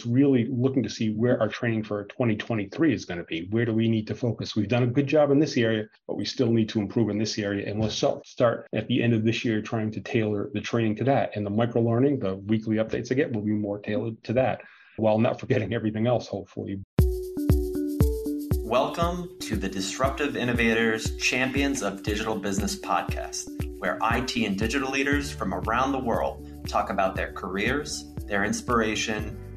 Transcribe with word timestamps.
it's 0.00 0.06
really 0.06 0.48
looking 0.50 0.82
to 0.82 0.88
see 0.88 1.10
where 1.10 1.38
our 1.42 1.48
training 1.48 1.82
for 1.82 2.04
2023 2.04 2.94
is 2.94 3.04
going 3.04 3.18
to 3.18 3.24
be. 3.24 3.46
Where 3.50 3.66
do 3.66 3.74
we 3.74 3.86
need 3.86 4.06
to 4.06 4.14
focus? 4.14 4.56
We've 4.56 4.66
done 4.66 4.84
a 4.84 4.86
good 4.86 5.06
job 5.06 5.30
in 5.30 5.38
this 5.38 5.58
area, 5.58 5.84
but 6.08 6.16
we 6.16 6.24
still 6.24 6.50
need 6.50 6.70
to 6.70 6.80
improve 6.80 7.10
in 7.10 7.18
this 7.18 7.38
area. 7.38 7.68
And 7.68 7.78
we'll 7.78 7.90
start 7.90 8.66
at 8.72 8.88
the 8.88 9.02
end 9.02 9.12
of 9.12 9.24
this 9.24 9.44
year 9.44 9.60
trying 9.60 9.90
to 9.90 10.00
tailor 10.00 10.48
the 10.54 10.60
training 10.62 10.96
to 10.96 11.04
that. 11.04 11.36
And 11.36 11.44
the 11.44 11.50
micro 11.50 11.82
learning, 11.82 12.20
the 12.20 12.36
weekly 12.36 12.76
updates 12.76 13.12
I 13.12 13.14
get 13.14 13.30
will 13.30 13.42
be 13.42 13.50
more 13.50 13.78
tailored 13.78 14.24
to 14.24 14.32
that 14.32 14.62
while 14.96 15.18
not 15.18 15.38
forgetting 15.38 15.74
everything 15.74 16.06
else, 16.06 16.26
hopefully. 16.26 16.80
Welcome 18.62 19.36
to 19.40 19.54
the 19.54 19.68
Disruptive 19.68 20.34
Innovators 20.34 21.14
Champions 21.18 21.82
of 21.82 22.02
Digital 22.02 22.36
Business 22.36 22.74
podcast, 22.74 23.50
where 23.78 23.98
IT 24.14 24.34
and 24.36 24.58
digital 24.58 24.90
leaders 24.90 25.30
from 25.30 25.52
around 25.52 25.92
the 25.92 25.98
world 25.98 26.64
talk 26.66 26.88
about 26.88 27.16
their 27.16 27.32
careers, 27.32 28.06
their 28.26 28.44
inspiration, 28.44 29.36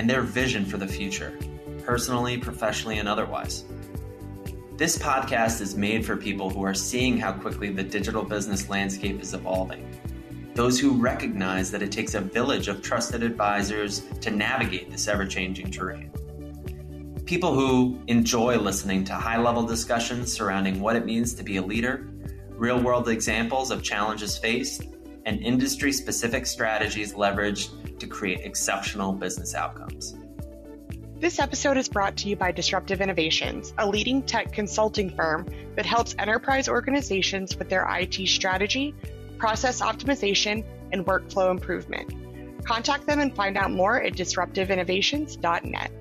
and 0.00 0.08
their 0.08 0.22
vision 0.22 0.64
for 0.64 0.78
the 0.78 0.86
future, 0.86 1.38
personally, 1.84 2.38
professionally, 2.38 3.00
and 3.00 3.06
otherwise. 3.06 3.66
This 4.78 4.96
podcast 4.96 5.60
is 5.60 5.76
made 5.76 6.06
for 6.06 6.16
people 6.16 6.48
who 6.48 6.64
are 6.64 6.72
seeing 6.72 7.18
how 7.18 7.34
quickly 7.34 7.70
the 7.70 7.82
digital 7.82 8.24
business 8.24 8.70
landscape 8.70 9.20
is 9.20 9.34
evolving. 9.34 9.86
Those 10.54 10.80
who 10.80 10.92
recognize 10.92 11.70
that 11.72 11.82
it 11.82 11.92
takes 11.92 12.14
a 12.14 12.20
village 12.22 12.68
of 12.68 12.80
trusted 12.80 13.22
advisors 13.22 14.00
to 14.22 14.30
navigate 14.30 14.90
this 14.90 15.06
ever 15.06 15.26
changing 15.26 15.70
terrain 15.70 16.10
people 17.26 17.54
who 17.54 17.96
enjoy 18.08 18.56
listening 18.56 19.04
to 19.04 19.12
high 19.12 19.38
level 19.38 19.62
discussions 19.62 20.32
surrounding 20.32 20.80
what 20.80 20.96
it 20.96 21.04
means 21.04 21.32
to 21.32 21.44
be 21.44 21.58
a 21.58 21.62
leader, 21.62 22.08
real 22.48 22.80
world 22.80 23.08
examples 23.08 23.70
of 23.70 23.84
challenges 23.84 24.36
faced, 24.36 24.86
and 25.26 25.40
industry 25.40 25.92
specific 25.92 26.44
strategies 26.44 27.14
leveraged 27.14 27.79
to 28.00 28.06
create 28.06 28.40
exceptional 28.40 29.12
business 29.12 29.54
outcomes. 29.54 30.16
This 31.20 31.38
episode 31.38 31.76
is 31.76 31.86
brought 31.88 32.16
to 32.18 32.28
you 32.28 32.36
by 32.36 32.50
Disruptive 32.50 33.02
Innovations, 33.02 33.74
a 33.76 33.86
leading 33.86 34.22
tech 34.22 34.52
consulting 34.52 35.10
firm 35.10 35.46
that 35.76 35.84
helps 35.84 36.14
enterprise 36.18 36.66
organizations 36.66 37.56
with 37.58 37.68
their 37.68 37.86
IT 37.90 38.26
strategy, 38.26 38.94
process 39.36 39.82
optimization, 39.82 40.64
and 40.92 41.04
workflow 41.04 41.50
improvement. 41.50 42.64
Contact 42.64 43.06
them 43.06 43.20
and 43.20 43.36
find 43.36 43.58
out 43.58 43.70
more 43.70 44.02
at 44.02 44.14
disruptiveinnovations.net. 44.14 45.92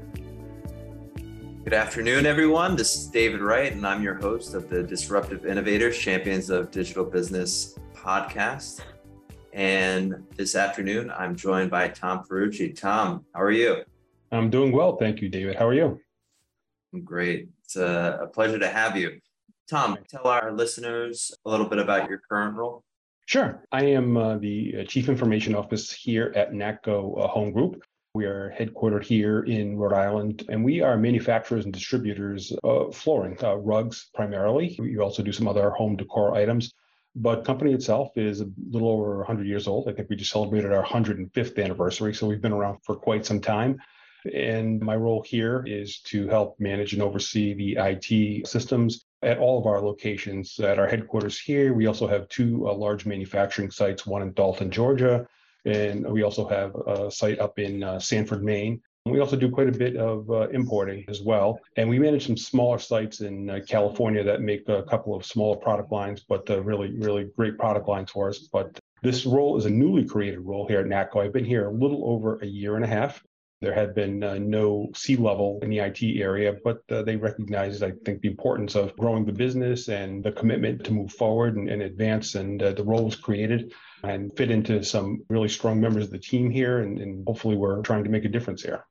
Good 1.66 1.74
afternoon, 1.74 2.26
everyone. 2.26 2.78
This 2.78 2.96
is 2.96 3.08
David 3.08 3.42
Wright, 3.42 3.74
and 3.74 3.86
I'm 3.86 4.02
your 4.02 4.16
host 4.16 4.54
of 4.54 4.70
the 4.70 4.82
Disruptive 4.82 5.46
Innovators 5.46 5.98
Champions 5.98 6.50
of 6.50 6.72
Digital 6.72 7.04
Business 7.04 7.78
podcast. 7.94 8.80
And 9.54 10.24
this 10.36 10.56
afternoon, 10.56 11.12
I'm 11.12 11.36
joined 11.36 11.72
by 11.72 11.88
Tom 11.88 12.24
Ferrucci. 12.24 12.80
Tom, 12.80 13.26
how 13.34 13.42
are 13.42 13.52
you? 13.52 13.84
I'm 14.32 14.50
doing 14.50 14.72
well. 14.72 14.98
Thank 14.98 15.22
you, 15.22 15.30
David. 15.30 15.56
How 15.56 15.68
are 15.68 15.74
you? 15.74 16.00
I'm 16.94 17.04
great. 17.04 17.50
It's 17.64 17.76
a, 17.76 18.20
a 18.24 18.28
pleasure 18.28 18.60
to 18.60 18.68
have 18.68 18.96
you. 18.96 19.20
Tom, 19.70 19.98
tell 20.08 20.28
our 20.28 20.52
listeners 20.52 21.32
a 21.46 21.50
little 21.50 21.68
bit 21.68 21.80
about 21.80 22.10
your 22.10 22.22
current 22.30 22.56
role. 22.56 22.84
Sure. 23.26 23.64
I 23.72 23.86
am 23.86 24.18
uh, 24.18 24.38
the 24.38 24.78
uh, 24.80 24.84
Chief 24.86 25.10
Information 25.10 25.56
Officer 25.56 25.96
here 26.00 26.34
at 26.36 26.52
NATCO 26.52 27.24
uh, 27.24 27.28
Home 27.28 27.52
Group. 27.52 27.84
We 28.16 28.26
are 28.26 28.56
headquartered 28.60 29.04
here 29.04 29.42
in 29.42 29.78
Rhode 29.78 29.94
Island, 29.94 30.46
and 30.50 30.66
we 30.66 30.82
are 30.82 30.98
manufacturers 30.98 31.66
and 31.66 31.74
distributors 31.74 32.52
of 32.64 32.96
flooring, 32.96 33.38
uh, 33.44 33.58
rugs 33.58 34.10
primarily. 34.16 34.76
We 34.80 34.98
also 34.98 35.22
do 35.22 35.32
some 35.32 35.48
other 35.48 35.70
home 35.70 35.96
decor 35.96 36.34
items. 36.36 36.74
But 37.22 37.44
company 37.44 37.74
itself 37.74 38.18
is 38.18 38.40
a 38.40 38.50
little 38.72 38.88
over 38.88 39.18
100 39.18 39.46
years 39.46 39.68
old. 39.68 39.90
I 39.90 39.92
think 39.94 40.10
we 40.10 40.16
just 40.16 40.32
celebrated 40.32 40.72
our 40.72 40.86
105th 40.86 41.62
anniversary, 41.62 42.14
so 42.14 42.26
we've 42.26 42.42
been 42.42 42.54
around 42.54 42.80
for 42.86 42.96
quite 42.96 43.26
some 43.26 43.42
time. 43.42 43.78
And 44.34 44.82
my 44.82 44.96
role 44.96 45.22
here 45.22 45.66
is 45.68 46.00
to 46.04 46.30
help 46.30 46.58
manage 46.60 46.94
and 46.94 47.02
oversee 47.02 47.54
the 47.54 47.78
IT 47.78 48.48
systems 48.48 49.06
at 49.22 49.38
all 49.38 49.60
of 49.60 49.66
our 49.66 49.82
locations. 49.82 50.58
At 50.60 50.80
our 50.80 50.88
headquarters 50.88 51.38
here, 51.38 51.74
we 51.74 51.88
also 51.88 52.08
have 52.08 52.30
two 52.30 52.70
uh, 52.70 52.74
large 52.74 53.06
manufacturing 53.06 53.70
sites, 53.70 54.06
one 54.06 54.22
in 54.22 54.32
Dalton, 54.32 54.72
Georgia, 54.72 55.28
and 55.66 56.10
we 56.10 56.24
also 56.24 56.48
have 56.48 56.74
a 56.88 57.12
site 57.12 57.40
up 57.40 57.60
in 57.60 57.84
uh, 57.84 58.00
Sanford, 58.00 58.46
Maine. 58.46 58.82
We 59.06 59.20
also 59.20 59.36
do 59.36 59.50
quite 59.50 59.70
a 59.70 59.78
bit 59.78 59.96
of 59.96 60.30
uh, 60.30 60.50
importing 60.50 61.06
as 61.08 61.22
well. 61.22 61.60
And 61.78 61.90
we 61.90 62.00
manage 62.00 62.28
some 62.28 62.38
smaller 62.38 62.78
sites 62.78 63.22
in 63.22 63.50
uh, 63.50 63.60
California 63.68 64.24
that 64.24 64.42
make 64.42 64.68
a 64.68 64.84
couple 64.84 65.16
of 65.16 65.26
smaller 65.26 65.58
product 65.58 65.92
lines, 65.92 66.24
but 66.28 66.50
uh, 66.50 66.62
really, 66.62 66.92
really 66.92 67.30
great 67.38 67.58
product 67.58 67.88
lines 67.88 68.12
for 68.12 68.30
us. 68.30 68.40
But 68.52 68.78
this 69.02 69.26
role 69.26 69.58
is 69.58 69.66
a 69.66 69.70
newly 69.70 70.06
created 70.06 70.40
role 70.40 70.68
here 70.68 70.82
at 70.82 70.86
NATCO. 70.86 71.24
I've 71.24 71.34
been 71.34 71.46
here 71.46 71.70
a 71.70 71.74
little 71.74 72.04
over 72.06 72.40
a 72.40 72.46
year 72.46 72.76
and 72.76 72.84
a 72.84 72.88
half. 72.88 73.24
There 73.62 73.74
had 73.74 73.94
been 73.94 74.24
uh, 74.24 74.38
no 74.38 74.90
C 74.96 75.18
level 75.18 75.60
in 75.62 75.70
the 75.70 75.80
IT 75.80 76.02
area, 76.02 76.56
but 76.64 76.82
uh, 76.92 77.02
they 77.04 77.18
recognized, 77.18 77.84
I 77.84 77.92
think, 78.06 78.22
the 78.22 78.30
importance 78.30 78.76
of 78.76 78.96
growing 78.96 79.26
the 79.26 79.34
business 79.34 79.90
and 79.90 80.24
the 80.24 80.32
commitment 80.32 80.84
to 80.86 80.94
move 80.94 81.12
forward 81.12 81.58
and, 81.58 81.68
and 81.68 81.82
advance. 81.82 82.36
And 82.36 82.62
uh, 82.62 82.72
the 82.72 82.84
role 82.84 83.04
was 83.04 83.16
created 83.16 83.74
and 84.04 84.36
fit 84.36 84.52
into 84.52 84.84
some 84.84 85.24
really 85.30 85.50
strong 85.50 85.80
members 85.80 86.06
of 86.06 86.12
the 86.12 86.20
team 86.20 86.50
here. 86.50 86.80
And, 86.80 87.00
and 87.00 87.26
hopefully, 87.28 87.56
we're 87.56 87.82
trying 87.82 88.04
to 88.04 88.10
make 88.10 88.26
a 88.26 88.30
difference 88.30 88.64
here. 88.64 88.86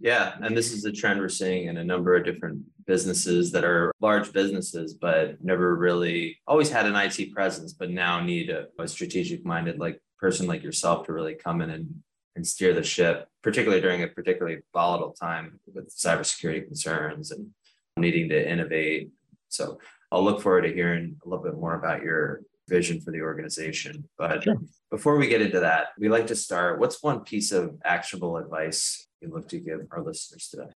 Yeah, 0.00 0.34
and 0.42 0.56
this 0.56 0.72
is 0.72 0.84
a 0.84 0.92
trend 0.92 1.20
we're 1.20 1.28
seeing 1.28 1.68
in 1.68 1.76
a 1.76 1.84
number 1.84 2.14
of 2.14 2.24
different 2.24 2.62
businesses 2.86 3.52
that 3.52 3.64
are 3.64 3.92
large 4.00 4.32
businesses, 4.32 4.94
but 4.94 5.42
never 5.42 5.76
really 5.76 6.38
always 6.46 6.70
had 6.70 6.86
an 6.86 6.96
IT 6.96 7.32
presence, 7.32 7.72
but 7.72 7.90
now 7.90 8.20
need 8.20 8.50
a, 8.50 8.66
a 8.78 8.88
strategic 8.88 9.44
minded 9.46 9.78
like 9.78 10.00
person 10.18 10.46
like 10.46 10.62
yourself 10.62 11.06
to 11.06 11.12
really 11.12 11.34
come 11.34 11.62
in 11.62 11.70
and, 11.70 12.02
and 12.36 12.46
steer 12.46 12.74
the 12.74 12.82
ship, 12.82 13.28
particularly 13.42 13.80
during 13.80 14.02
a 14.02 14.08
particularly 14.08 14.58
volatile 14.72 15.12
time 15.12 15.58
with 15.72 15.88
cybersecurity 15.96 16.64
concerns 16.66 17.30
and 17.30 17.48
needing 17.96 18.28
to 18.28 18.50
innovate. 18.50 19.10
So 19.48 19.78
I'll 20.10 20.24
look 20.24 20.42
forward 20.42 20.62
to 20.62 20.74
hearing 20.74 21.16
a 21.24 21.28
little 21.28 21.44
bit 21.44 21.54
more 21.54 21.74
about 21.74 22.02
your 22.02 22.42
vision 22.68 23.00
for 23.00 23.10
the 23.10 23.20
organization. 23.20 24.08
But 24.18 24.44
sure. 24.44 24.56
before 24.90 25.16
we 25.16 25.28
get 25.28 25.42
into 25.42 25.60
that, 25.60 25.88
we 25.98 26.08
like 26.08 26.26
to 26.28 26.36
start. 26.36 26.78
What's 26.78 27.02
one 27.02 27.20
piece 27.20 27.52
of 27.52 27.76
actionable 27.84 28.36
advice 28.36 29.06
you'd 29.20 29.32
look 29.32 29.48
to 29.48 29.58
give 29.58 29.80
our 29.90 30.02
listeners 30.02 30.48
today? 30.48 30.70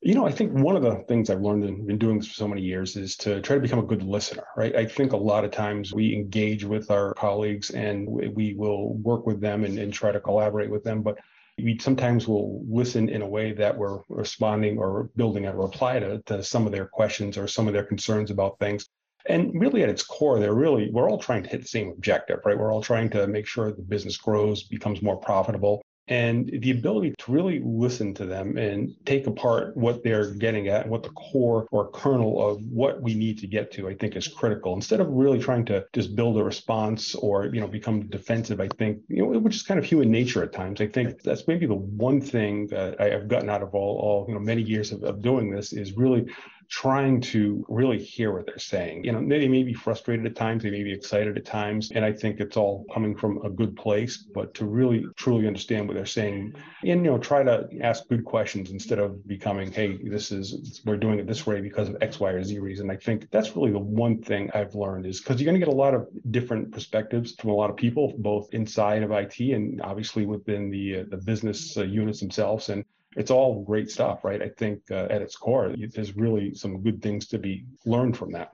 You 0.00 0.14
know, 0.14 0.26
I 0.26 0.32
think 0.32 0.52
one 0.52 0.76
of 0.76 0.82
the 0.82 1.02
things 1.08 1.30
I've 1.30 1.40
learned 1.40 1.64
and 1.64 1.86
been 1.86 1.96
doing 1.96 2.18
this 2.18 2.28
for 2.28 2.34
so 2.34 2.46
many 2.46 2.60
years 2.60 2.94
is 2.96 3.16
to 3.18 3.40
try 3.40 3.56
to 3.56 3.62
become 3.62 3.78
a 3.78 3.84
good 3.84 4.02
listener, 4.02 4.44
right? 4.54 4.76
I 4.76 4.84
think 4.84 5.12
a 5.12 5.16
lot 5.16 5.46
of 5.46 5.50
times 5.50 5.94
we 5.94 6.14
engage 6.14 6.62
with 6.62 6.90
our 6.90 7.14
colleagues 7.14 7.70
and 7.70 8.06
we 8.06 8.54
will 8.54 8.94
work 8.98 9.24
with 9.24 9.40
them 9.40 9.64
and, 9.64 9.78
and 9.78 9.90
try 9.90 10.12
to 10.12 10.20
collaborate 10.20 10.68
with 10.68 10.84
them, 10.84 11.02
but 11.02 11.16
we 11.56 11.78
sometimes 11.78 12.28
will 12.28 12.62
listen 12.68 13.08
in 13.08 13.22
a 13.22 13.26
way 13.26 13.52
that 13.52 13.78
we're 13.78 14.00
responding 14.08 14.76
or 14.76 15.08
building 15.16 15.46
a 15.46 15.56
reply 15.56 16.00
to, 16.00 16.20
to 16.26 16.42
some 16.42 16.66
of 16.66 16.72
their 16.72 16.86
questions 16.86 17.38
or 17.38 17.46
some 17.46 17.66
of 17.66 17.72
their 17.72 17.84
concerns 17.84 18.30
about 18.30 18.58
things. 18.58 18.88
And 19.26 19.58
really, 19.58 19.82
at 19.82 19.88
its 19.88 20.02
core, 20.02 20.38
they're 20.38 20.54
really, 20.54 20.90
we're 20.90 21.08
all 21.08 21.18
trying 21.18 21.42
to 21.44 21.48
hit 21.48 21.62
the 21.62 21.68
same 21.68 21.90
objective, 21.90 22.40
right? 22.44 22.58
We're 22.58 22.72
all 22.72 22.82
trying 22.82 23.10
to 23.10 23.26
make 23.26 23.46
sure 23.46 23.72
the 23.72 23.82
business 23.82 24.16
grows, 24.16 24.64
becomes 24.64 25.00
more 25.02 25.16
profitable. 25.16 25.82
And 26.06 26.50
the 26.60 26.70
ability 26.70 27.14
to 27.16 27.32
really 27.32 27.62
listen 27.64 28.12
to 28.14 28.26
them 28.26 28.58
and 28.58 28.94
take 29.06 29.26
apart 29.26 29.74
what 29.74 30.04
they're 30.04 30.34
getting 30.34 30.68
at 30.68 30.82
and 30.82 30.90
what 30.90 31.02
the 31.02 31.08
core 31.08 31.66
or 31.70 31.90
kernel 31.92 32.46
of 32.46 32.62
what 32.66 33.00
we 33.00 33.14
need 33.14 33.38
to 33.38 33.46
get 33.46 33.72
to, 33.72 33.88
I 33.88 33.94
think 33.94 34.14
is 34.14 34.28
critical. 34.28 34.74
Instead 34.74 35.00
of 35.00 35.08
really 35.08 35.38
trying 35.38 35.64
to 35.66 35.86
just 35.94 36.14
build 36.14 36.36
a 36.36 36.44
response 36.44 37.14
or, 37.14 37.46
you 37.46 37.58
know, 37.58 37.66
become 37.66 38.06
defensive, 38.08 38.60
I 38.60 38.68
think, 38.68 38.98
you 39.08 39.22
know, 39.22 39.38
which 39.38 39.56
is 39.56 39.62
kind 39.62 39.80
of 39.80 39.86
human 39.86 40.10
nature 40.10 40.42
at 40.42 40.52
times. 40.52 40.82
I 40.82 40.88
think 40.88 41.22
that's 41.22 41.48
maybe 41.48 41.64
the 41.64 41.74
one 41.74 42.20
thing 42.20 42.66
that 42.66 43.00
I 43.00 43.08
have 43.08 43.26
gotten 43.26 43.48
out 43.48 43.62
of 43.62 43.74
all, 43.74 43.96
all 43.96 44.26
you 44.28 44.34
know, 44.34 44.40
many 44.40 44.60
years 44.60 44.92
of, 44.92 45.02
of 45.04 45.22
doing 45.22 45.50
this 45.50 45.72
is 45.72 45.96
really 45.96 46.26
trying 46.68 47.20
to 47.20 47.64
really 47.68 47.98
hear 47.98 48.32
what 48.32 48.46
they're 48.46 48.58
saying. 48.58 49.04
You 49.04 49.12
know, 49.12 49.26
they 49.26 49.48
may 49.48 49.62
be 49.62 49.74
frustrated 49.74 50.26
at 50.26 50.36
times, 50.36 50.62
they 50.62 50.70
may 50.70 50.82
be 50.82 50.92
excited 50.92 51.36
at 51.36 51.44
times, 51.44 51.90
and 51.92 52.04
I 52.04 52.12
think 52.12 52.40
it's 52.40 52.56
all 52.56 52.84
coming 52.92 53.16
from 53.16 53.44
a 53.44 53.50
good 53.50 53.76
place. 53.76 54.16
But 54.34 54.54
to 54.54 54.64
really 54.64 55.06
truly 55.16 55.46
understand 55.46 55.88
what 55.88 55.96
they're 55.96 56.06
saying, 56.06 56.54
and 56.82 57.04
you 57.04 57.10
know, 57.10 57.18
try 57.18 57.42
to 57.42 57.68
ask 57.80 58.08
good 58.08 58.24
questions 58.24 58.70
instead 58.70 58.98
of 58.98 59.26
becoming, 59.26 59.70
"Hey, 59.70 59.98
this 60.02 60.32
is 60.32 60.82
we're 60.84 60.96
doing 60.96 61.18
it 61.18 61.26
this 61.26 61.46
way 61.46 61.60
because 61.60 61.88
of 61.88 61.96
X, 62.00 62.20
Y, 62.20 62.30
or 62.30 62.42
Z 62.42 62.58
reason." 62.58 62.90
I 62.90 62.96
think 62.96 63.30
that's 63.30 63.56
really 63.56 63.72
the 63.72 63.78
one 63.78 64.22
thing 64.22 64.50
I've 64.54 64.74
learned 64.74 65.06
is 65.06 65.20
because 65.20 65.40
you're 65.40 65.50
going 65.50 65.60
to 65.60 65.64
get 65.64 65.72
a 65.72 65.76
lot 65.76 65.94
of 65.94 66.08
different 66.30 66.72
perspectives 66.72 67.34
from 67.34 67.50
a 67.50 67.54
lot 67.54 67.70
of 67.70 67.76
people, 67.76 68.14
both 68.18 68.52
inside 68.52 69.02
of 69.02 69.10
IT 69.10 69.38
and 69.40 69.80
obviously 69.82 70.26
within 70.26 70.70
the 70.70 71.00
uh, 71.00 71.04
the 71.08 71.16
business 71.16 71.76
uh, 71.76 71.82
units 71.82 72.20
themselves, 72.20 72.68
and 72.68 72.84
it's 73.16 73.30
all 73.30 73.62
great 73.62 73.90
stuff, 73.90 74.24
right? 74.24 74.42
I 74.42 74.48
think 74.48 74.82
uh, 74.90 75.06
at 75.10 75.22
its 75.22 75.36
core, 75.36 75.74
there's 75.94 76.16
really 76.16 76.54
some 76.54 76.82
good 76.82 77.02
things 77.02 77.28
to 77.28 77.38
be 77.38 77.64
learned 77.84 78.16
from 78.16 78.32
that. 78.32 78.50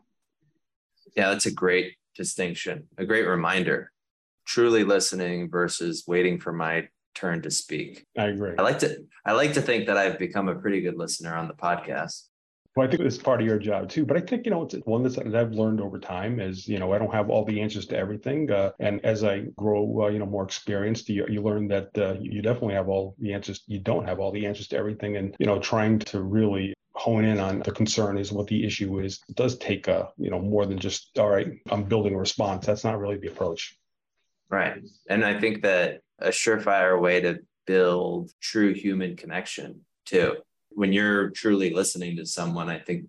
Yeah, 1.16 1.30
that's 1.30 1.46
a 1.46 1.52
great 1.52 1.94
distinction, 2.16 2.88
a 2.98 3.04
great 3.04 3.26
reminder. 3.26 3.92
Truly 4.46 4.84
listening 4.84 5.50
versus 5.50 6.04
waiting 6.06 6.38
for 6.38 6.52
my 6.52 6.88
turn 7.14 7.42
to 7.42 7.50
speak. 7.50 8.06
I 8.16 8.26
agree. 8.26 8.54
I 8.58 8.62
like 8.62 8.78
to 8.80 9.04
I 9.24 9.32
like 9.32 9.52
to 9.54 9.62
think 9.62 9.86
that 9.86 9.96
I've 9.96 10.18
become 10.18 10.48
a 10.48 10.54
pretty 10.54 10.80
good 10.80 10.96
listener 10.96 11.34
on 11.34 11.48
the 11.48 11.54
podcast. 11.54 12.24
Well, 12.80 12.88
I 12.88 12.90
think 12.90 13.02
it's 13.02 13.18
part 13.18 13.42
of 13.42 13.46
your 13.46 13.58
job 13.58 13.90
too. 13.90 14.06
But 14.06 14.16
I 14.16 14.20
think, 14.20 14.46
you 14.46 14.50
know, 14.50 14.62
it's 14.62 14.74
one 14.86 15.02
that 15.02 15.36
I've 15.36 15.52
learned 15.52 15.82
over 15.82 15.98
time 15.98 16.40
is, 16.40 16.66
you 16.66 16.78
know, 16.78 16.94
I 16.94 16.98
don't 16.98 17.12
have 17.12 17.28
all 17.28 17.44
the 17.44 17.60
answers 17.60 17.84
to 17.88 17.96
everything. 17.98 18.50
Uh, 18.50 18.70
and 18.80 19.04
as 19.04 19.22
I 19.22 19.40
grow, 19.54 20.04
uh, 20.04 20.08
you 20.08 20.18
know, 20.18 20.24
more 20.24 20.44
experienced, 20.44 21.10
you, 21.10 21.26
you 21.28 21.42
learn 21.42 21.68
that 21.68 21.90
uh, 21.98 22.14
you 22.18 22.40
definitely 22.40 22.72
have 22.72 22.88
all 22.88 23.16
the 23.18 23.34
answers. 23.34 23.64
You 23.66 23.80
don't 23.80 24.08
have 24.08 24.18
all 24.18 24.32
the 24.32 24.46
answers 24.46 24.66
to 24.68 24.78
everything. 24.78 25.18
And, 25.18 25.36
you 25.38 25.44
know, 25.44 25.58
trying 25.58 25.98
to 25.98 26.22
really 26.22 26.72
hone 26.94 27.26
in 27.26 27.38
on 27.38 27.58
the 27.58 27.70
concern 27.70 28.16
is 28.16 28.32
what 28.32 28.46
the 28.46 28.64
issue 28.64 29.00
is. 29.00 29.20
It 29.28 29.36
does 29.36 29.58
take, 29.58 29.86
a, 29.86 29.94
uh, 29.94 30.08
you 30.16 30.30
know, 30.30 30.40
more 30.40 30.64
than 30.64 30.78
just, 30.78 31.18
all 31.18 31.28
right, 31.28 31.48
I'm 31.70 31.84
building 31.84 32.14
a 32.14 32.18
response. 32.18 32.64
That's 32.64 32.84
not 32.84 32.98
really 32.98 33.18
the 33.18 33.28
approach. 33.28 33.76
Right. 34.48 34.82
And 35.06 35.22
I 35.22 35.38
think 35.38 35.60
that 35.64 36.00
a 36.18 36.28
surefire 36.28 36.98
way 36.98 37.20
to 37.20 37.40
build 37.66 38.30
true 38.40 38.72
human 38.72 39.16
connection 39.16 39.82
too 40.06 40.38
when 40.70 40.92
you're 40.92 41.30
truly 41.30 41.72
listening 41.72 42.16
to 42.16 42.26
someone, 42.26 42.68
I 42.68 42.78
think 42.78 43.06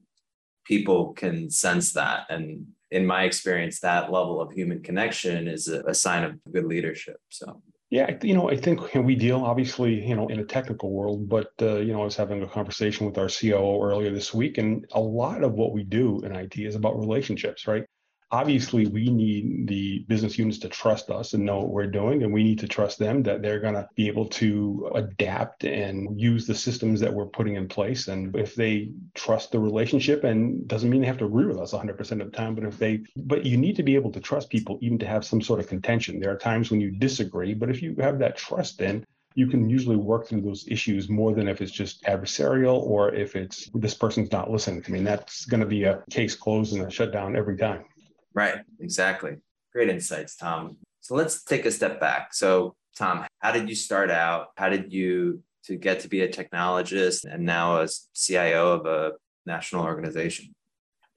people 0.65 1.13
can 1.13 1.49
sense 1.49 1.93
that. 1.93 2.25
And 2.29 2.67
in 2.91 3.05
my 3.05 3.23
experience, 3.23 3.79
that 3.79 4.11
level 4.11 4.41
of 4.41 4.51
human 4.51 4.81
connection 4.81 5.47
is 5.47 5.67
a, 5.67 5.81
a 5.81 5.93
sign 5.93 6.23
of 6.23 6.39
good 6.51 6.65
leadership. 6.65 7.17
So. 7.29 7.61
Yeah, 7.89 8.17
you 8.23 8.33
know, 8.33 8.49
I 8.49 8.55
think 8.55 8.93
we 8.95 9.15
deal 9.15 9.43
obviously, 9.43 10.05
you 10.05 10.15
know, 10.15 10.27
in 10.27 10.39
a 10.39 10.45
technical 10.45 10.91
world, 10.91 11.27
but 11.27 11.51
uh, 11.61 11.77
you 11.77 11.93
know, 11.93 12.01
I 12.01 12.05
was 12.05 12.15
having 12.15 12.41
a 12.41 12.47
conversation 12.47 13.05
with 13.05 13.17
our 13.17 13.27
COO 13.27 13.83
earlier 13.83 14.11
this 14.11 14.33
week, 14.33 14.57
and 14.57 14.85
a 14.93 14.99
lot 14.99 15.43
of 15.43 15.53
what 15.53 15.73
we 15.73 15.83
do 15.83 16.21
in 16.21 16.33
IT 16.33 16.57
is 16.57 16.75
about 16.75 16.97
relationships, 16.97 17.67
right? 17.67 17.85
Obviously 18.31 18.87
we 18.87 19.09
need 19.09 19.67
the 19.67 19.99
business 20.07 20.37
units 20.37 20.57
to 20.59 20.69
trust 20.69 21.09
us 21.09 21.33
and 21.33 21.45
know 21.45 21.59
what 21.59 21.69
we're 21.69 21.87
doing 21.87 22.23
and 22.23 22.31
we 22.31 22.43
need 22.43 22.59
to 22.59 22.67
trust 22.67 22.97
them 22.97 23.21
that 23.23 23.41
they're 23.41 23.59
going 23.59 23.73
to 23.73 23.87
be 23.95 24.07
able 24.07 24.25
to 24.25 24.89
adapt 24.95 25.65
and 25.65 26.19
use 26.19 26.47
the 26.47 26.55
systems 26.55 26.99
that 26.99 27.13
we're 27.13 27.25
putting 27.25 27.55
in 27.55 27.67
place 27.67 28.07
and 28.07 28.35
if 28.35 28.55
they 28.55 28.91
trust 29.15 29.51
the 29.51 29.59
relationship 29.59 30.23
and 30.23 30.67
doesn't 30.67 30.89
mean 30.89 31.01
they 31.01 31.07
have 31.07 31.17
to 31.17 31.25
agree 31.25 31.45
with 31.45 31.57
us 31.57 31.73
100% 31.73 31.99
of 31.99 32.31
the 32.31 32.37
time 32.37 32.55
but 32.55 32.63
if 32.63 32.77
they 32.77 33.01
but 33.17 33.45
you 33.45 33.57
need 33.57 33.75
to 33.75 33.83
be 33.83 33.95
able 33.95 34.11
to 34.11 34.21
trust 34.21 34.49
people 34.49 34.79
even 34.81 34.97
to 34.97 35.05
have 35.05 35.25
some 35.25 35.41
sort 35.41 35.59
of 35.59 35.67
contention 35.67 36.19
there 36.19 36.31
are 36.31 36.37
times 36.37 36.71
when 36.71 36.79
you 36.79 36.91
disagree 36.91 37.53
but 37.53 37.69
if 37.69 37.81
you 37.81 37.95
have 37.99 38.19
that 38.19 38.37
trust 38.37 38.77
then 38.77 39.05
you 39.35 39.47
can 39.47 39.69
usually 39.69 39.95
work 39.95 40.27
through 40.27 40.41
those 40.41 40.65
issues 40.67 41.09
more 41.09 41.33
than 41.33 41.47
if 41.47 41.61
it's 41.61 41.71
just 41.71 42.03
adversarial 42.03 42.81
or 42.81 43.13
if 43.13 43.35
it's 43.35 43.69
this 43.73 43.93
person's 43.93 44.31
not 44.31 44.51
listening 44.51 44.81
to 44.81 44.91
me. 44.91 44.97
And 44.97 45.07
that's 45.07 45.45
going 45.45 45.61
to 45.61 45.65
be 45.65 45.83
a 45.83 46.03
case 46.09 46.35
closed 46.35 46.73
and 46.73 46.85
a 46.85 46.91
shutdown 46.91 47.35
every 47.35 47.57
time. 47.57 47.85
Right, 48.33 48.59
exactly. 48.79 49.37
Great 49.73 49.89
insights, 49.89 50.35
Tom. 50.35 50.77
So 51.01 51.15
let's 51.15 51.43
take 51.43 51.65
a 51.65 51.71
step 51.71 51.99
back. 51.99 52.33
So, 52.33 52.75
Tom, 52.97 53.25
how 53.39 53.51
did 53.51 53.69
you 53.69 53.75
start 53.75 54.11
out? 54.11 54.47
How 54.55 54.69
did 54.69 54.93
you 54.93 55.43
to 55.65 55.75
get 55.75 55.99
to 56.01 56.07
be 56.07 56.21
a 56.21 56.27
technologist 56.27 57.23
and 57.31 57.45
now 57.45 57.81
as 57.81 58.07
CIO 58.15 58.73
of 58.73 58.85
a 58.85 59.11
national 59.45 59.83
organization? 59.83 60.53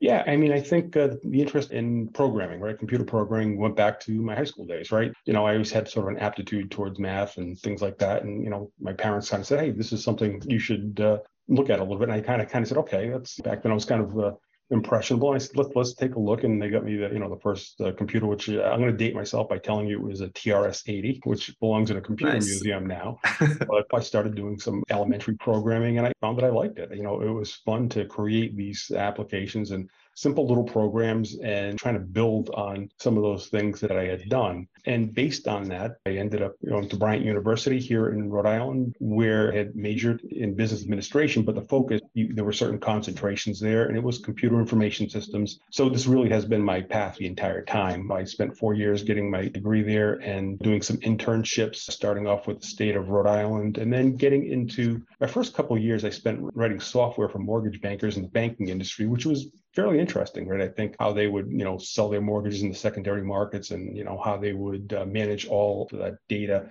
Yeah, 0.00 0.22
I 0.26 0.37
mean, 0.37 0.52
I 0.52 0.61
think 0.61 0.96
uh, 0.96 1.16
the 1.22 1.40
interest 1.40 1.70
in 1.70 2.08
programming, 2.08 2.61
right, 2.61 2.78
computer 2.78 3.05
programming, 3.05 3.58
went 3.58 3.76
back 3.76 4.00
to 4.00 4.12
my 4.20 4.34
high 4.34 4.44
school 4.44 4.67
days, 4.67 4.93
right. 4.93 5.12
You 5.25 5.32
know, 5.32 5.46
I 5.46 5.52
always 5.52 5.70
had 5.70 5.88
sort 5.88 6.06
of 6.06 6.17
an 6.17 6.22
aptitude 6.22 6.70
towards 6.70 6.99
math 6.99 7.38
and 7.38 7.58
things 7.58 7.81
like 7.81 7.96
that, 7.99 8.22
and 8.22 8.44
you 8.44 8.50
know, 8.50 8.70
my 8.81 8.93
parents 8.93 9.31
kind 9.31 9.40
of 9.40 9.46
said, 9.46 9.60
"Hey, 9.60 9.70
this 9.70 9.93
is 9.93 10.05
something 10.05 10.43
you 10.46 10.58
should 10.58 11.00
uh, 11.00 11.19
look 11.49 11.70
at 11.70 11.78
a 11.78 11.82
little 11.82 11.99
bit." 11.99 12.10
And 12.10 12.12
I 12.12 12.20
kind 12.20 12.43
of 12.43 12.50
kind 12.50 12.62
of 12.62 12.69
said, 12.69 12.78
"Okay." 12.78 13.08
That's 13.08 13.40
back 13.40 13.62
then. 13.62 13.72
I 13.72 13.75
was 13.75 13.87
kind 13.87 14.02
of 14.02 14.19
uh, 14.19 14.32
impressionable. 14.70 15.28
And 15.28 15.37
I 15.37 15.38
said, 15.38 15.56
let's 15.56 15.70
let's 15.75 15.94
take 15.94 16.14
a 16.14 16.20
look. 16.20 16.44
And 16.44 16.61
they 16.61 16.69
got 16.69 16.84
me 16.84 16.96
the 16.96 17.08
you 17.08 17.19
know 17.19 17.28
the 17.28 17.40
first 17.40 17.81
uh, 17.81 17.93
computer, 17.93 18.26
which 18.26 18.49
uh, 18.49 18.62
I'm 18.62 18.81
going 18.81 18.93
to 18.93 18.96
date 18.96 19.14
myself 19.14 19.49
by 19.49 19.58
telling 19.58 19.87
you 19.87 19.99
it 19.99 20.08
was 20.08 20.20
a 20.20 20.28
TRS-80, 20.28 21.20
which 21.25 21.55
belongs 21.61 21.90
in 21.90 21.96
a 21.96 22.00
computer 22.00 22.32
nice. 22.32 22.46
museum 22.46 22.87
now. 22.87 23.19
but 23.40 23.87
I 23.93 24.00
started 24.00 24.34
doing 24.34 24.58
some 24.58 24.82
elementary 24.90 25.37
programming, 25.37 25.99
and 25.99 26.06
I 26.06 26.12
found 26.20 26.38
that 26.38 26.44
I 26.44 26.50
liked 26.50 26.78
it. 26.78 26.94
You 26.94 27.02
know, 27.02 27.20
it 27.20 27.31
was 27.31 27.55
fun 27.55 27.88
to 27.90 28.05
create 28.05 28.56
these 28.56 28.90
applications 28.94 29.70
and 29.70 29.88
simple 30.14 30.46
little 30.46 30.64
programs 30.64 31.38
and 31.40 31.78
trying 31.78 31.94
to 31.94 32.00
build 32.00 32.50
on 32.50 32.88
some 32.99 33.16
of 33.16 33.22
those 33.22 33.49
things 33.49 33.81
that 33.81 33.93
I 33.93 34.05
had 34.05 34.28
done. 34.28 34.66
And 34.87 35.14
based 35.14 35.49
on 35.49 35.69
that, 35.69 35.96
I 36.06 36.11
ended 36.11 36.43
up 36.43 36.56
going 36.64 36.88
to 36.88 36.96
Bryant 36.96 37.25
University 37.25 37.81
here 37.81 38.11
in 38.11 38.31
Rhode 38.31 38.46
Island, 38.46 38.94
where 38.99 39.52
I 39.52 39.56
had 39.56 39.76
majored 39.76 40.22
in 40.25 40.55
business 40.55 40.82
administration, 40.82 41.43
but 41.43 41.55
the 41.55 41.62
focus, 41.62 42.00
you, 42.12 42.34
there 42.34 42.44
were 42.44 42.52
certain 42.52 42.78
concentrations 42.78 43.58
there, 43.58 43.87
and 43.87 43.96
it 43.96 44.02
was 44.02 44.19
computer 44.19 44.61
information 44.61 45.08
systems. 45.08 45.58
So 45.70 45.88
this 45.88 46.06
really 46.06 46.28
has 46.28 46.44
been 46.44 46.62
my 46.62 46.82
path 46.82 47.17
the 47.17 47.26
entire 47.26 47.64
time. 47.64 48.12
I 48.12 48.25
spent 48.25 48.56
four 48.56 48.75
years 48.75 49.02
getting 49.02 49.31
my 49.31 49.49
degree 49.49 49.82
there 49.82 50.14
and 50.14 50.58
doing 50.58 50.82
some 50.82 50.99
internships, 50.99 51.76
starting 51.76 52.26
off 52.26 52.46
with 52.46 52.60
the 52.60 52.67
state 52.67 52.96
of 52.96 53.08
Rhode 53.08 53.26
Island, 53.26 53.78
and 53.78 53.93
then 53.93 54.17
getting 54.17 54.46
into 54.46 55.02
my 55.20 55.26
first 55.26 55.55
couple 55.55 55.78
years, 55.78 56.05
I 56.05 56.10
spent 56.10 56.40
writing 56.55 56.81
software 56.81 57.28
for 57.28 57.38
mortgage 57.38 57.81
bankers 57.81 58.17
in 58.17 58.22
the 58.22 58.28
banking 58.28 58.69
industry, 58.69 59.06
which 59.06 59.26
was 59.26 59.49
fairly 59.74 59.98
interesting, 59.98 60.46
right? 60.48 60.60
I 60.60 60.68
think 60.68 60.96
how 60.98 61.12
they 61.12 61.26
would, 61.26 61.50
you 61.50 61.64
know, 61.64 61.78
sell 61.78 62.08
their 62.08 62.20
mortgages 62.20 62.62
in 62.62 62.68
the 62.68 62.74
secondary 62.74 63.22
markets 63.22 63.70
and, 63.70 63.96
you 63.96 64.04
know, 64.04 64.20
how 64.22 64.36
they 64.36 64.52
would 64.52 64.92
uh, 64.92 65.04
manage 65.04 65.46
all 65.46 65.88
that 65.92 66.14
data 66.28 66.68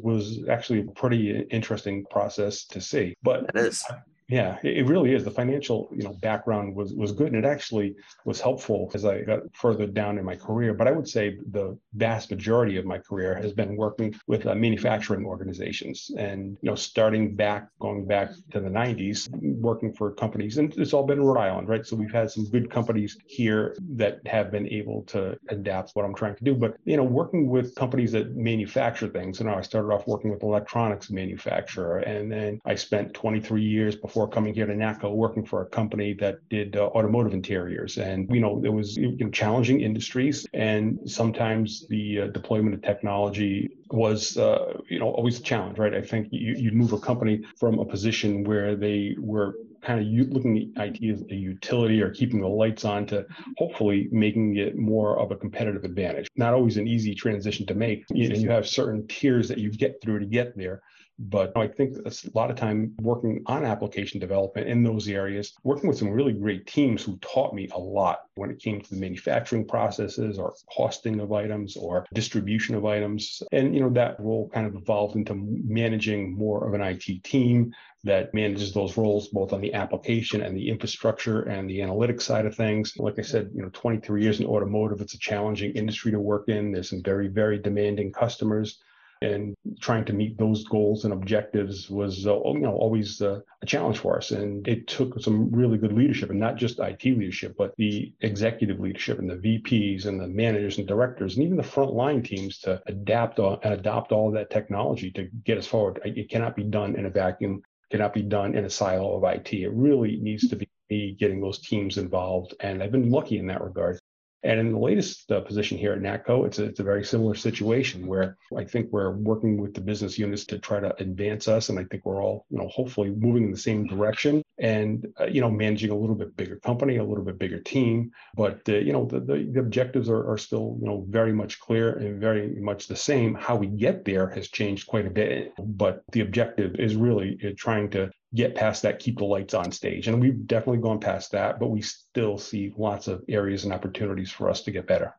was 0.00 0.40
actually 0.48 0.80
a 0.80 0.84
pretty 0.92 1.40
interesting 1.50 2.04
process 2.10 2.64
to 2.66 2.80
see. 2.80 3.14
But 3.22 3.44
it 3.54 3.56
is. 3.56 3.84
Yeah, 4.28 4.58
it 4.62 4.86
really 4.86 5.14
is. 5.14 5.24
The 5.24 5.30
financial, 5.30 5.88
you 5.90 6.02
know, 6.02 6.12
background 6.12 6.74
was 6.74 6.92
was 6.92 7.12
good, 7.12 7.28
and 7.32 7.36
it 7.42 7.48
actually 7.48 7.96
was 8.26 8.42
helpful 8.42 8.90
as 8.92 9.06
I 9.06 9.22
got 9.22 9.40
further 9.54 9.86
down 9.86 10.18
in 10.18 10.24
my 10.24 10.36
career. 10.36 10.74
But 10.74 10.86
I 10.86 10.90
would 10.90 11.08
say 11.08 11.38
the 11.50 11.78
vast 11.94 12.30
majority 12.30 12.76
of 12.76 12.84
my 12.84 12.98
career 12.98 13.34
has 13.34 13.54
been 13.54 13.74
working 13.74 14.14
with 14.26 14.44
uh, 14.46 14.54
manufacturing 14.54 15.24
organizations, 15.24 16.10
and 16.18 16.58
you 16.60 16.68
know, 16.68 16.74
starting 16.74 17.36
back, 17.36 17.68
going 17.80 18.04
back 18.06 18.32
to 18.50 18.60
the 18.60 18.68
'90s, 18.68 19.30
working 19.40 19.94
for 19.94 20.12
companies, 20.12 20.58
and 20.58 20.76
it's 20.76 20.92
all 20.92 21.06
been 21.06 21.22
Rhode 21.22 21.40
Island, 21.40 21.70
right? 21.70 21.86
So 21.86 21.96
we've 21.96 22.12
had 22.12 22.30
some 22.30 22.44
good 22.50 22.70
companies 22.70 23.16
here 23.26 23.78
that 23.96 24.20
have 24.26 24.50
been 24.50 24.68
able 24.68 25.04
to 25.04 25.38
adapt 25.48 25.92
what 25.92 26.04
I'm 26.04 26.14
trying 26.14 26.36
to 26.36 26.44
do. 26.44 26.54
But 26.54 26.76
you 26.84 26.98
know, 26.98 27.02
working 27.02 27.48
with 27.48 27.74
companies 27.76 28.12
that 28.12 28.36
manufacture 28.36 29.08
things, 29.08 29.40
you 29.40 29.46
know, 29.46 29.54
I 29.54 29.62
started 29.62 29.88
off 29.88 30.06
working 30.06 30.30
with 30.30 30.42
electronics 30.42 31.10
manufacturer, 31.10 32.00
and 32.00 32.30
then 32.30 32.60
I 32.66 32.74
spent 32.74 33.14
23 33.14 33.62
years 33.62 33.96
before 33.96 34.17
before 34.18 34.28
coming 34.28 34.52
here 34.52 34.66
to 34.66 34.74
NATCO, 34.74 35.14
working 35.14 35.44
for 35.44 35.62
a 35.62 35.66
company 35.66 36.12
that 36.12 36.40
did 36.48 36.76
uh, 36.76 36.86
automotive 36.86 37.34
interiors. 37.34 37.98
And, 37.98 38.28
you 38.34 38.40
know, 38.40 38.60
it 38.64 38.72
was 38.72 38.96
you 38.96 39.16
know, 39.16 39.30
challenging 39.30 39.80
industries. 39.80 40.44
And 40.54 40.98
sometimes 41.08 41.86
the 41.88 42.22
uh, 42.22 42.26
deployment 42.28 42.74
of 42.74 42.82
technology 42.82 43.76
was, 43.92 44.36
uh, 44.36 44.72
you 44.88 44.98
know, 44.98 45.08
always 45.10 45.38
a 45.38 45.42
challenge, 45.42 45.78
right? 45.78 45.94
I 45.94 46.02
think 46.02 46.26
you, 46.32 46.54
you'd 46.58 46.74
move 46.74 46.92
a 46.92 46.98
company 46.98 47.44
from 47.60 47.78
a 47.78 47.84
position 47.84 48.42
where 48.42 48.74
they 48.74 49.14
were 49.20 49.54
kind 49.82 50.00
of 50.00 50.28
looking 50.32 50.72
at 50.76 50.96
IT 50.96 51.12
as 51.12 51.22
a 51.30 51.36
utility 51.36 52.02
or 52.02 52.10
keeping 52.10 52.40
the 52.40 52.48
lights 52.48 52.84
on 52.84 53.06
to 53.06 53.24
hopefully 53.56 54.08
making 54.10 54.56
it 54.56 54.76
more 54.76 55.16
of 55.20 55.30
a 55.30 55.36
competitive 55.36 55.84
advantage. 55.84 56.26
Not 56.34 56.54
always 56.54 56.76
an 56.76 56.88
easy 56.88 57.14
transition 57.14 57.66
to 57.66 57.74
make. 57.74 58.04
And 58.10 58.36
you 58.36 58.50
have 58.50 58.66
certain 58.66 59.06
tiers 59.06 59.46
that 59.46 59.58
you 59.58 59.70
get 59.70 60.02
through 60.02 60.18
to 60.18 60.26
get 60.26 60.56
there. 60.56 60.82
But 61.18 61.56
I 61.56 61.66
think 61.66 61.96
a 62.06 62.12
lot 62.34 62.50
of 62.50 62.56
time 62.56 62.94
working 63.00 63.42
on 63.46 63.64
application 63.64 64.20
development 64.20 64.68
in 64.68 64.84
those 64.84 65.08
areas, 65.08 65.52
working 65.64 65.88
with 65.88 65.98
some 65.98 66.10
really 66.10 66.32
great 66.32 66.66
teams 66.66 67.02
who 67.02 67.18
taught 67.18 67.54
me 67.54 67.68
a 67.72 67.78
lot 67.78 68.20
when 68.36 68.50
it 68.50 68.60
came 68.60 68.80
to 68.80 68.90
the 68.90 69.00
manufacturing 69.00 69.66
processes 69.66 70.38
or 70.38 70.54
costing 70.72 71.18
of 71.18 71.32
items 71.32 71.76
or 71.76 72.06
distribution 72.14 72.76
of 72.76 72.84
items. 72.84 73.42
And, 73.50 73.74
you 73.74 73.80
know, 73.80 73.90
that 73.90 74.20
role 74.20 74.48
kind 74.54 74.66
of 74.66 74.76
evolved 74.76 75.16
into 75.16 75.34
managing 75.34 76.36
more 76.36 76.66
of 76.66 76.74
an 76.74 76.82
IT 76.82 77.24
team 77.24 77.74
that 78.04 78.32
manages 78.32 78.72
those 78.72 78.96
roles 78.96 79.28
both 79.28 79.52
on 79.52 79.60
the 79.60 79.74
application 79.74 80.42
and 80.42 80.56
the 80.56 80.68
infrastructure 80.68 81.42
and 81.42 81.68
the 81.68 81.80
analytics 81.80 82.22
side 82.22 82.46
of 82.46 82.54
things. 82.54 82.96
Like 82.96 83.18
I 83.18 83.22
said, 83.22 83.50
you 83.52 83.62
know, 83.62 83.70
23 83.72 84.22
years 84.22 84.38
in 84.38 84.46
automotive, 84.46 85.00
it's 85.00 85.14
a 85.14 85.18
challenging 85.18 85.72
industry 85.72 86.12
to 86.12 86.20
work 86.20 86.48
in. 86.48 86.70
There's 86.70 86.90
some 86.90 87.02
very, 87.02 87.26
very 87.26 87.58
demanding 87.58 88.12
customers 88.12 88.80
and 89.22 89.54
trying 89.80 90.04
to 90.04 90.12
meet 90.12 90.38
those 90.38 90.64
goals 90.64 91.04
and 91.04 91.12
objectives 91.12 91.90
was 91.90 92.26
uh, 92.26 92.34
you 92.44 92.60
know 92.60 92.76
always 92.76 93.20
uh, 93.20 93.40
a 93.62 93.66
challenge 93.66 93.98
for 93.98 94.16
us. 94.16 94.30
And 94.30 94.66
it 94.66 94.86
took 94.86 95.20
some 95.20 95.50
really 95.50 95.78
good 95.78 95.92
leadership 95.92 96.30
and 96.30 96.40
not 96.40 96.56
just 96.56 96.78
IT 96.78 97.04
leadership 97.04 97.54
but 97.56 97.74
the 97.76 98.12
executive 98.20 98.80
leadership 98.80 99.18
and 99.18 99.30
the 99.30 99.36
VPs 99.36 100.06
and 100.06 100.20
the 100.20 100.28
managers 100.28 100.78
and 100.78 100.86
directors 100.86 101.36
and 101.36 101.44
even 101.44 101.56
the 101.56 101.62
frontline 101.62 102.24
teams 102.24 102.58
to 102.60 102.80
adapt 102.86 103.38
and 103.38 103.74
adopt 103.74 104.12
all 104.12 104.28
of 104.28 104.34
that 104.34 104.50
technology 104.50 105.10
to 105.12 105.28
get 105.44 105.58
us 105.58 105.66
forward. 105.66 106.00
It 106.04 106.30
cannot 106.30 106.56
be 106.56 106.64
done 106.64 106.96
in 106.96 107.06
a 107.06 107.10
vacuum 107.10 107.62
cannot 107.90 108.12
be 108.12 108.22
done 108.22 108.54
in 108.54 108.64
a 108.64 108.70
silo 108.70 109.16
of 109.16 109.24
IT 109.24 109.52
it 109.52 109.72
really 109.72 110.16
needs 110.16 110.48
to 110.48 110.56
be 110.56 111.16
getting 111.18 111.40
those 111.40 111.58
teams 111.58 111.98
involved 111.98 112.54
and 112.60 112.82
I've 112.82 112.92
been 112.92 113.10
lucky 113.10 113.38
in 113.38 113.46
that 113.46 113.62
regard 113.62 113.98
And 114.44 114.60
in 114.60 114.72
the 114.72 114.78
latest 114.78 115.30
uh, 115.32 115.40
position 115.40 115.78
here 115.78 115.92
at 115.92 116.00
NATCO, 116.00 116.46
it's 116.46 116.58
a, 116.58 116.64
it's 116.64 116.80
a 116.80 116.84
very 116.84 117.04
similar 117.04 117.34
situation 117.34 118.06
where 118.06 118.36
I 118.56 118.64
think 118.64 118.88
we're 118.92 119.10
working 119.10 119.60
with 119.60 119.74
the 119.74 119.80
business 119.80 120.18
units 120.18 120.44
to 120.46 120.58
try 120.58 120.78
to 120.78 120.94
advance 121.00 121.48
us. 121.48 121.68
And 121.68 121.78
I 121.78 121.84
think 121.84 122.04
we're 122.04 122.22
all, 122.22 122.46
you 122.50 122.58
know, 122.58 122.68
hopefully 122.68 123.10
moving 123.10 123.44
in 123.44 123.50
the 123.50 123.58
same 123.58 123.86
direction 123.86 124.42
and, 124.60 125.06
uh, 125.20 125.26
you 125.26 125.40
know, 125.40 125.50
managing 125.50 125.90
a 125.90 125.96
little 125.96 126.14
bit 126.14 126.36
bigger 126.36 126.56
company, 126.56 126.96
a 126.96 127.04
little 127.04 127.24
bit 127.24 127.38
bigger 127.38 127.60
team. 127.60 128.12
But, 128.36 128.60
uh, 128.68 128.76
you 128.76 128.92
know, 128.92 129.06
the, 129.06 129.20
the, 129.20 129.50
the 129.52 129.60
objectives 129.60 130.08
are, 130.08 130.30
are 130.30 130.38
still, 130.38 130.78
you 130.80 130.86
know, 130.86 131.04
very 131.08 131.32
much 131.32 131.58
clear 131.58 131.94
and 131.98 132.20
very 132.20 132.48
much 132.60 132.86
the 132.86 132.96
same. 132.96 133.34
How 133.34 133.56
we 133.56 133.66
get 133.66 134.04
there 134.04 134.28
has 134.30 134.48
changed 134.48 134.86
quite 134.86 135.06
a 135.06 135.10
bit. 135.10 135.52
But 135.58 136.04
the 136.12 136.20
objective 136.20 136.76
is 136.76 136.94
really 136.94 137.38
uh, 137.44 137.50
trying 137.56 137.90
to 137.90 138.10
get 138.34 138.54
past 138.54 138.82
that, 138.82 138.98
keep 138.98 139.18
the 139.18 139.24
lights 139.24 139.54
on 139.54 139.72
stage. 139.72 140.08
And 140.08 140.20
we've 140.20 140.46
definitely 140.46 140.82
gone 140.82 141.00
past 141.00 141.32
that, 141.32 141.58
but 141.58 141.68
we 141.70 141.80
still 141.82 142.38
see 142.38 142.72
lots 142.76 143.08
of 143.08 143.22
areas 143.28 143.64
and 143.64 143.72
opportunities 143.72 144.30
for 144.30 144.50
us 144.50 144.62
to 144.62 144.70
get 144.70 144.86
better. 144.86 145.14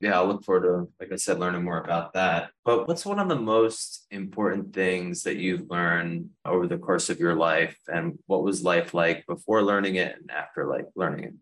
Yeah, 0.00 0.16
I'll 0.16 0.28
look 0.28 0.44
forward 0.44 0.62
to, 0.62 0.92
like 1.00 1.12
I 1.12 1.16
said, 1.16 1.40
learning 1.40 1.64
more 1.64 1.80
about 1.80 2.12
that. 2.12 2.50
But 2.64 2.86
what's 2.86 3.04
one 3.04 3.18
of 3.18 3.28
the 3.28 3.36
most 3.36 4.06
important 4.12 4.72
things 4.72 5.24
that 5.24 5.38
you've 5.38 5.68
learned 5.68 6.30
over 6.44 6.68
the 6.68 6.78
course 6.78 7.10
of 7.10 7.18
your 7.18 7.34
life? 7.34 7.76
And 7.88 8.18
what 8.26 8.44
was 8.44 8.62
life 8.62 8.94
like 8.94 9.26
before 9.26 9.62
learning 9.62 9.96
it 9.96 10.16
and 10.16 10.30
after 10.30 10.66
like 10.66 10.86
learning 10.94 11.24
it? 11.24 11.34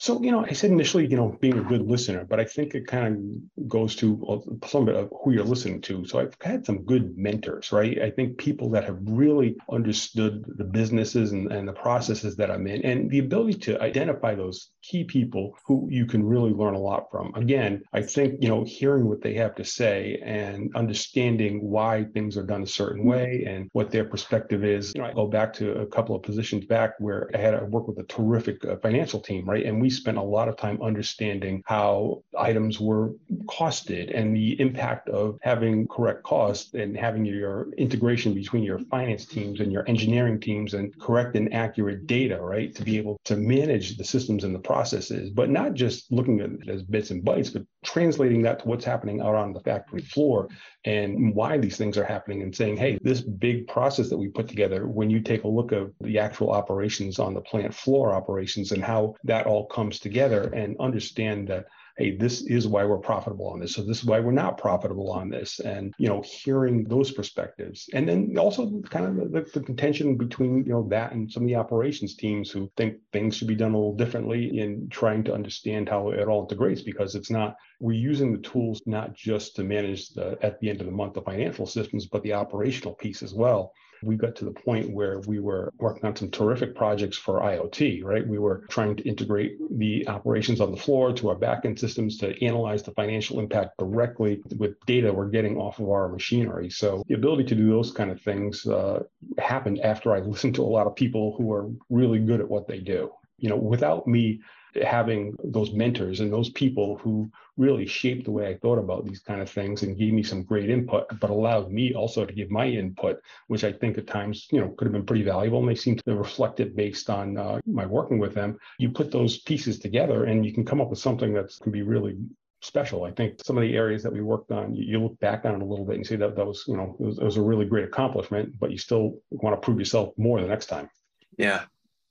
So, 0.00 0.22
you 0.22 0.30
know, 0.30 0.44
I 0.44 0.52
said 0.52 0.70
initially, 0.70 1.08
you 1.08 1.16
know, 1.16 1.36
being 1.40 1.58
a 1.58 1.62
good 1.62 1.82
listener, 1.82 2.24
but 2.24 2.38
I 2.38 2.44
think 2.44 2.76
it 2.76 2.86
kind 2.86 3.42
of 3.58 3.68
goes 3.68 3.96
to 3.96 4.60
some 4.64 4.84
bit 4.84 4.94
of 4.94 5.12
who 5.24 5.32
you're 5.32 5.42
listening 5.42 5.80
to. 5.82 6.06
So 6.06 6.20
I've 6.20 6.36
had 6.40 6.64
some 6.64 6.84
good 6.84 7.18
mentors, 7.18 7.72
right? 7.72 8.00
I 8.00 8.10
think 8.10 8.38
people 8.38 8.70
that 8.70 8.84
have 8.84 8.98
really 9.02 9.56
understood 9.72 10.44
the 10.56 10.62
businesses 10.62 11.32
and, 11.32 11.50
and 11.50 11.66
the 11.66 11.72
processes 11.72 12.36
that 12.36 12.48
I'm 12.48 12.68
in 12.68 12.84
and 12.84 13.10
the 13.10 13.18
ability 13.18 13.58
to 13.60 13.82
identify 13.82 14.36
those 14.36 14.70
key 14.82 15.04
people 15.04 15.56
who 15.66 15.88
you 15.90 16.06
can 16.06 16.24
really 16.24 16.52
learn 16.52 16.74
a 16.74 16.78
lot 16.78 17.10
from. 17.10 17.32
Again, 17.34 17.82
I 17.92 18.02
think, 18.02 18.40
you 18.40 18.48
know, 18.48 18.64
hearing 18.64 19.08
what 19.08 19.22
they 19.22 19.34
have 19.34 19.54
to 19.56 19.64
say 19.64 20.20
and 20.24 20.74
understanding 20.76 21.68
why 21.68 22.04
things 22.14 22.36
are 22.36 22.44
done 22.44 22.62
a 22.62 22.66
certain 22.66 23.04
way 23.04 23.44
and 23.46 23.68
what 23.72 23.90
their 23.90 24.04
perspective 24.04 24.64
is. 24.64 24.92
You 24.94 25.02
know, 25.02 25.08
I 25.08 25.12
go 25.12 25.26
back 25.26 25.52
to 25.54 25.72
a 25.72 25.86
couple 25.86 26.14
of 26.14 26.22
positions 26.22 26.66
back 26.66 26.92
where 26.98 27.28
I 27.34 27.38
had 27.38 27.58
to 27.58 27.64
work 27.66 27.88
with 27.88 27.98
a 27.98 28.04
terrific 28.04 28.64
uh, 28.64 28.76
financial 28.76 29.20
team, 29.20 29.48
right? 29.48 29.64
And 29.64 29.80
we 29.80 29.88
we 29.88 29.92
spent 29.92 30.18
a 30.18 30.22
lot 30.22 30.50
of 30.50 30.56
time 30.58 30.82
understanding 30.82 31.62
how 31.64 32.22
items 32.38 32.78
were 32.78 33.14
costed 33.46 34.14
and 34.14 34.36
the 34.36 34.60
impact 34.60 35.08
of 35.08 35.38
having 35.40 35.88
correct 35.88 36.22
costs 36.24 36.74
and 36.74 36.94
having 36.94 37.24
your 37.24 37.72
integration 37.78 38.34
between 38.34 38.62
your 38.62 38.78
finance 38.90 39.24
teams 39.24 39.60
and 39.60 39.72
your 39.72 39.88
engineering 39.88 40.38
teams 40.38 40.74
and 40.74 40.92
correct 41.00 41.36
and 41.36 41.54
accurate 41.54 42.06
data, 42.06 42.38
right? 42.38 42.74
To 42.74 42.82
be 42.82 42.98
able 42.98 43.18
to 43.24 43.36
manage 43.38 43.96
the 43.96 44.04
systems 44.04 44.44
and 44.44 44.54
the 44.54 44.58
processes, 44.78 45.28
but 45.30 45.50
not 45.50 45.74
just 45.74 46.12
looking 46.12 46.40
at 46.40 46.50
it 46.52 46.68
as 46.68 46.84
bits 46.84 47.10
and 47.10 47.24
bytes, 47.24 47.52
but 47.52 47.64
translating 47.84 48.42
that 48.42 48.60
to 48.60 48.68
what's 48.68 48.84
happening 48.84 49.20
out 49.20 49.34
on 49.34 49.52
the 49.52 49.58
factory 49.58 50.00
floor 50.00 50.46
and 50.84 51.34
why 51.34 51.58
these 51.58 51.76
things 51.76 51.98
are 51.98 52.04
happening 52.04 52.42
and 52.42 52.54
saying, 52.54 52.76
hey, 52.76 52.96
this 53.02 53.20
big 53.20 53.66
process 53.66 54.08
that 54.08 54.16
we 54.16 54.28
put 54.28 54.46
together, 54.46 54.86
when 54.86 55.10
you 55.10 55.20
take 55.20 55.42
a 55.42 55.48
look 55.48 55.72
at 55.72 55.88
the 56.00 56.16
actual 56.20 56.52
operations 56.52 57.18
on 57.18 57.34
the 57.34 57.40
plant 57.40 57.74
floor 57.74 58.14
operations 58.14 58.70
and 58.70 58.84
how 58.84 59.16
that 59.24 59.48
all 59.48 59.66
comes 59.66 59.98
together 59.98 60.42
and 60.54 60.76
understand 60.78 61.48
that 61.48 61.64
hey 61.98 62.16
this 62.16 62.42
is 62.42 62.66
why 62.66 62.84
we're 62.84 62.96
profitable 62.98 63.48
on 63.48 63.58
this. 63.58 63.74
So 63.74 63.82
this 63.82 63.98
is 63.98 64.04
why 64.04 64.20
we're 64.20 64.30
not 64.30 64.56
profitable 64.56 65.10
on 65.10 65.28
this. 65.28 65.60
And 65.60 65.92
you 65.98 66.08
know 66.08 66.22
hearing 66.22 66.84
those 66.84 67.10
perspectives. 67.10 67.90
And 67.92 68.08
then 68.08 68.36
also 68.38 68.80
kind 68.82 69.06
of 69.06 69.32
the, 69.32 69.42
the 69.52 69.64
contention 69.64 70.16
between 70.16 70.64
you 70.64 70.72
know 70.72 70.88
that 70.90 71.12
and 71.12 71.30
some 71.30 71.42
of 71.42 71.48
the 71.48 71.56
operations 71.56 72.14
teams 72.14 72.50
who 72.50 72.70
think 72.76 72.94
things 73.12 73.36
should 73.36 73.48
be 73.48 73.56
done 73.56 73.72
a 73.72 73.76
little 73.76 73.96
differently 73.96 74.58
in 74.58 74.88
trying 74.88 75.24
to 75.24 75.34
understand 75.34 75.88
how 75.88 76.10
it 76.10 76.28
all 76.28 76.42
integrates 76.42 76.82
because 76.82 77.14
it's 77.14 77.30
not 77.30 77.56
we're 77.80 77.92
using 77.92 78.32
the 78.32 78.48
tools 78.48 78.80
not 78.86 79.14
just 79.14 79.56
to 79.56 79.64
manage 79.64 80.10
the 80.10 80.38
at 80.40 80.58
the 80.60 80.70
end 80.70 80.80
of 80.80 80.86
the 80.86 80.92
month 80.92 81.14
the 81.14 81.22
financial 81.22 81.66
systems 81.66 82.06
but 82.06 82.22
the 82.22 82.32
operational 82.32 82.94
piece 82.94 83.22
as 83.22 83.34
well 83.34 83.72
we 84.02 84.16
got 84.16 84.36
to 84.36 84.44
the 84.44 84.52
point 84.52 84.90
where 84.90 85.20
we 85.20 85.40
were 85.40 85.72
working 85.78 86.04
on 86.04 86.16
some 86.16 86.30
terrific 86.30 86.74
projects 86.74 87.16
for 87.16 87.40
IoT, 87.40 88.04
right? 88.04 88.26
We 88.26 88.38
were 88.38 88.64
trying 88.68 88.96
to 88.96 89.02
integrate 89.02 89.58
the 89.70 90.08
operations 90.08 90.60
on 90.60 90.70
the 90.70 90.76
floor 90.76 91.12
to 91.14 91.30
our 91.30 91.36
backend 91.36 91.78
systems 91.78 92.18
to 92.18 92.44
analyze 92.44 92.82
the 92.82 92.92
financial 92.92 93.40
impact 93.40 93.78
directly 93.78 94.42
with 94.56 94.78
data 94.86 95.12
we're 95.12 95.28
getting 95.28 95.56
off 95.56 95.80
of 95.80 95.88
our 95.88 96.08
machinery. 96.08 96.70
So 96.70 97.02
the 97.08 97.14
ability 97.14 97.44
to 97.44 97.54
do 97.54 97.68
those 97.68 97.90
kind 97.90 98.10
of 98.10 98.20
things 98.20 98.66
uh, 98.66 99.02
happened 99.38 99.80
after 99.80 100.14
I 100.14 100.18
listened 100.28 100.54
to 100.56 100.62
a 100.62 100.64
lot 100.64 100.86
of 100.86 100.94
people 100.94 101.34
who 101.36 101.52
are 101.52 101.68
really 101.90 102.18
good 102.18 102.40
at 102.40 102.48
what 102.48 102.68
they 102.68 102.78
do. 102.78 103.12
You 103.38 103.48
know, 103.48 103.56
without 103.56 104.06
me 104.06 104.40
having 104.82 105.36
those 105.42 105.72
mentors 105.72 106.20
and 106.20 106.32
those 106.32 106.50
people 106.50 106.98
who 106.98 107.30
really 107.58 107.86
shaped 107.86 108.24
the 108.24 108.30
way 108.30 108.48
I 108.48 108.56
thought 108.56 108.78
about 108.78 109.04
these 109.04 109.20
kind 109.20 109.40
of 109.40 109.50
things 109.50 109.82
and 109.82 109.98
gave 109.98 110.12
me 110.12 110.22
some 110.22 110.44
great 110.44 110.70
input, 110.70 111.06
but 111.20 111.30
allowed 111.30 111.70
me 111.70 111.92
also 111.92 112.24
to 112.24 112.32
give 112.32 112.50
my 112.50 112.66
input, 112.66 113.20
which 113.48 113.64
I 113.64 113.72
think 113.72 113.98
at 113.98 114.06
times, 114.06 114.46
you 114.50 114.60
know, 114.60 114.68
could 114.70 114.86
have 114.86 114.92
been 114.92 115.04
pretty 115.04 115.24
valuable. 115.24 115.58
And 115.58 115.68
they 115.68 115.74
seem 115.74 115.96
to 115.96 116.14
reflect 116.14 116.60
it 116.60 116.76
based 116.76 117.10
on 117.10 117.36
uh, 117.36 117.60
my 117.66 117.84
working 117.84 118.18
with 118.18 118.34
them. 118.34 118.58
You 118.78 118.90
put 118.90 119.10
those 119.10 119.38
pieces 119.38 119.78
together 119.78 120.24
and 120.24 120.46
you 120.46 120.54
can 120.54 120.64
come 120.64 120.80
up 120.80 120.88
with 120.88 121.00
something 121.00 121.34
that 121.34 121.52
can 121.60 121.72
be 121.72 121.82
really 121.82 122.16
special. 122.62 123.04
I 123.04 123.10
think 123.10 123.44
some 123.44 123.56
of 123.56 123.62
the 123.62 123.76
areas 123.76 124.02
that 124.04 124.12
we 124.12 124.20
worked 124.20 124.50
on, 124.52 124.74
you, 124.74 124.84
you 124.84 125.02
look 125.02 125.18
back 125.20 125.44
on 125.44 125.54
it 125.54 125.62
a 125.62 125.64
little 125.64 125.84
bit 125.84 125.96
and 125.96 126.06
see 126.06 126.16
that 126.16 126.36
that 126.36 126.46
was, 126.46 126.64
you 126.66 126.76
know, 126.76 126.96
it 126.98 127.04
was, 127.04 127.18
it 127.18 127.24
was 127.24 127.36
a 127.36 127.42
really 127.42 127.66
great 127.66 127.84
accomplishment, 127.84 128.58
but 128.58 128.70
you 128.70 128.78
still 128.78 129.18
want 129.30 129.54
to 129.54 129.64
prove 129.64 129.78
yourself 129.78 130.12
more 130.16 130.40
the 130.40 130.46
next 130.46 130.66
time. 130.66 130.88
Yeah, 131.36 131.64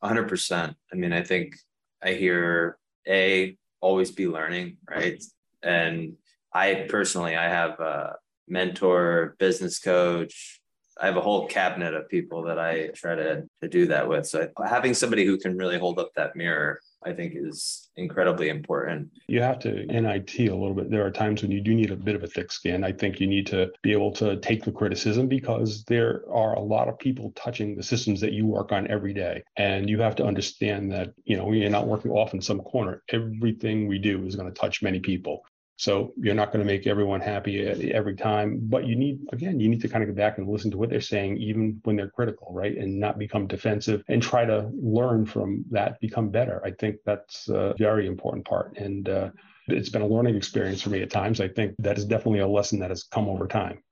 100%. 0.03 0.75
I 0.91 0.95
mean, 0.95 1.13
I 1.13 1.23
think 1.23 1.55
I 2.01 2.13
hear 2.13 2.77
a 3.07 3.57
always 3.81 4.11
be 4.11 4.27
learning, 4.27 4.77
right? 4.89 5.21
And 5.63 6.13
I 6.53 6.87
personally, 6.89 7.35
I 7.35 7.49
have 7.49 7.79
a 7.79 8.15
mentor, 8.47 9.35
business 9.39 9.79
coach. 9.79 10.59
I 10.99 11.05
have 11.05 11.17
a 11.17 11.21
whole 11.21 11.47
cabinet 11.47 11.93
of 11.93 12.09
people 12.09 12.43
that 12.43 12.57
I 12.57 12.87
try 12.87 13.15
to, 13.15 13.43
to 13.61 13.69
do 13.69 13.85
that 13.87 14.07
with. 14.07 14.25
So 14.25 14.49
having 14.65 14.95
somebody 14.95 15.25
who 15.25 15.37
can 15.37 15.55
really 15.55 15.77
hold 15.77 15.99
up 15.99 16.11
that 16.15 16.35
mirror 16.35 16.79
I 17.03 17.13
think 17.13 17.33
is 17.35 17.89
incredibly 17.95 18.49
important. 18.49 19.09
You 19.27 19.41
have 19.41 19.59
to 19.59 19.85
NIT 19.85 20.39
a 20.39 20.55
little 20.55 20.73
bit. 20.73 20.89
There 20.89 21.05
are 21.05 21.11
times 21.11 21.41
when 21.41 21.51
you 21.51 21.61
do 21.61 21.75
need 21.75 21.91
a 21.91 21.95
bit 21.95 22.15
of 22.15 22.23
a 22.23 22.27
thick 22.27 22.51
skin. 22.51 22.83
I 22.83 22.91
think 22.91 23.19
you 23.19 23.27
need 23.27 23.47
to 23.47 23.71
be 23.83 23.91
able 23.91 24.11
to 24.13 24.37
take 24.37 24.63
the 24.63 24.71
criticism 24.71 25.27
because 25.27 25.83
there 25.85 26.23
are 26.31 26.53
a 26.55 26.61
lot 26.61 26.89
of 26.89 26.97
people 26.97 27.31
touching 27.35 27.75
the 27.75 27.83
systems 27.83 28.19
that 28.21 28.33
you 28.33 28.45
work 28.45 28.71
on 28.71 28.87
every 28.89 29.13
day. 29.13 29.43
And 29.57 29.89
you 29.89 30.01
have 30.01 30.15
to 30.17 30.25
understand 30.25 30.91
that, 30.91 31.13
you 31.23 31.37
know, 31.37 31.51
you're 31.51 31.69
not 31.69 31.87
working 31.87 32.11
off 32.11 32.33
in 32.33 32.41
some 32.41 32.59
corner. 32.59 33.03
Everything 33.09 33.87
we 33.87 33.99
do 33.99 34.25
is 34.25 34.35
going 34.35 34.51
to 34.51 34.59
touch 34.59 34.81
many 34.81 34.99
people. 34.99 35.43
So 35.79 36.11
you're 36.17 36.33
not 36.33 36.51
going 36.51 36.65
to 36.65 36.71
make 36.73 36.87
everyone 36.87 37.21
happy 37.21 37.61
every 37.93 38.15
time, 38.15 38.59
but 38.63 38.87
you 38.87 38.95
need, 38.95 39.19
again, 39.31 39.59
you 39.59 39.69
need 39.69 39.81
to 39.81 39.87
kind 39.87 40.03
of 40.03 40.09
go 40.09 40.15
back 40.15 40.39
and 40.39 40.49
listen 40.49 40.71
to 40.71 40.77
what 40.77 40.89
they're 40.89 40.99
saying, 40.99 41.37
even 41.37 41.79
when 41.83 41.95
they're 41.95 42.09
critical, 42.09 42.51
right? 42.51 42.75
And 42.75 42.99
not 42.99 43.19
become 43.19 43.45
defensive 43.45 44.01
and 44.09 44.21
try 44.21 44.43
to 44.43 44.71
learn 44.73 45.27
from 45.27 45.63
that, 45.69 45.99
become 45.99 46.29
better. 46.29 46.63
I 46.65 46.71
think 46.71 46.95
that's 47.05 47.47
a 47.49 47.75
very 47.77 48.07
important 48.07 48.43
part. 48.45 48.75
And 48.77 49.07
uh, 49.07 49.29
it's 49.67 49.89
been 49.89 50.01
a 50.01 50.07
learning 50.07 50.35
experience 50.35 50.81
for 50.81 50.89
me 50.89 51.03
at 51.03 51.11
times. 51.11 51.39
I 51.39 51.47
think 51.47 51.75
that 51.77 51.99
is 51.99 52.05
definitely 52.05 52.39
a 52.39 52.47
lesson 52.47 52.79
that 52.79 52.89
has 52.89 53.03
come 53.03 53.29
over 53.29 53.45
time. 53.47 53.83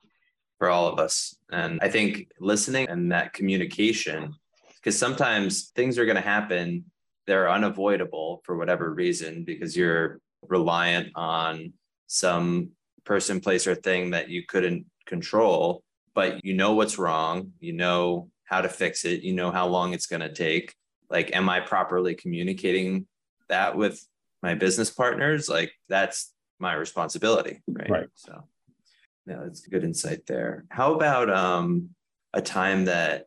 For 0.58 0.70
all 0.70 0.88
of 0.88 0.98
us. 0.98 1.36
And 1.52 1.78
I 1.84 1.90
think 1.90 2.30
listening 2.40 2.90
and 2.90 3.12
that 3.12 3.34
communication, 3.34 4.34
because 4.78 4.98
sometimes 4.98 5.70
things 5.76 6.00
are 6.00 6.06
going 6.06 6.16
to 6.16 6.22
happen, 6.22 6.86
they're 7.28 7.52
unavoidable 7.52 8.42
for 8.44 8.58
whatever 8.58 8.92
reason, 8.92 9.44
because 9.44 9.78
you're 9.78 10.20
reliant 10.50 11.10
on 11.16 11.74
some 12.08 12.70
person, 13.04 13.40
place, 13.40 13.68
or 13.68 13.76
thing 13.76 14.12
that 14.12 14.30
you 14.30 14.44
couldn't 14.46 14.86
control, 15.06 15.84
but 16.14 16.44
you 16.44 16.54
know 16.54 16.74
what's 16.74 16.98
wrong, 16.98 17.52
you 17.60 17.74
know 17.74 18.30
how 18.46 18.62
to 18.62 18.70
fix 18.70 19.06
it, 19.06 19.22
you 19.22 19.34
know 19.34 19.52
how 19.52 19.68
long 19.68 19.94
it's 19.94 20.08
going 20.08 20.22
to 20.22 20.34
take. 20.34 20.74
Like, 21.10 21.36
am 21.36 21.50
I 21.50 21.60
properly 21.60 22.16
communicating 22.16 23.08
that 23.50 23.76
with 23.76 24.04
my 24.42 24.56
business 24.56 24.90
partners? 24.90 25.50
Like, 25.50 25.72
that's 25.90 26.34
my 26.60 26.74
responsibility. 26.74 27.62
Right. 27.68 27.90
Right. 27.90 28.08
So, 28.16 28.44
yeah, 29.28 29.40
that's 29.44 29.68
good 29.68 29.84
insight 29.84 30.26
there. 30.26 30.66
How 30.70 30.94
about 30.94 31.30
um, 31.30 31.90
a 32.34 32.42
time 32.42 32.86
that 32.86 33.26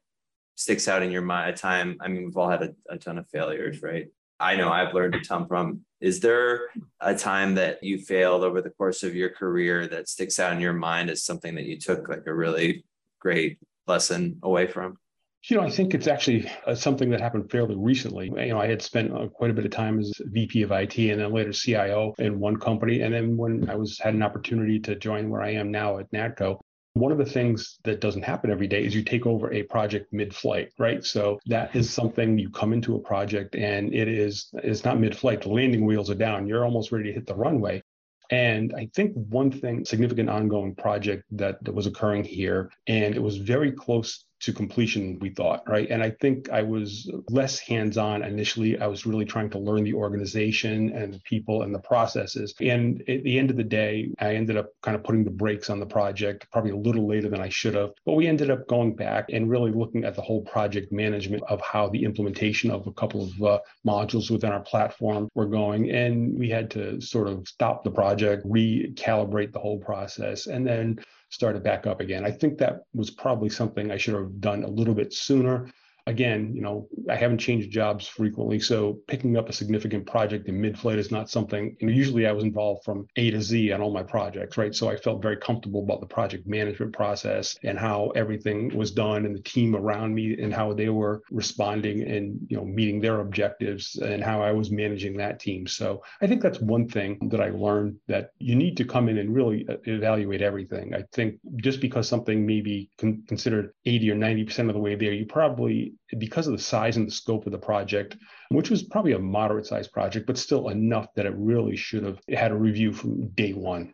sticks 0.54 0.88
out 0.88 1.02
in 1.02 1.10
your 1.10 1.22
mind? 1.22 1.50
A 1.50 1.56
time, 1.56 1.98
I 2.00 2.08
mean, 2.08 2.25
we've 2.25 2.37
all 2.37 2.50
had 2.50 2.62
a, 2.62 2.75
a 2.88 2.98
ton 2.98 3.18
of 3.18 3.28
failures, 3.28 3.82
right? 3.82 4.08
I 4.40 4.57
know 4.57 4.71
I've 4.71 4.95
learned 4.95 5.14
a 5.14 5.21
ton 5.21 5.47
from. 5.47 5.80
Is 6.00 6.21
there 6.21 6.68
a 7.00 7.14
time 7.14 7.57
that 7.57 7.83
you 7.83 7.99
failed 7.99 8.45
over 8.45 8.62
the 8.62 8.71
course 8.71 9.02
of 9.02 9.16
your 9.16 9.30
career 9.30 9.88
that 9.88 10.09
sticks 10.09 10.38
out 10.38 10.52
in 10.52 10.61
your 10.61 10.73
mind 10.73 11.11
as 11.11 11.25
something 11.25 11.54
that 11.57 11.64
you 11.64 11.78
took 11.78 12.09
like 12.09 12.26
a 12.26 12.35
really 12.35 12.85
great 13.21 13.59
lesson 13.87 14.38
away 14.42 14.68
from? 14.68 14.97
You 15.45 15.57
know, 15.57 15.62
I 15.62 15.71
think 15.71 15.95
it's 15.95 16.09
actually 16.09 16.50
uh, 16.66 16.75
something 16.75 17.11
that 17.11 17.21
happened 17.21 17.50
fairly 17.50 17.76
recently. 17.76 18.26
You 18.26 18.49
know, 18.49 18.61
I 18.61 18.66
had 18.66 18.83
spent 18.83 19.12
uh, 19.12 19.28
quite 19.28 19.50
a 19.50 19.54
bit 19.54 19.64
of 19.64 19.71
time 19.71 19.99
as 19.99 20.12
VP 20.18 20.62
of 20.62 20.73
IT 20.73 20.99
and 20.99 21.21
then 21.21 21.33
later 21.33 21.52
CIO 21.52 22.12
in 22.18 22.38
one 22.38 22.57
company. 22.57 23.02
And 23.02 23.14
then 23.14 23.37
when 23.37 23.68
I 23.71 23.76
was 23.76 23.99
had 23.99 24.14
an 24.14 24.23
opportunity 24.23 24.78
to 24.80 24.97
join 24.97 25.30
where 25.30 25.42
I 25.42 25.52
am 25.52 25.71
now 25.71 25.99
at 25.99 26.11
NATCO, 26.12 26.59
One 26.95 27.12
of 27.12 27.18
the 27.18 27.25
things 27.25 27.78
that 27.85 28.00
doesn't 28.00 28.23
happen 28.23 28.50
every 28.50 28.66
day 28.66 28.85
is 28.85 28.95
you 28.95 29.02
take 29.02 29.26
over 29.26 29.52
a 29.52 29.62
project 29.64 30.12
mid-flight, 30.12 30.73
right? 30.78 31.04
So 31.04 31.38
that 31.47 31.75
is 31.76 31.90
something 31.90 32.38
you 32.38 32.50
come 32.50 32.73
into 32.73 32.97
a 32.97 32.99
project 32.99 33.54
and 33.54 33.95
it 33.95 34.09
is 34.09 34.49
it's 34.54 34.85
not 34.85 34.99
mid-flight. 34.99 35.42
The 35.42 35.50
landing 35.50 35.85
wheels 35.87 36.11
are 36.11 36.14
down. 36.14 36.47
You're 36.47 36.64
almost 36.64 36.90
ready 36.90 37.04
to 37.09 37.12
hit 37.12 37.26
the 37.26 37.35
runway. 37.35 37.83
And 38.30 38.75
I 38.76 38.90
think 38.95 39.14
one 39.14 39.50
thing, 39.50 39.85
significant 39.85 40.28
ongoing 40.28 40.75
project 40.75 41.25
that, 41.33 41.62
that 41.64 41.75
was 41.75 41.87
occurring 41.87 42.25
here, 42.25 42.71
and 42.87 43.14
it 43.14 43.23
was 43.23 43.38
very 43.38 43.73
close 43.73 44.25
to 44.40 44.52
completion, 44.52 45.18
we 45.21 45.30
thought, 45.30 45.62
right? 45.68 45.88
And 45.90 46.02
I 46.02 46.11
think 46.11 46.50
I 46.50 46.62
was 46.62 47.11
less 47.28 47.59
hands 47.59 47.99
on 47.99 48.23
initially. 48.23 48.78
I 48.78 48.87
was 48.87 49.04
really 49.04 49.25
trying 49.25 49.50
to 49.50 49.59
learn 49.59 49.85
the 49.85 49.95
organization 49.95 50.90
and 50.90 51.14
the 51.14 51.21
people 51.21 51.62
and 51.62 51.75
the 51.75 51.80
processes. 51.80 52.54
And 52.61 53.02
at 53.09 53.25
the 53.25 53.38
end 53.38 53.50
of 53.50 53.57
the 53.57 53.64
day, 53.64 54.11
I 54.18 54.35
ended 54.35 54.57
up 54.57 54.68
kind 54.83 54.97
of 54.97 55.02
putting 55.02 55.25
the 55.25 55.30
brakes 55.30 55.71
on 55.71 55.80
the 55.80 55.87
project, 55.87 56.47
probably 56.52 56.71
a 56.71 56.76
little 56.76 57.09
later 57.09 57.28
than 57.28 57.40
I 57.40 57.49
should 57.49 57.75
have. 57.75 57.90
But 58.07 58.14
we 58.14 58.28
ended 58.28 58.50
up 58.50 58.68
going 58.68 58.95
back 58.95 59.26
and 59.33 59.50
really 59.50 59.73
looking 59.73 60.04
at 60.04 60.14
the 60.14 60.23
whole 60.23 60.42
project 60.42 60.92
management 60.92 61.42
of 61.49 61.61
how 61.61 61.88
the 61.88 62.04
implementation 62.04 62.71
of 62.71 62.87
a 62.87 62.92
couple 62.92 63.25
of 63.25 63.42
uh, 63.42 63.59
modules 63.87 64.30
within 64.30 64.52
our 64.52 64.61
platform 64.61 65.28
were 65.35 65.47
going. 65.47 65.90
And 65.90 66.38
we 66.38 66.49
had 66.49 66.71
to 66.73 67.00
sort 67.00 67.28
of 67.28 67.49
stop 67.49 67.83
the 67.83 67.90
project, 67.90 68.47
recalibrate 68.47 69.52
the 69.52 69.59
whole 69.59 69.78
process, 69.78 70.47
and 70.47 70.66
then 70.66 70.99
started 71.30 71.62
back 71.62 71.87
up 71.87 72.00
again. 72.00 72.25
I 72.25 72.30
think 72.30 72.58
that 72.58 72.85
was 72.94 73.11
probably 73.11 73.49
something 73.49 73.90
I 73.90 73.97
should 73.97 74.14
have 74.14 74.40
done 74.40 74.64
a 74.64 74.68
little 74.68 74.94
bit 74.94 75.12
sooner 75.12 75.68
again, 76.08 76.54
you 76.54 76.62
know, 76.62 76.88
I 77.10 77.16
haven't 77.16 77.38
changed 77.38 77.70
jobs 77.70 78.06
frequently. 78.06 78.58
So 78.60 78.98
picking 79.06 79.36
up 79.36 79.50
a 79.50 79.52
significant 79.52 80.06
project 80.06 80.48
in 80.48 80.58
mid-flight 80.58 80.98
is 80.98 81.10
not 81.10 81.28
something, 81.28 81.76
you 81.78 81.86
know, 81.86 81.92
usually 81.92 82.26
I 82.26 82.32
was 82.32 82.44
involved 82.44 82.82
from 82.82 83.06
A 83.16 83.30
to 83.30 83.42
Z 83.42 83.72
on 83.72 83.82
all 83.82 83.92
my 83.92 84.02
projects, 84.02 84.56
right? 84.56 84.74
So 84.74 84.88
I 84.88 84.96
felt 84.96 85.22
very 85.22 85.36
comfortable 85.36 85.82
about 85.82 86.00
the 86.00 86.06
project 86.06 86.46
management 86.46 86.94
process 86.94 87.56
and 87.62 87.78
how 87.78 88.08
everything 88.16 88.74
was 88.74 88.90
done 88.90 89.26
and 89.26 89.34
the 89.36 89.42
team 89.42 89.76
around 89.76 90.14
me 90.14 90.40
and 90.40 90.52
how 90.52 90.72
they 90.72 90.88
were 90.88 91.22
responding 91.30 92.02
and, 92.02 92.40
you 92.48 92.56
know, 92.56 92.64
meeting 92.64 93.00
their 93.00 93.20
objectives 93.20 93.96
and 93.96 94.24
how 94.24 94.42
I 94.42 94.52
was 94.52 94.70
managing 94.70 95.18
that 95.18 95.40
team. 95.40 95.66
So 95.66 96.02
I 96.22 96.26
think 96.26 96.42
that's 96.42 96.60
one 96.60 96.88
thing 96.88 97.28
that 97.30 97.42
I 97.42 97.50
learned 97.50 97.96
that 98.08 98.30
you 98.38 98.56
need 98.56 98.78
to 98.78 98.84
come 98.84 99.10
in 99.10 99.18
and 99.18 99.34
really 99.34 99.66
uh, 99.68 99.76
evaluate 99.84 100.40
everything. 100.40 100.94
I 100.94 101.04
think 101.12 101.34
just 101.56 101.82
because 101.82 102.08
something 102.08 102.46
may 102.46 102.62
be 102.62 102.88
con- 102.98 103.24
considered 103.28 103.74
80 103.84 104.12
or 104.12 104.16
90% 104.16 104.68
of 104.68 104.74
the 104.74 104.80
way 104.80 104.94
there, 104.94 105.12
you 105.12 105.26
probably 105.26 105.98
because 106.19 106.47
of 106.47 106.52
the 106.52 106.62
size 106.62 106.97
and 106.97 107.07
the 107.07 107.12
scope 107.12 107.47
of 107.47 107.52
the 107.52 107.59
project, 107.59 108.17
which 108.50 108.71
was 108.71 108.83
probably 108.83 109.12
a 109.12 109.19
moderate 109.19 109.67
sized 109.67 109.93
project, 109.93 110.26
but 110.26 110.38
still 110.38 110.69
enough 110.69 111.09
that 111.14 111.26
it 111.26 111.35
really 111.37 111.76
should 111.76 112.02
have 112.02 112.19
had 112.31 112.50
a 112.50 112.57
review 112.57 112.93
from 112.93 113.28
day 113.28 113.52
one. 113.52 113.93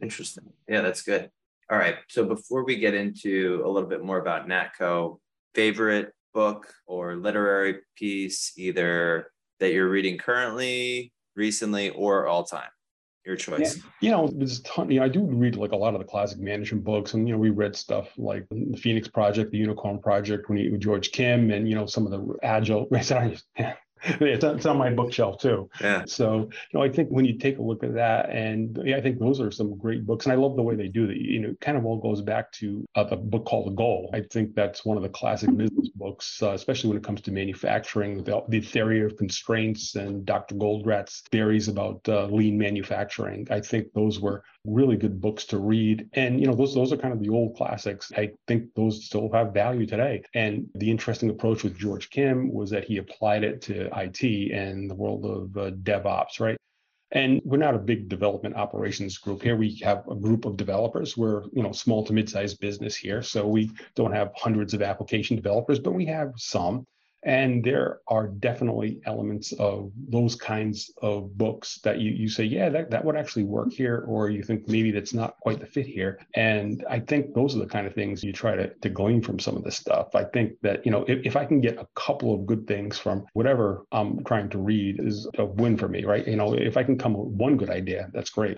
Interesting. 0.00 0.52
Yeah, 0.68 0.82
that's 0.82 1.02
good. 1.02 1.30
All 1.70 1.78
right. 1.78 1.96
So 2.08 2.24
before 2.24 2.64
we 2.64 2.76
get 2.76 2.94
into 2.94 3.62
a 3.64 3.68
little 3.68 3.88
bit 3.88 4.04
more 4.04 4.18
about 4.18 4.48
Natco, 4.48 5.18
favorite 5.54 6.12
book 6.32 6.72
or 6.86 7.16
literary 7.16 7.80
piece, 7.96 8.52
either 8.56 9.32
that 9.58 9.72
you're 9.72 9.88
reading 9.88 10.18
currently, 10.18 11.12
recently, 11.34 11.90
or 11.90 12.26
all 12.26 12.44
time? 12.44 12.68
Your 13.26 13.36
choice. 13.36 13.76
Yeah, 13.76 13.82
you 14.00 14.10
know, 14.10 14.28
there's 14.32 14.60
a 14.60 14.62
ton. 14.62 14.90
You 14.90 15.00
know, 15.00 15.06
I 15.06 15.08
do 15.08 15.22
read 15.22 15.56
like 15.56 15.72
a 15.72 15.76
lot 15.76 15.94
of 15.94 16.00
the 16.00 16.06
classic 16.06 16.38
management 16.38 16.84
books, 16.84 17.14
and 17.14 17.26
you 17.28 17.34
know, 17.34 17.40
we 17.40 17.50
read 17.50 17.74
stuff 17.74 18.08
like 18.16 18.46
the 18.50 18.76
Phoenix 18.76 19.08
Project, 19.08 19.50
the 19.50 19.58
Unicorn 19.58 19.98
Project, 19.98 20.48
when 20.48 20.58
he 20.58 20.68
with 20.68 20.80
George 20.80 21.10
Kim, 21.12 21.50
and 21.50 21.68
you 21.68 21.74
know, 21.74 21.86
some 21.86 22.06
of 22.06 22.12
the 22.12 22.36
agile. 22.42 22.88
it's, 24.20 24.44
on, 24.44 24.56
it's 24.56 24.66
on 24.66 24.78
my 24.78 24.90
bookshelf 24.90 25.40
too. 25.40 25.68
Yeah. 25.80 26.04
So, 26.06 26.48
you 26.70 26.78
know, 26.78 26.82
I 26.82 26.88
think 26.88 27.08
when 27.08 27.24
you 27.24 27.38
take 27.38 27.58
a 27.58 27.62
look 27.62 27.82
at 27.82 27.94
that, 27.94 28.30
and 28.30 28.78
yeah, 28.84 28.96
I 28.96 29.00
think 29.00 29.18
those 29.18 29.40
are 29.40 29.50
some 29.50 29.76
great 29.76 30.06
books, 30.06 30.26
and 30.26 30.32
I 30.32 30.36
love 30.36 30.56
the 30.56 30.62
way 30.62 30.74
they 30.74 30.88
do 30.88 31.06
that. 31.06 31.16
You 31.16 31.40
know, 31.40 31.54
kind 31.60 31.76
of 31.76 31.84
all 31.84 31.98
goes 31.98 32.22
back 32.22 32.52
to 32.52 32.86
uh, 32.94 33.04
the 33.04 33.16
book 33.16 33.44
called 33.44 33.66
The 33.66 33.76
Goal. 33.76 34.10
I 34.12 34.20
think 34.20 34.54
that's 34.54 34.84
one 34.84 34.96
of 34.96 35.02
the 35.02 35.08
classic 35.08 35.54
business 35.56 35.88
books, 35.90 36.42
uh, 36.42 36.52
especially 36.52 36.88
when 36.88 36.98
it 36.98 37.04
comes 37.04 37.20
to 37.22 37.32
manufacturing, 37.32 38.22
the, 38.24 38.42
the 38.48 38.60
theory 38.60 39.02
of 39.02 39.16
constraints 39.16 39.94
and 39.96 40.24
Dr. 40.24 40.54
Goldratt's 40.54 41.22
theories 41.32 41.68
about 41.68 42.00
uh, 42.08 42.26
lean 42.26 42.58
manufacturing. 42.58 43.46
I 43.50 43.60
think 43.60 43.92
those 43.92 44.20
were 44.20 44.44
really 44.66 44.96
good 44.96 45.20
books 45.20 45.44
to 45.46 45.58
read. 45.58 46.08
And 46.14 46.40
you 46.40 46.46
know, 46.46 46.54
those 46.54 46.74
those 46.74 46.92
are 46.92 46.96
kind 46.96 47.14
of 47.14 47.20
the 47.20 47.28
old 47.28 47.56
classics. 47.56 48.12
I 48.16 48.32
think 48.46 48.74
those 48.74 49.04
still 49.04 49.30
have 49.32 49.54
value 49.54 49.86
today. 49.86 50.22
And 50.34 50.68
the 50.74 50.90
interesting 50.90 51.30
approach 51.30 51.62
with 51.62 51.78
George 51.78 52.10
Kim 52.10 52.52
was 52.52 52.70
that 52.70 52.84
he 52.84 52.98
applied 52.98 53.44
it 53.44 53.62
to 53.62 53.88
IT 53.96 54.52
and 54.52 54.90
the 54.90 54.94
world 54.94 55.24
of 55.24 55.56
uh, 55.56 55.70
DevOps, 55.70 56.40
right? 56.40 56.56
And 57.12 57.40
we're 57.44 57.56
not 57.58 57.74
a 57.74 57.78
big 57.78 58.08
development 58.08 58.56
operations 58.56 59.16
group 59.18 59.42
here. 59.42 59.56
We 59.56 59.76
have 59.84 60.06
a 60.08 60.14
group 60.14 60.44
of 60.44 60.56
developers. 60.56 61.16
We're, 61.16 61.44
you 61.52 61.62
know, 61.62 61.72
small 61.72 62.04
to 62.04 62.12
mid-sized 62.12 62.58
business 62.58 62.96
here. 62.96 63.22
So 63.22 63.46
we 63.46 63.70
don't 63.94 64.12
have 64.12 64.32
hundreds 64.34 64.74
of 64.74 64.82
application 64.82 65.36
developers, 65.36 65.78
but 65.78 65.92
we 65.92 66.04
have 66.06 66.32
some. 66.36 66.84
And 67.26 67.64
there 67.64 68.00
are 68.06 68.28
definitely 68.28 69.00
elements 69.04 69.52
of 69.52 69.90
those 70.08 70.36
kinds 70.36 70.92
of 71.02 71.36
books 71.36 71.80
that 71.82 71.98
you, 71.98 72.12
you 72.12 72.28
say, 72.28 72.44
yeah, 72.44 72.68
that, 72.68 72.88
that 72.90 73.04
would 73.04 73.16
actually 73.16 73.42
work 73.42 73.72
here, 73.72 74.04
or 74.06 74.30
you 74.30 74.44
think 74.44 74.68
maybe 74.68 74.92
that's 74.92 75.12
not 75.12 75.36
quite 75.40 75.58
the 75.58 75.66
fit 75.66 75.86
here. 75.86 76.20
And 76.34 76.84
I 76.88 77.00
think 77.00 77.34
those 77.34 77.56
are 77.56 77.58
the 77.58 77.66
kind 77.66 77.84
of 77.84 77.94
things 77.94 78.22
you 78.22 78.32
try 78.32 78.54
to, 78.54 78.68
to 78.68 78.88
glean 78.88 79.22
from 79.22 79.40
some 79.40 79.56
of 79.56 79.64
this 79.64 79.76
stuff. 79.76 80.14
I 80.14 80.22
think 80.22 80.52
that, 80.62 80.86
you 80.86 80.92
know, 80.92 81.04
if, 81.08 81.26
if 81.26 81.36
I 81.36 81.44
can 81.44 81.60
get 81.60 81.78
a 81.78 81.88
couple 81.96 82.32
of 82.32 82.46
good 82.46 82.68
things 82.68 82.96
from 82.96 83.26
whatever 83.32 83.82
I'm 83.90 84.22
trying 84.24 84.48
to 84.50 84.58
read 84.58 85.00
is 85.00 85.28
a 85.36 85.44
win 85.44 85.76
for 85.76 85.88
me, 85.88 86.04
right? 86.04 86.26
You 86.26 86.36
know, 86.36 86.54
if 86.54 86.76
I 86.76 86.84
can 86.84 86.96
come 86.96 87.14
with 87.14 87.28
one 87.28 87.56
good 87.56 87.70
idea, 87.70 88.08
that's 88.12 88.30
great 88.30 88.56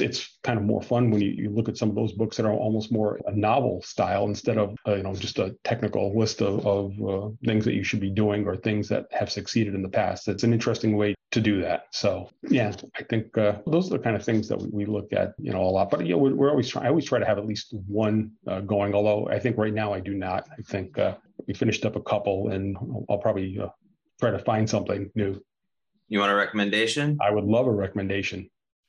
it's 0.00 0.38
kind 0.42 0.58
of 0.58 0.64
more 0.64 0.82
fun 0.82 1.10
when 1.10 1.20
you, 1.20 1.30
you 1.30 1.50
look 1.50 1.68
at 1.68 1.76
some 1.76 1.88
of 1.88 1.94
those 1.94 2.12
books 2.12 2.36
that 2.36 2.46
are 2.46 2.52
almost 2.52 2.92
more 2.92 3.20
a 3.26 3.32
novel 3.32 3.82
style 3.82 4.26
instead 4.26 4.58
of 4.58 4.76
uh, 4.86 4.94
you 4.94 5.02
know 5.02 5.14
just 5.14 5.38
a 5.38 5.54
technical 5.64 6.16
list 6.18 6.40
of, 6.40 6.66
of 6.66 6.92
uh, 7.02 7.28
things 7.44 7.64
that 7.64 7.74
you 7.74 7.84
should 7.84 8.00
be 8.00 8.10
doing 8.10 8.46
or 8.46 8.56
things 8.56 8.88
that 8.88 9.06
have 9.12 9.30
succeeded 9.30 9.74
in 9.74 9.82
the 9.82 9.88
past. 9.88 10.28
It's 10.28 10.44
an 10.44 10.52
interesting 10.52 10.96
way 10.96 11.14
to 11.30 11.40
do 11.40 11.60
that. 11.62 11.86
So 11.90 12.30
yeah 12.48 12.72
i 12.96 13.02
think 13.02 13.36
uh, 13.36 13.58
those 13.66 13.86
are 13.86 13.98
the 13.98 14.02
kind 14.02 14.16
of 14.16 14.24
things 14.24 14.48
that 14.48 14.58
we, 14.60 14.68
we, 14.70 14.86
look 14.86 15.12
at 15.12 15.34
you 15.38 15.52
know 15.52 15.62
a 15.62 15.72
lot. 15.76 15.90
But 15.90 16.06
you 16.06 16.12
know 16.12 16.18
we're, 16.18 16.50
always 16.50 16.68
trying 16.68 16.86
i 16.86 16.88
always 16.88 17.04
try 17.04 17.18
to 17.18 17.26
have 17.26 17.38
at 17.38 17.46
least 17.46 17.74
one 17.86 18.32
uh, 18.46 18.60
going 18.60 18.94
although 18.94 19.28
i 19.28 19.38
think 19.38 19.56
right 19.58 19.74
now 19.74 19.92
i 19.92 20.00
do 20.00 20.14
not. 20.14 20.48
I 20.58 20.62
think 20.62 20.98
uh, 20.98 21.16
we 21.46 21.54
finished 21.54 21.84
up 21.84 21.96
a 21.96 22.02
couple 22.02 22.48
and 22.50 22.76
i'll 23.08 23.18
probably 23.18 23.58
uh, 23.58 23.68
try 24.20 24.30
to 24.30 24.38
find 24.38 24.68
something 24.68 25.10
new. 25.14 25.40
You 26.08 26.20
want 26.20 26.32
a 26.32 26.34
recommendation? 26.34 27.18
I 27.20 27.30
would 27.30 27.44
love 27.44 27.66
a 27.66 27.70
recommendation 27.70 28.48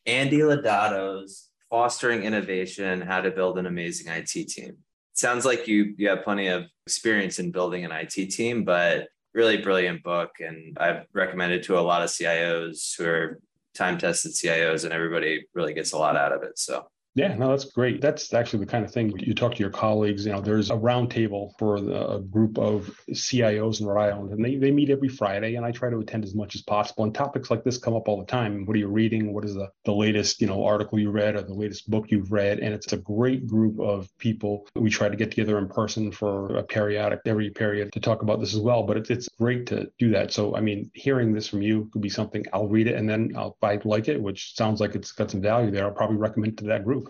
Andy 0.09 0.39
Ladato's 0.39 1.49
Fostering 1.69 2.23
Innovation, 2.23 2.99
How 2.99 3.21
to 3.21 3.29
Build 3.29 3.59
an 3.59 3.67
Amazing 3.67 4.11
IT 4.11 4.49
Team. 4.49 4.77
Sounds 5.13 5.45
like 5.45 5.67
you 5.67 5.93
you 5.97 6.09
have 6.09 6.23
plenty 6.23 6.47
of 6.47 6.65
experience 6.87 7.37
in 7.37 7.51
building 7.51 7.85
an 7.85 7.91
IT 7.91 8.31
team, 8.31 8.63
but 8.63 9.09
really 9.35 9.57
brilliant 9.57 10.01
book. 10.01 10.31
And 10.39 10.75
I've 10.79 11.05
recommended 11.13 11.61
to 11.63 11.77
a 11.77 11.81
lot 11.81 12.01
of 12.01 12.09
CIOs 12.09 12.97
who 12.97 13.05
are 13.05 13.39
time 13.75 13.99
tested 13.99 14.31
CIOs, 14.31 14.83
and 14.83 14.93
everybody 14.93 15.45
really 15.53 15.75
gets 15.75 15.93
a 15.93 15.97
lot 15.97 16.17
out 16.17 16.31
of 16.31 16.41
it. 16.41 16.57
So 16.57 16.87
yeah, 17.19 17.36
no, 17.36 17.49
that's 17.49 17.65
great. 17.65 17.99
That's 17.99 18.34
actually 18.34 18.63
the 18.63 18.71
kind 18.71 18.86
of 18.86 18.91
thing 18.91 19.13
you 19.19 19.34
talk 19.34 19.53
to 19.55 19.60
your 19.60 19.69
colleagues. 19.69 20.25
You 20.25 20.32
know, 20.32 20.39
there's 20.39 20.69
a 20.69 20.75
roundtable 20.75 21.51
for 21.60 21.82
the, 21.82 22.12
a 22.12 22.19
group 22.21 22.58
of 22.58 22.97
CIOs 23.12 23.82
in 23.82 23.88
Rhode 23.88 24.01
Island, 24.01 24.32
and 24.32 24.45
they, 24.45 24.55
they 24.55 24.71
meet 24.71 24.89
every 24.89 25.10
Friday, 25.10 25.55
and 25.55 25.65
I 25.65 25.71
try 25.71 25.89
to 25.89 25.99
attend 25.99 26.23
as 26.23 26.34
much 26.34 26.55
as 26.55 26.62
possible. 26.62 27.03
And 27.03 27.13
topics 27.13 27.51
like 27.51 27.65
this 27.65 27.77
come 27.77 27.93
up 27.93 28.08
all 28.08 28.17
the 28.17 28.25
time. 28.25 28.65
What 28.65 28.73
are 28.75 28.79
you 28.79 28.88
reading? 28.88 29.34
What 29.34 29.43
is 29.43 29.53
the, 29.53 29.69
the 29.84 29.91
latest, 29.91 30.39
you 30.39 30.47
know, 30.47 30.63
article 30.63 30.97
you 30.97 31.12
read 31.12 31.36
or 31.36 31.41
the 31.41 31.53
latest 31.53 31.89
book 31.89 32.10
you've 32.10 32.32
read? 32.32 32.60
And 32.60 32.73
it's 32.73 32.93
a 32.93 32.97
great 32.97 33.45
group 33.47 33.82
of 33.82 34.10
people. 34.17 34.65
We 34.75 34.89
try 34.89 35.10
to 35.10 35.17
get 35.17 35.32
together 35.32 35.58
in 35.58 35.67
person 35.67 36.13
for 36.13 36.55
a 36.55 36.63
periodic, 36.63 37.19
every 37.25 37.49
period 37.49 37.91
to 37.91 37.99
talk 37.99 38.21
about 38.21 38.39
this 38.39 38.53
as 38.53 38.62
well. 38.62 38.84
But 38.84 38.95
it's, 38.95 39.10
it's 39.10 39.27
great 39.38 39.65
to 39.67 39.91
do 39.99 40.10
that. 40.12 40.32
So, 40.32 40.55
I 40.55 40.62
mean, 40.62 40.89
hearing 40.93 41.34
this 41.34 41.49
from 41.49 41.62
you 41.62 41.89
could 41.91 42.01
be 42.01 42.10
something 42.10 42.45
I'll 42.53 42.69
read 42.69 42.88
it, 42.88 42.95
and 42.95 43.10
then 43.10 43.34
I'll, 43.36 43.58
if 43.62 43.63
I 43.63 43.82
like 43.86 44.08
it, 44.08 44.21
which 44.21 44.55
sounds 44.55 44.79
like 44.79 44.95
it's 44.95 45.12
got 45.12 45.32
some 45.32 45.41
value 45.41 45.69
there, 45.69 45.84
I'll 45.84 45.91
probably 45.91 46.15
recommend 46.15 46.53
it 46.53 46.58
to 46.60 46.65
that 46.67 46.86
group. 46.86 47.08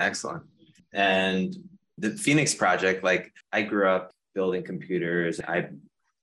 Excellent. 0.00 0.42
And 0.92 1.54
the 1.98 2.10
Phoenix 2.10 2.54
project, 2.54 3.04
like 3.04 3.32
I 3.52 3.62
grew 3.62 3.86
up 3.88 4.10
building 4.34 4.64
computers. 4.64 5.40
I 5.40 5.68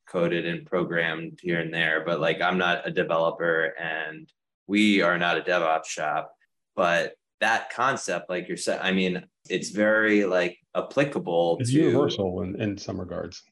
coded 0.07 0.45
and 0.45 0.65
programmed 0.65 1.39
here 1.41 1.59
and 1.59 1.73
there, 1.73 2.03
but 2.05 2.19
like 2.19 2.41
I'm 2.41 2.57
not 2.57 2.87
a 2.87 2.91
developer 2.91 3.73
and 3.79 4.29
we 4.65 5.01
are 5.01 5.17
not 5.17 5.37
a 5.37 5.41
DevOps 5.41 5.85
shop. 5.85 6.33
But 6.75 7.13
that 7.39 7.71
concept, 7.71 8.29
like 8.29 8.47
you're 8.47 8.57
saying, 8.57 8.79
I 8.81 8.91
mean, 8.91 9.23
it's 9.49 9.69
very 9.69 10.25
like 10.25 10.57
applicable 10.75 11.57
it's 11.59 11.71
to 11.71 11.77
universal 11.77 12.41
in, 12.41 12.59
in 12.61 12.77
some 12.77 12.99
regards. 12.99 13.43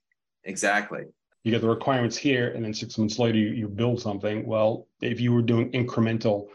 Exactly. 0.44 1.04
You 1.44 1.52
get 1.52 1.62
the 1.62 1.70
requirements 1.70 2.18
here, 2.18 2.52
and 2.56 2.66
then 2.66 2.74
six 2.74 2.98
months 2.98 3.20
later, 3.20 3.38
you, 3.38 3.50
you 3.50 3.68
build 3.68 4.02
something. 4.02 4.48
Well, 4.48 4.88
if 5.02 5.22
you 5.22 5.32
were 5.32 5.44
doing 5.44 5.72
incremental 5.74 6.48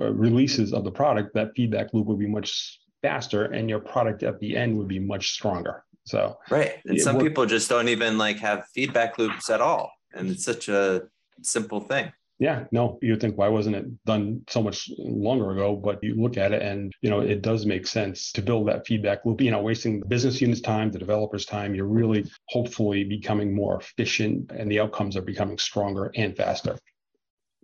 uh, 0.00 0.12
releases 0.12 0.72
of 0.72 0.84
the 0.84 0.90
product, 0.90 1.34
that 1.34 1.50
feedback 1.56 1.92
loop 1.92 2.06
would 2.06 2.18
be 2.18 2.28
much 2.28 2.78
faster 3.06 3.44
and 3.44 3.68
your 3.68 3.80
product 3.80 4.22
at 4.22 4.40
the 4.40 4.56
end 4.56 4.76
would 4.76 4.88
be 4.88 4.98
much 4.98 5.30
stronger. 5.32 5.84
So 6.04 6.38
right. 6.50 6.74
And 6.84 7.00
some 7.00 7.18
people 7.18 7.46
just 7.46 7.68
don't 7.68 7.88
even 7.88 8.18
like 8.18 8.38
have 8.38 8.66
feedback 8.74 9.18
loops 9.18 9.50
at 9.50 9.60
all. 9.60 9.92
And 10.14 10.30
it's 10.30 10.44
such 10.44 10.68
a 10.68 11.02
simple 11.42 11.80
thing. 11.80 12.12
Yeah, 12.38 12.64
no, 12.70 12.98
you 13.00 13.16
think 13.16 13.38
why 13.38 13.48
wasn't 13.48 13.76
it 13.76 14.04
done 14.04 14.42
so 14.48 14.62
much 14.62 14.90
longer 14.98 15.52
ago? 15.52 15.74
But 15.74 16.02
you 16.02 16.14
look 16.20 16.36
at 16.36 16.52
it 16.52 16.60
and, 16.60 16.92
you 17.00 17.08
know, 17.08 17.20
it 17.20 17.40
does 17.40 17.64
make 17.64 17.86
sense 17.86 18.30
to 18.32 18.42
build 18.42 18.68
that 18.68 18.86
feedback 18.86 19.24
loop. 19.24 19.40
You 19.40 19.50
know, 19.50 19.62
wasting 19.62 20.00
the 20.00 20.06
business 20.06 20.40
unit's 20.40 20.60
time, 20.60 20.90
the 20.90 20.98
developer's 20.98 21.46
time, 21.46 21.74
you're 21.74 21.86
really 21.86 22.30
hopefully 22.48 23.04
becoming 23.04 23.54
more 23.54 23.80
efficient 23.80 24.52
and 24.52 24.70
the 24.70 24.80
outcomes 24.80 25.16
are 25.16 25.22
becoming 25.22 25.58
stronger 25.58 26.12
and 26.14 26.36
faster. 26.36 26.78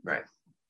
Right. 0.02 0.24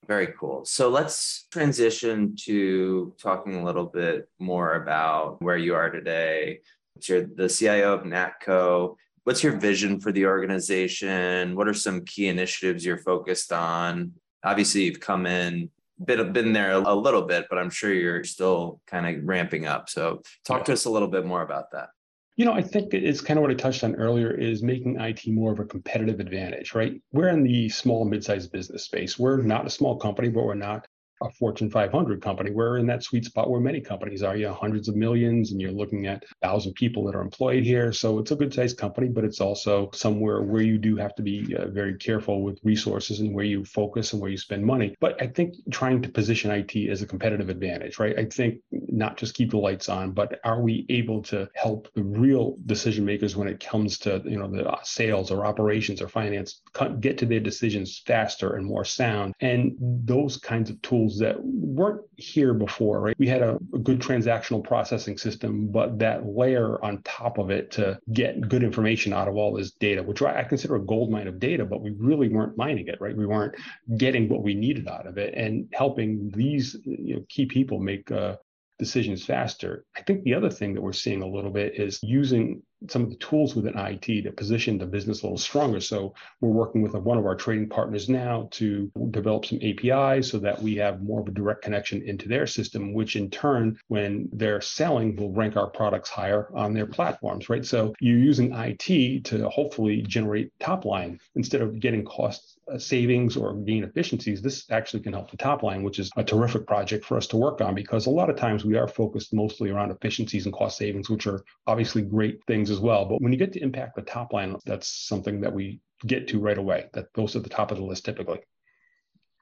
Very 0.07 0.29
cool. 0.39 0.65
So 0.65 0.89
let's 0.89 1.47
transition 1.51 2.35
to 2.45 3.15
talking 3.23 3.57
a 3.57 3.65
little 3.65 3.87
bit 3.87 4.29
more 4.39 4.75
about 4.75 5.41
where 5.41 5.57
you 5.57 5.75
are 5.75 5.91
today. 5.91 6.61
You're 7.07 7.27
the 7.27 7.49
CIO 7.49 7.95
of 7.95 8.03
Natco. 8.03 8.97
What's 9.25 9.45
your 9.45 9.57
vision 9.57 10.01
for 10.01 10.11
the 10.11 10.27
organization? 10.27 11.55
What 11.55 11.69
are 11.69 11.75
some 11.75 12.05
key 12.05 12.29
initiatives 12.29 12.85
you're 12.85 12.99
focused 12.99 13.53
on? 13.53 14.13
Obviously, 14.45 14.85
you've 14.85 14.99
come 14.99 15.27
in, 15.27 15.71
been, 16.05 16.33
been 16.33 16.53
there 16.53 16.73
a 16.73 16.95
little 16.95 17.23
bit, 17.23 17.47
but 17.49 17.59
I'm 17.59 17.71
sure 17.71 17.93
you're 17.93 18.25
still 18.25 18.81
kind 18.89 19.07
of 19.07 19.23
ramping 19.25 19.67
up. 19.67 19.89
So 19.89 20.23
talk 20.45 20.65
to 20.65 20.73
us 20.73 20.85
a 20.85 20.91
little 20.91 21.09
bit 21.09 21.25
more 21.25 21.43
about 21.43 21.71
that. 21.73 21.91
You 22.37 22.47
know, 22.47 22.53
I 22.53 22.63
think 22.63 22.95
it's 22.95 23.21
kind 23.21 23.39
of 23.39 23.43
what 23.43 23.51
I 23.51 23.55
touched 23.55 23.85
on 23.85 23.95
earlier 23.95 24.31
is 24.31 24.63
making 24.63 24.99
IT 24.99 25.27
more 25.27 25.53
of 25.53 25.61
a 25.61 25.67
competitive 25.67 26.19
advantage, 26.19 26.75
right? 26.75 26.95
We're 27.13 27.29
in 27.29 27.43
the 27.43 27.69
small 27.69 28.07
mid-sized 28.07 28.51
business 28.51 28.85
space. 28.85 29.19
We're 29.19 29.43
not 29.43 29.67
a 29.67 29.71
small 29.71 29.99
company, 29.99 30.29
but 30.29 30.45
we're 30.45 30.55
not 30.55 30.87
a 31.27 31.31
Fortune 31.31 31.71
500 31.71 32.23
company. 32.23 32.51
We're 32.51 32.79
in 32.79 32.87
that 32.87 33.03
sweet 33.03 33.25
spot 33.25 33.51
where 33.51 33.61
many 33.61 33.81
companies 33.81 34.23
are, 34.23 34.37
you 34.37 34.47
know, 34.47 34.55
hundreds 34.55 34.89
of 34.89 34.97
millions, 34.97 35.53
and 35.53 35.61
you're 35.61 35.73
looking 35.73 36.07
at 36.07 36.25
thousand 36.41 36.75
people 36.75 37.05
that 37.05 37.15
are 37.15 37.23
employed 37.23 37.65
here. 37.65 37.93
So 37.93 38.19
it's 38.19 38.31
a 38.31 38.37
good 38.37 38.53
sized 38.53 38.79
company, 38.79 39.09
but 39.09 39.25
it's 39.25 39.41
also 39.41 39.91
somewhere 39.93 40.43
where 40.43 40.63
you 40.63 40.79
do 40.79 40.97
have 40.97 41.15
to 41.17 41.23
be 41.23 41.55
uh, 41.57 41.69
very 41.69 41.97
careful 41.97 42.43
with 42.43 42.59
resources 42.65 43.21
and 43.21 43.35
where 43.35 43.45
you 43.45 43.65
focus 43.65 44.13
and 44.13 44.21
where 44.21 44.31
you 44.31 44.37
spend 44.37 44.65
money. 44.65 44.95
But 45.01 45.21
I 45.23 45.27
think 45.27 45.55
trying 45.71 46.03
to 46.03 46.09
position 46.09 46.51
IT 46.51 46.91
as 46.91 47.03
a 47.03 47.07
competitive 47.07 47.49
advantage, 47.49 47.99
right? 47.99 48.19
I 48.19 48.27
think 48.27 48.61
not 48.71 49.17
just 49.17 49.35
keep 49.35 49.51
the 49.51 49.59
lights 49.59 49.89
on, 49.89 50.13
but 50.13 50.41
are 50.45 50.61
we 50.61 50.87
able 50.89 51.23
to 51.23 51.49
help 51.55 51.89
the 51.95 52.03
real 52.03 52.57
decision 52.67 53.05
makers 53.05 53.37
when 53.37 53.49
it 53.49 53.61
comes 53.61 53.99
to, 53.99 54.23
you 54.25 54.39
know, 54.39 54.49
the 54.49 54.69
uh, 54.69 54.83
sales 54.83 55.31
or 55.31 55.47
operations 55.47 56.03
or 56.03 56.09
finance 56.09 56.61
get 57.01 57.19
to 57.19 57.27
their 57.27 57.41
decisions 57.41 58.03
faster 58.07 58.57
and 58.57 58.67
more 58.67 58.85
sound? 58.85 59.35
And 59.41 59.77
those 59.81 60.37
kinds 60.37 60.71
of 60.71 60.81
tools 60.83 61.12
that 61.19 61.37
weren't 61.43 62.03
here 62.17 62.55
before, 62.55 63.01
right? 63.01 63.17
We 63.19 63.29
had 63.29 63.43
a, 63.43 63.59
a, 63.75 63.79
good 63.79 64.01
transactional 64.01 64.63
processing 64.63 65.19
system, 65.19 65.69
but 65.69 65.99
that 65.99 66.27
layer 66.27 66.83
on 66.85 67.03
top 67.03 67.39
of 67.39 67.51
it 67.51 67.71
to 67.73 67.99
get 68.13 68.49
good 68.49 68.63
information 68.63 69.13
out 69.13 69.29
of 69.29 69.37
all 69.37 69.55
this 69.55 69.73
data, 69.73 70.03
which 70.03 70.23
I 70.23 70.45
consider 70.45 70.77
a 70.77 70.81
gold 70.81 71.11
mine 71.11 71.29
of 71.29 71.39
data, 71.39 71.65
but 71.65 71.83
we 71.83 71.91
really 71.91 72.29
weren't 72.29 72.57
mining 72.57 72.89
it, 72.89 73.01
right? 73.01 73.17
We 73.17 73.27
weren't 73.27 73.55
getting 73.97 74.29
what 74.29 74.43
we 74.43 74.55
needed 74.55 74.89
out 74.89 75.07
of 75.07 75.19
it 75.19 75.35
and 75.35 75.69
helping 75.73 76.31
these 76.35 76.77
you 76.85 77.17
know, 77.17 77.25
key 77.29 77.47
people 77.47 77.81
make 77.81 78.11
uh, 78.11 78.37
decisions 78.79 79.25
faster. 79.25 79.85
I 79.97 80.03
think 80.03 80.25
the 80.25 80.35
other 80.35 80.51
thing 80.51 80.75
that 80.75 80.83
we're 80.83 80.93
seeing 80.93 81.23
a 81.23 81.27
little 81.27 81.51
bit 81.51 81.79
is 81.79 82.01
using 82.03 82.63
some 82.89 83.03
of 83.03 83.11
the 83.11 83.17
tools 83.17 83.55
within 83.55 83.79
IT 83.79 84.23
to 84.23 84.33
position 84.33 84.79
the 84.79 84.87
business 84.87 85.23
a 85.23 85.27
little 85.27 85.39
stronger. 85.39 85.81
So 85.81 86.15
we're 86.41 86.51
working 86.51 86.83
with 86.83 86.95
one 86.95 87.19
of 87.19 87.27
our 87.27 87.35
trading 87.35 87.69
partners 87.69 88.09
now 88.09 88.49
to 88.53 88.91
develop 89.11 89.47
some 89.47 89.59
APIs 89.63 90.31
so 90.31 90.39
that 90.39 90.61
we 90.63 90.77
have 90.77 91.03
more 91.03 91.21
of 91.21 91.29
a 91.29 91.33
direct 91.33 91.63
connection 91.63 92.03
into 92.03 92.29
their 92.29 92.47
system, 92.47 92.93
which 92.93 93.17
in 93.17 93.31
turn, 93.31 93.79
when 93.89 94.29
they're 94.33 94.61
selling, 94.61 95.17
will 95.17 95.33
rank 95.33 95.57
our 95.57 95.69
products 95.69 96.11
higher 96.11 96.49
on 96.55 96.73
their 96.73 96.87
platforms, 96.87 97.49
right? 97.49 97.65
So 97.65 97.95
you're 98.01 98.19
using 98.19 98.53
IT 98.53 99.25
to 99.25 99.49
hopefully 99.49 100.03
generate 100.03 100.53
top 100.61 100.85
line 100.85 101.19
instead 101.35 101.63
of 101.63 101.81
getting 101.81 102.05
cost 102.05 102.59
uh, 102.62 102.62
Uh, 102.73 102.79
savings 102.79 103.37
or 103.37 103.55
gain 103.55 103.85
efficiencies. 103.85 104.41
This 104.41 104.65
actually 104.71 105.03
can 105.03 105.13
help 105.13 105.31
the 105.31 105.37
top 105.37 105.63
line, 105.63 105.83
which 105.83 105.99
is 105.99 106.11
a 106.17 106.25
terrific 106.25 106.67
project 106.67 107.05
for 107.05 107.17
us 107.17 107.27
to 107.29 107.37
work 107.37 107.61
on 107.61 107.75
because 107.75 108.07
a 108.07 108.11
lot 108.11 108.31
of 108.31 108.37
times 108.37 108.65
we 108.65 108.77
are 108.77 108.89
focused 108.89 109.35
mostly 109.35 109.71
around 109.71 109.91
efficiencies 109.91 110.47
and 110.47 110.55
cost 110.55 110.79
savings, 110.79 111.11
which 111.11 111.27
are 111.27 111.45
obviously 111.67 112.03
great 112.03 112.41
things 112.47 112.71
as 112.71 112.81
well. 112.81 113.05
But 113.05 113.21
when 113.21 113.33
you 113.33 113.39
get 113.39 113.53
to 113.55 113.63
impact 113.63 113.97
the 113.97 114.03
top 114.03 114.33
line, 114.33 114.57
that's 114.65 114.89
something 114.89 115.41
that 115.43 115.53
we 115.53 115.81
get 116.07 116.29
to 116.29 116.41
right 116.41 116.57
away. 116.57 116.87
That 116.95 117.13
goes 117.13 117.33
to 117.33 117.41
the 117.41 117.49
top 117.49 117.73
of 117.73 117.79
the 117.79 117.85
list 117.85 118.05
typically. 118.05 118.41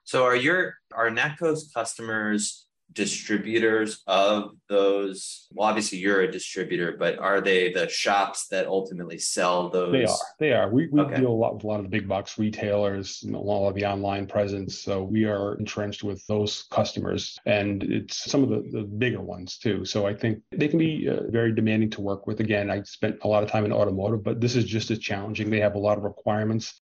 So 0.03 0.25
are 0.25 0.35
your 0.35 0.75
are 0.93 1.09
Natco's 1.09 1.71
customers 1.73 2.65
distributors 2.93 4.01
of 4.07 4.51
those 4.67 5.47
well 5.53 5.67
obviously 5.67 5.97
you're 5.97 6.21
a 6.21 6.31
distributor 6.31 6.95
but 6.97 7.17
are 7.19 7.39
they 7.39 7.71
the 7.71 7.87
shops 7.87 8.47
that 8.47 8.67
ultimately 8.67 9.17
sell 9.17 9.69
those? 9.69 9.91
They 9.91 10.05
are 10.05 10.17
they 10.39 10.53
are. 10.53 10.69
We, 10.69 10.87
we 10.89 11.01
okay. 11.01 11.19
deal 11.19 11.29
a 11.29 11.31
lot 11.31 11.55
with 11.55 11.63
a 11.63 11.67
lot 11.67 11.77
of 11.77 11.83
the 11.83 11.89
big 11.89 12.07
box 12.07 12.37
retailers 12.37 13.23
and 13.23 13.35
a 13.35 13.39
lot 13.39 13.67
of 13.67 13.75
the 13.75 13.85
online 13.85 14.25
presence 14.27 14.79
so 14.79 15.03
we 15.03 15.25
are 15.25 15.55
entrenched 15.55 16.03
with 16.03 16.25
those 16.27 16.63
customers 16.71 17.37
and 17.45 17.83
it's 17.83 18.29
some 18.29 18.43
of 18.43 18.49
the, 18.49 18.69
the 18.71 18.83
bigger 18.83 19.21
ones 19.21 19.57
too. 19.57 19.85
So 19.85 20.05
i 20.05 20.13
think 20.13 20.41
they 20.51 20.67
can 20.67 20.79
be 20.79 21.07
uh, 21.09 21.29
very 21.29 21.53
demanding 21.53 21.89
to 21.91 22.01
work 22.01 22.27
with. 22.27 22.39
Again 22.39 22.69
i 22.69 22.81
spent 22.83 23.17
a 23.23 23.27
lot 23.27 23.43
of 23.43 23.49
time 23.49 23.65
in 23.65 23.71
automotive 23.71 24.23
but 24.23 24.41
this 24.41 24.55
is 24.55 24.65
just 24.65 24.91
as 24.91 24.99
challenging. 24.99 25.49
They 25.49 25.59
have 25.59 25.75
a 25.75 25.79
lot 25.79 25.97
of 25.97 26.03
requirements 26.03 26.81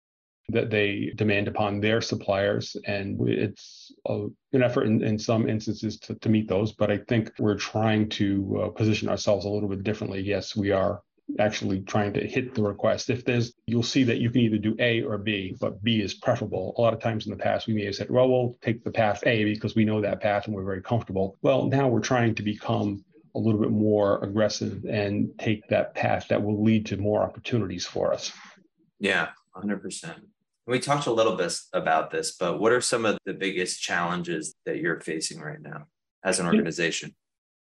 that 0.49 0.69
they 0.69 1.11
demand 1.15 1.47
upon 1.47 1.79
their 1.79 2.01
suppliers. 2.01 2.75
And 2.85 3.19
it's 3.27 3.91
a, 4.07 4.27
an 4.53 4.63
effort 4.63 4.83
in, 4.83 5.03
in 5.03 5.17
some 5.17 5.49
instances 5.49 5.97
to, 6.01 6.15
to 6.15 6.29
meet 6.29 6.47
those. 6.47 6.73
But 6.73 6.91
I 6.91 6.97
think 6.97 7.31
we're 7.39 7.57
trying 7.57 8.09
to 8.09 8.63
uh, 8.63 8.69
position 8.69 9.09
ourselves 9.09 9.45
a 9.45 9.49
little 9.49 9.69
bit 9.69 9.83
differently. 9.83 10.21
Yes, 10.21 10.55
we 10.55 10.71
are 10.71 11.01
actually 11.39 11.81
trying 11.81 12.13
to 12.13 12.25
hit 12.25 12.53
the 12.53 12.61
request. 12.61 13.09
If 13.09 13.25
there's, 13.25 13.53
you'll 13.65 13.83
see 13.83 14.03
that 14.03 14.19
you 14.19 14.29
can 14.29 14.41
either 14.41 14.57
do 14.57 14.75
A 14.79 15.01
or 15.01 15.17
B, 15.17 15.55
but 15.59 15.81
B 15.83 16.01
is 16.01 16.13
preferable. 16.13 16.75
A 16.77 16.81
lot 16.81 16.93
of 16.93 16.99
times 16.99 17.25
in 17.25 17.31
the 17.31 17.37
past, 17.37 17.67
we 17.67 17.73
may 17.73 17.85
have 17.85 17.95
said, 17.95 18.11
well, 18.11 18.29
we'll 18.29 18.57
take 18.61 18.83
the 18.83 18.91
path 18.91 19.23
A 19.25 19.43
because 19.43 19.75
we 19.75 19.85
know 19.85 20.01
that 20.01 20.21
path 20.21 20.45
and 20.45 20.55
we're 20.55 20.63
very 20.63 20.83
comfortable. 20.83 21.37
Well, 21.41 21.65
now 21.65 21.87
we're 21.87 21.99
trying 21.99 22.35
to 22.35 22.43
become 22.43 23.03
a 23.35 23.39
little 23.39 23.59
bit 23.59 23.71
more 23.71 24.23
aggressive 24.23 24.85
and 24.85 25.29
take 25.39 25.67
that 25.69 25.93
path 25.95 26.27
that 26.29 26.41
will 26.41 26.63
lead 26.63 26.85
to 26.87 26.97
more 26.97 27.23
opportunities 27.23 27.85
for 27.85 28.13
us. 28.13 28.31
Yeah, 28.99 29.29
100%. 29.55 30.15
We 30.67 30.79
talked 30.79 31.05
a 31.05 31.13
little 31.13 31.35
bit 31.35 31.53
about 31.73 32.09
this, 32.09 32.35
but 32.39 32.59
what 32.59 32.71
are 32.71 32.81
some 32.81 33.05
of 33.05 33.19
the 33.25 33.33
biggest 33.33 33.81
challenges 33.81 34.55
that 34.65 34.77
you're 34.77 34.99
facing 34.99 35.39
right 35.39 35.61
now 35.61 35.85
as 36.23 36.39
an 36.39 36.47
organization? 36.47 37.15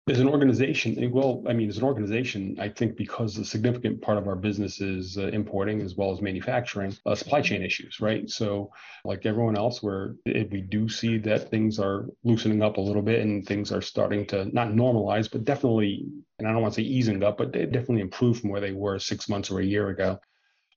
As 0.10 0.20
an 0.20 0.28
organization, 0.28 1.02
eh, 1.02 1.08
well, 1.10 1.44
I 1.48 1.54
mean, 1.54 1.70
as 1.70 1.78
an 1.78 1.84
organization, 1.84 2.58
I 2.60 2.68
think 2.68 2.98
because 2.98 3.38
a 3.38 3.46
significant 3.46 4.02
part 4.02 4.18
of 4.18 4.28
our 4.28 4.36
business 4.36 4.82
is 4.82 5.18
uh, 5.18 5.28
importing 5.28 5.82
as 5.82 5.96
well 5.96 6.12
as 6.12 6.20
manufacturing, 6.20 6.98
uh, 7.06 7.16
supply 7.16 7.42
chain 7.42 7.62
issues, 7.62 8.02
right? 8.02 8.28
So, 8.30 8.72
like 9.06 9.26
everyone 9.26 9.56
else, 9.56 9.84
where 9.84 10.16
if 10.26 10.50
we 10.52 10.62
do 10.62 10.90
see 10.90 11.20
that 11.20 11.52
things 11.52 11.80
are 11.80 12.08
loosening 12.24 12.64
up 12.64 12.78
a 12.78 12.82
little 12.82 13.04
bit 13.04 13.22
and 13.22 13.46
things 13.46 13.72
are 13.72 13.84
starting 13.84 14.26
to 14.28 14.46
not 14.46 14.70
normalize, 14.70 15.32
but 15.32 15.46
definitely, 15.46 16.08
and 16.40 16.48
I 16.48 16.52
don't 16.52 16.64
want 16.64 16.74
to 16.74 16.82
say 16.82 16.88
easing 16.88 17.24
up, 17.24 17.38
but 17.38 17.54
they 17.54 17.66
definitely 17.66 18.02
improve 18.02 18.40
from 18.40 18.50
where 18.50 18.62
they 18.62 18.74
were 18.74 19.00
six 19.00 19.30
months 19.30 19.52
or 19.52 19.60
a 19.60 19.66
year 19.66 19.90
ago 19.90 20.20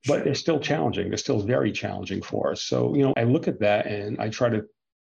but 0.07 0.25
they're 0.25 0.35
still 0.35 0.59
challenging. 0.59 1.09
They're 1.09 1.19
still 1.19 1.41
very 1.41 1.73
challenging 1.73 2.23
for 2.23 2.51
us. 2.53 2.63
So, 2.63 2.95
you 2.95 3.03
know, 3.03 3.13
I 3.17 3.25
look 3.25 3.49
at 3.49 3.61
that 3.61 3.87
and 3.87 4.21
I 4.21 4.29
try 4.29 4.49
to 4.49 4.65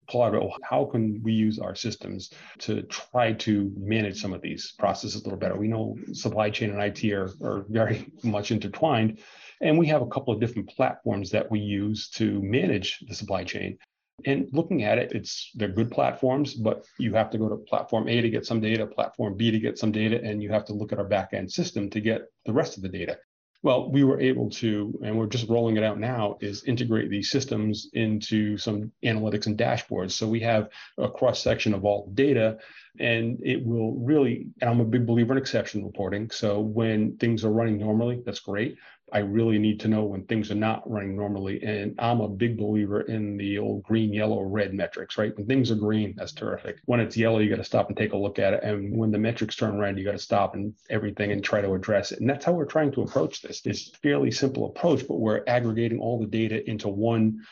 pull 0.08 0.22
out, 0.22 0.34
oh, 0.34 0.52
how 0.62 0.86
can 0.86 1.20
we 1.22 1.32
use 1.32 1.58
our 1.58 1.74
systems 1.74 2.30
to 2.58 2.82
try 2.82 3.34
to 3.34 3.70
manage 3.76 4.20
some 4.20 4.32
of 4.32 4.40
these 4.40 4.72
processes 4.78 5.20
a 5.20 5.24
little 5.24 5.38
better? 5.38 5.56
We 5.56 5.68
know 5.68 5.96
supply 6.12 6.50
chain 6.50 6.70
and 6.70 6.82
IT 6.82 7.12
are, 7.12 7.30
are 7.42 7.66
very 7.68 8.10
much 8.22 8.50
intertwined. 8.50 9.18
And 9.60 9.76
we 9.76 9.86
have 9.88 10.02
a 10.02 10.06
couple 10.06 10.32
of 10.32 10.40
different 10.40 10.70
platforms 10.70 11.30
that 11.30 11.50
we 11.50 11.60
use 11.60 12.08
to 12.10 12.40
manage 12.42 12.98
the 13.06 13.14
supply 13.14 13.44
chain. 13.44 13.78
And 14.24 14.48
looking 14.52 14.82
at 14.82 14.98
it, 14.98 15.12
it's 15.12 15.50
they're 15.54 15.68
good 15.68 15.92
platforms, 15.92 16.54
but 16.54 16.84
you 16.98 17.14
have 17.14 17.30
to 17.30 17.38
go 17.38 17.48
to 17.48 17.56
platform 17.56 18.08
A 18.08 18.20
to 18.20 18.30
get 18.30 18.46
some 18.46 18.60
data, 18.60 18.84
platform 18.84 19.36
B 19.36 19.52
to 19.52 19.60
get 19.60 19.78
some 19.78 19.92
data, 19.92 20.20
and 20.22 20.42
you 20.42 20.50
have 20.50 20.64
to 20.66 20.72
look 20.72 20.92
at 20.92 20.98
our 20.98 21.08
backend 21.08 21.52
system 21.52 21.88
to 21.90 22.00
get 22.00 22.22
the 22.44 22.52
rest 22.52 22.76
of 22.76 22.82
the 22.82 22.88
data. 22.88 23.18
Well, 23.62 23.90
we 23.90 24.04
were 24.04 24.20
able 24.20 24.50
to, 24.50 24.96
and 25.04 25.18
we're 25.18 25.26
just 25.26 25.48
rolling 25.48 25.76
it 25.76 25.82
out 25.82 25.98
now, 25.98 26.38
is 26.40 26.62
integrate 26.64 27.10
these 27.10 27.30
systems 27.30 27.90
into 27.92 28.56
some 28.56 28.92
analytics 29.04 29.46
and 29.46 29.58
dashboards. 29.58 30.12
So 30.12 30.28
we 30.28 30.40
have 30.40 30.68
a 30.96 31.10
cross 31.10 31.42
section 31.42 31.74
of 31.74 31.84
all 31.84 32.08
data, 32.14 32.58
and 33.00 33.38
it 33.42 33.64
will 33.64 33.96
really, 33.96 34.46
and 34.60 34.70
I'm 34.70 34.80
a 34.80 34.84
big 34.84 35.06
believer 35.06 35.32
in 35.32 35.38
exception 35.38 35.84
reporting. 35.84 36.30
So 36.30 36.60
when 36.60 37.16
things 37.16 37.44
are 37.44 37.50
running 37.50 37.78
normally, 37.78 38.22
that's 38.24 38.40
great. 38.40 38.76
I 39.12 39.18
really 39.18 39.58
need 39.58 39.80
to 39.80 39.88
know 39.88 40.04
when 40.04 40.24
things 40.24 40.50
are 40.50 40.56
not 40.56 40.88
running 40.90 41.16
normally. 41.16 41.62
And 41.62 41.94
I'm 41.98 42.20
a 42.20 42.28
big 42.28 42.56
believer 42.56 43.02
in 43.02 43.36
the 43.36 43.58
old 43.58 43.82
green, 43.82 44.12
yellow, 44.12 44.42
red 44.42 44.74
metrics, 44.74 45.18
right? 45.18 45.36
When 45.36 45.46
things 45.46 45.70
are 45.70 45.76
green, 45.76 46.14
that's 46.16 46.32
terrific. 46.32 46.76
When 46.84 47.00
it's 47.00 47.16
yellow, 47.16 47.38
you 47.38 47.50
got 47.50 47.56
to 47.56 47.64
stop 47.64 47.88
and 47.88 47.96
take 47.96 48.12
a 48.12 48.16
look 48.16 48.38
at 48.38 48.54
it. 48.54 48.62
And 48.62 48.96
when 48.96 49.10
the 49.10 49.18
metrics 49.18 49.56
turn 49.56 49.78
red, 49.78 49.98
you 49.98 50.04
got 50.04 50.12
to 50.12 50.18
stop 50.18 50.54
and 50.54 50.74
everything 50.90 51.32
and 51.32 51.42
try 51.42 51.60
to 51.60 51.74
address 51.74 52.12
it. 52.12 52.20
And 52.20 52.28
that's 52.28 52.44
how 52.44 52.52
we're 52.52 52.64
trying 52.64 52.92
to 52.92 53.02
approach 53.02 53.42
this. 53.42 53.62
It's 53.64 53.90
fairly 54.02 54.30
simple 54.30 54.66
approach, 54.66 55.06
but 55.06 55.20
we're 55.20 55.42
aggregating 55.46 56.00
all 56.00 56.18
the 56.18 56.26
data 56.26 56.68
into 56.68 56.88
one 56.88 57.44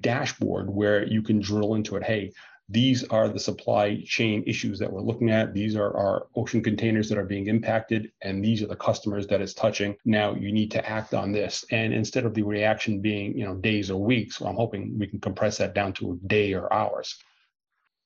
dashboard 0.00 0.70
where 0.70 1.06
you 1.06 1.22
can 1.22 1.40
drill 1.40 1.74
into 1.74 1.96
it. 1.96 2.02
Hey, 2.02 2.32
these 2.68 3.04
are 3.04 3.28
the 3.28 3.38
supply 3.38 4.02
chain 4.06 4.42
issues 4.46 4.78
that 4.78 4.90
we're 4.90 5.02
looking 5.02 5.30
at. 5.30 5.52
These 5.52 5.76
are 5.76 5.94
our 5.96 6.28
ocean 6.34 6.62
containers 6.62 7.08
that 7.10 7.18
are 7.18 7.24
being 7.24 7.48
impacted, 7.48 8.10
and 8.22 8.42
these 8.42 8.62
are 8.62 8.66
the 8.66 8.76
customers 8.76 9.26
that 9.26 9.42
it's 9.42 9.52
touching. 9.52 9.96
Now 10.04 10.34
you 10.34 10.50
need 10.50 10.70
to 10.70 10.88
act 10.88 11.12
on 11.12 11.30
this. 11.30 11.64
And 11.70 11.92
instead 11.92 12.24
of 12.24 12.32
the 12.32 12.42
reaction 12.42 13.00
being, 13.00 13.36
you 13.36 13.44
know, 13.44 13.54
days 13.56 13.90
or 13.90 14.02
weeks, 14.02 14.40
well, 14.40 14.50
I'm 14.50 14.56
hoping 14.56 14.98
we 14.98 15.06
can 15.06 15.20
compress 15.20 15.58
that 15.58 15.74
down 15.74 15.92
to 15.94 16.12
a 16.12 16.26
day 16.26 16.54
or 16.54 16.72
hours. 16.72 17.16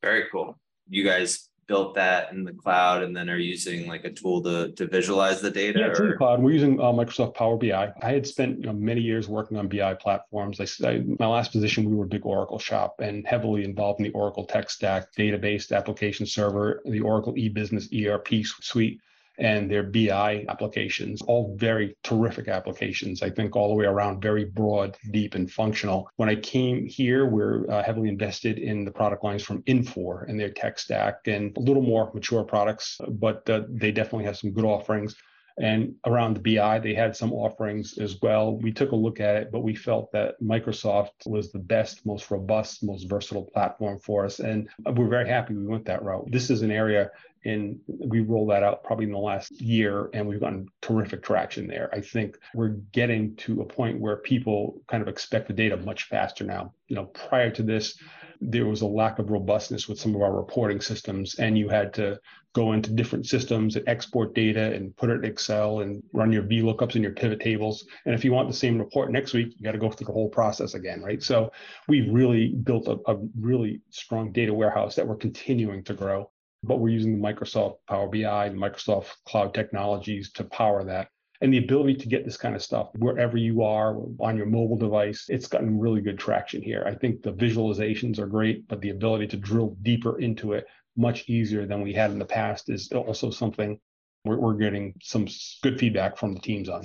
Very 0.02 0.24
cool. 0.32 0.58
You 0.88 1.04
guys 1.04 1.48
built 1.68 1.94
that 1.94 2.32
in 2.32 2.42
the 2.42 2.52
cloud 2.52 3.02
and 3.02 3.16
then 3.16 3.30
are 3.30 3.36
using 3.36 3.86
like 3.86 4.04
a 4.04 4.10
tool 4.10 4.42
to, 4.42 4.72
to 4.72 4.86
visualize 4.86 5.40
the 5.40 5.50
data? 5.50 5.78
Yeah, 5.78 5.86
it's 5.88 6.00
in 6.00 6.10
the 6.10 6.16
cloud. 6.16 6.42
We're 6.42 6.50
using 6.50 6.80
uh, 6.80 6.84
Microsoft 6.84 7.34
Power 7.34 7.56
BI. 7.56 7.92
I 8.02 8.10
had 8.10 8.26
spent 8.26 8.58
you 8.58 8.66
know, 8.66 8.72
many 8.72 9.02
years 9.02 9.28
working 9.28 9.56
on 9.58 9.68
BI 9.68 9.94
platforms. 9.94 10.58
I, 10.60 10.88
I, 10.88 11.04
my 11.18 11.26
last 11.26 11.52
position, 11.52 11.88
we 11.88 11.94
were 11.94 12.04
a 12.04 12.08
big 12.08 12.26
Oracle 12.26 12.58
shop 12.58 13.00
and 13.00 13.24
heavily 13.26 13.64
involved 13.64 14.00
in 14.00 14.04
the 14.04 14.12
Oracle 14.12 14.44
tech 14.44 14.70
stack, 14.70 15.14
database, 15.14 15.70
application 15.70 16.26
server, 16.26 16.80
the 16.86 17.00
Oracle 17.00 17.34
e-business 17.36 17.88
ERP 17.94 18.28
suite 18.44 19.00
and 19.38 19.70
their 19.70 19.82
BI 19.82 20.44
applications, 20.48 21.22
all 21.22 21.54
very 21.56 21.96
terrific 22.02 22.48
applications. 22.48 23.22
I 23.22 23.30
think 23.30 23.54
all 23.54 23.68
the 23.68 23.74
way 23.74 23.86
around, 23.86 24.20
very 24.20 24.44
broad, 24.44 24.96
deep, 25.12 25.34
and 25.34 25.50
functional. 25.50 26.10
When 26.16 26.28
I 26.28 26.34
came 26.34 26.86
here, 26.86 27.26
we're 27.26 27.70
uh, 27.70 27.82
heavily 27.82 28.08
invested 28.08 28.58
in 28.58 28.84
the 28.84 28.90
product 28.90 29.24
lines 29.24 29.42
from 29.42 29.62
Infor 29.62 30.28
and 30.28 30.38
their 30.38 30.50
tech 30.50 30.78
stack 30.78 31.26
and 31.26 31.56
a 31.56 31.60
little 31.60 31.82
more 31.82 32.10
mature 32.12 32.44
products, 32.44 33.00
but 33.08 33.48
uh, 33.48 33.62
they 33.68 33.92
definitely 33.92 34.24
have 34.24 34.36
some 34.36 34.50
good 34.50 34.64
offerings. 34.64 35.14
And 35.60 35.94
around 36.06 36.36
the 36.36 36.56
BI, 36.56 36.78
they 36.78 36.94
had 36.94 37.16
some 37.16 37.32
offerings 37.32 37.98
as 37.98 38.16
well. 38.22 38.56
We 38.56 38.72
took 38.72 38.92
a 38.92 38.96
look 38.96 39.18
at 39.18 39.36
it, 39.36 39.50
but 39.50 39.60
we 39.60 39.74
felt 39.74 40.12
that 40.12 40.40
Microsoft 40.40 41.26
was 41.26 41.50
the 41.50 41.58
best, 41.58 42.06
most 42.06 42.30
robust, 42.30 42.84
most 42.84 43.08
versatile 43.08 43.50
platform 43.52 43.98
for 43.98 44.24
us. 44.24 44.38
And 44.38 44.68
we're 44.86 45.08
very 45.08 45.28
happy 45.28 45.54
we 45.54 45.66
went 45.66 45.84
that 45.86 46.02
route. 46.02 46.30
This 46.30 46.50
is 46.50 46.62
an 46.62 46.70
area 46.70 47.10
and 47.44 47.78
we 47.86 48.20
rolled 48.20 48.50
that 48.50 48.62
out 48.62 48.84
probably 48.84 49.06
in 49.06 49.12
the 49.12 49.18
last 49.18 49.60
year 49.60 50.10
and 50.12 50.26
we've 50.26 50.40
gotten 50.40 50.68
terrific 50.80 51.22
traction 51.22 51.66
there. 51.66 51.88
I 51.92 52.00
think 52.00 52.38
we're 52.54 52.76
getting 52.92 53.36
to 53.36 53.62
a 53.62 53.64
point 53.64 54.00
where 54.00 54.16
people 54.16 54.80
kind 54.88 55.02
of 55.02 55.08
expect 55.08 55.48
the 55.48 55.54
data 55.54 55.76
much 55.76 56.04
faster 56.04 56.44
now. 56.44 56.72
You 56.88 56.96
know 56.96 57.04
prior 57.06 57.50
to 57.50 57.62
this 57.62 57.98
there 58.40 58.66
was 58.66 58.82
a 58.82 58.86
lack 58.86 59.18
of 59.18 59.30
robustness 59.30 59.88
with 59.88 59.98
some 59.98 60.14
of 60.14 60.22
our 60.22 60.32
reporting 60.32 60.80
systems 60.80 61.34
and 61.40 61.58
you 61.58 61.68
had 61.68 61.92
to 61.92 62.18
go 62.54 62.72
into 62.72 62.92
different 62.92 63.26
systems 63.26 63.76
and 63.76 63.86
export 63.88 64.34
data 64.34 64.72
and 64.72 64.96
put 64.96 65.10
it 65.10 65.14
in 65.14 65.24
excel 65.24 65.80
and 65.80 66.02
run 66.12 66.32
your 66.32 66.42
vlookups 66.44 66.94
and 66.94 67.02
your 67.02 67.12
pivot 67.12 67.40
tables. 67.40 67.86
And 68.04 68.14
if 68.14 68.24
you 68.24 68.32
want 68.32 68.48
the 68.48 68.54
same 68.54 68.78
report 68.78 69.10
next 69.10 69.34
week 69.34 69.54
you 69.56 69.64
got 69.64 69.72
to 69.72 69.78
go 69.78 69.90
through 69.90 70.06
the 70.06 70.12
whole 70.12 70.28
process 70.28 70.74
again 70.74 71.02
right? 71.02 71.22
So 71.22 71.50
we've 71.88 72.12
really 72.12 72.48
built 72.48 72.86
a, 72.86 72.98
a 73.10 73.16
really 73.38 73.80
strong 73.90 74.32
data 74.32 74.54
warehouse 74.54 74.94
that 74.94 75.06
we're 75.06 75.16
continuing 75.16 75.82
to 75.84 75.94
grow 75.94 76.30
but 76.62 76.80
we're 76.80 76.88
using 76.88 77.20
the 77.20 77.26
Microsoft 77.26 77.76
Power 77.88 78.08
BI, 78.08 78.48
the 78.48 78.56
Microsoft 78.56 79.12
Cloud 79.26 79.54
technologies 79.54 80.32
to 80.32 80.44
power 80.44 80.84
that. 80.84 81.08
And 81.40 81.52
the 81.52 81.58
ability 81.58 81.94
to 81.94 82.08
get 82.08 82.24
this 82.24 82.36
kind 82.36 82.56
of 82.56 82.62
stuff 82.62 82.88
wherever 82.96 83.36
you 83.36 83.62
are 83.62 83.96
on 84.18 84.36
your 84.36 84.46
mobile 84.46 84.76
device, 84.76 85.26
it's 85.28 85.46
gotten 85.46 85.78
really 85.78 86.00
good 86.00 86.18
traction 86.18 86.60
here. 86.60 86.82
I 86.84 86.96
think 86.96 87.22
the 87.22 87.32
visualizations 87.32 88.18
are 88.18 88.26
great, 88.26 88.66
but 88.66 88.80
the 88.80 88.90
ability 88.90 89.28
to 89.28 89.36
drill 89.36 89.76
deeper 89.82 90.18
into 90.18 90.54
it 90.54 90.66
much 90.96 91.28
easier 91.28 91.64
than 91.64 91.80
we 91.80 91.92
had 91.92 92.10
in 92.10 92.18
the 92.18 92.24
past 92.24 92.68
is 92.70 92.90
also 92.90 93.30
something 93.30 93.78
we're, 94.24 94.36
we're 94.36 94.54
getting 94.54 94.94
some 95.00 95.28
good 95.62 95.78
feedback 95.78 96.16
from 96.16 96.34
the 96.34 96.40
teams 96.40 96.68
on. 96.68 96.82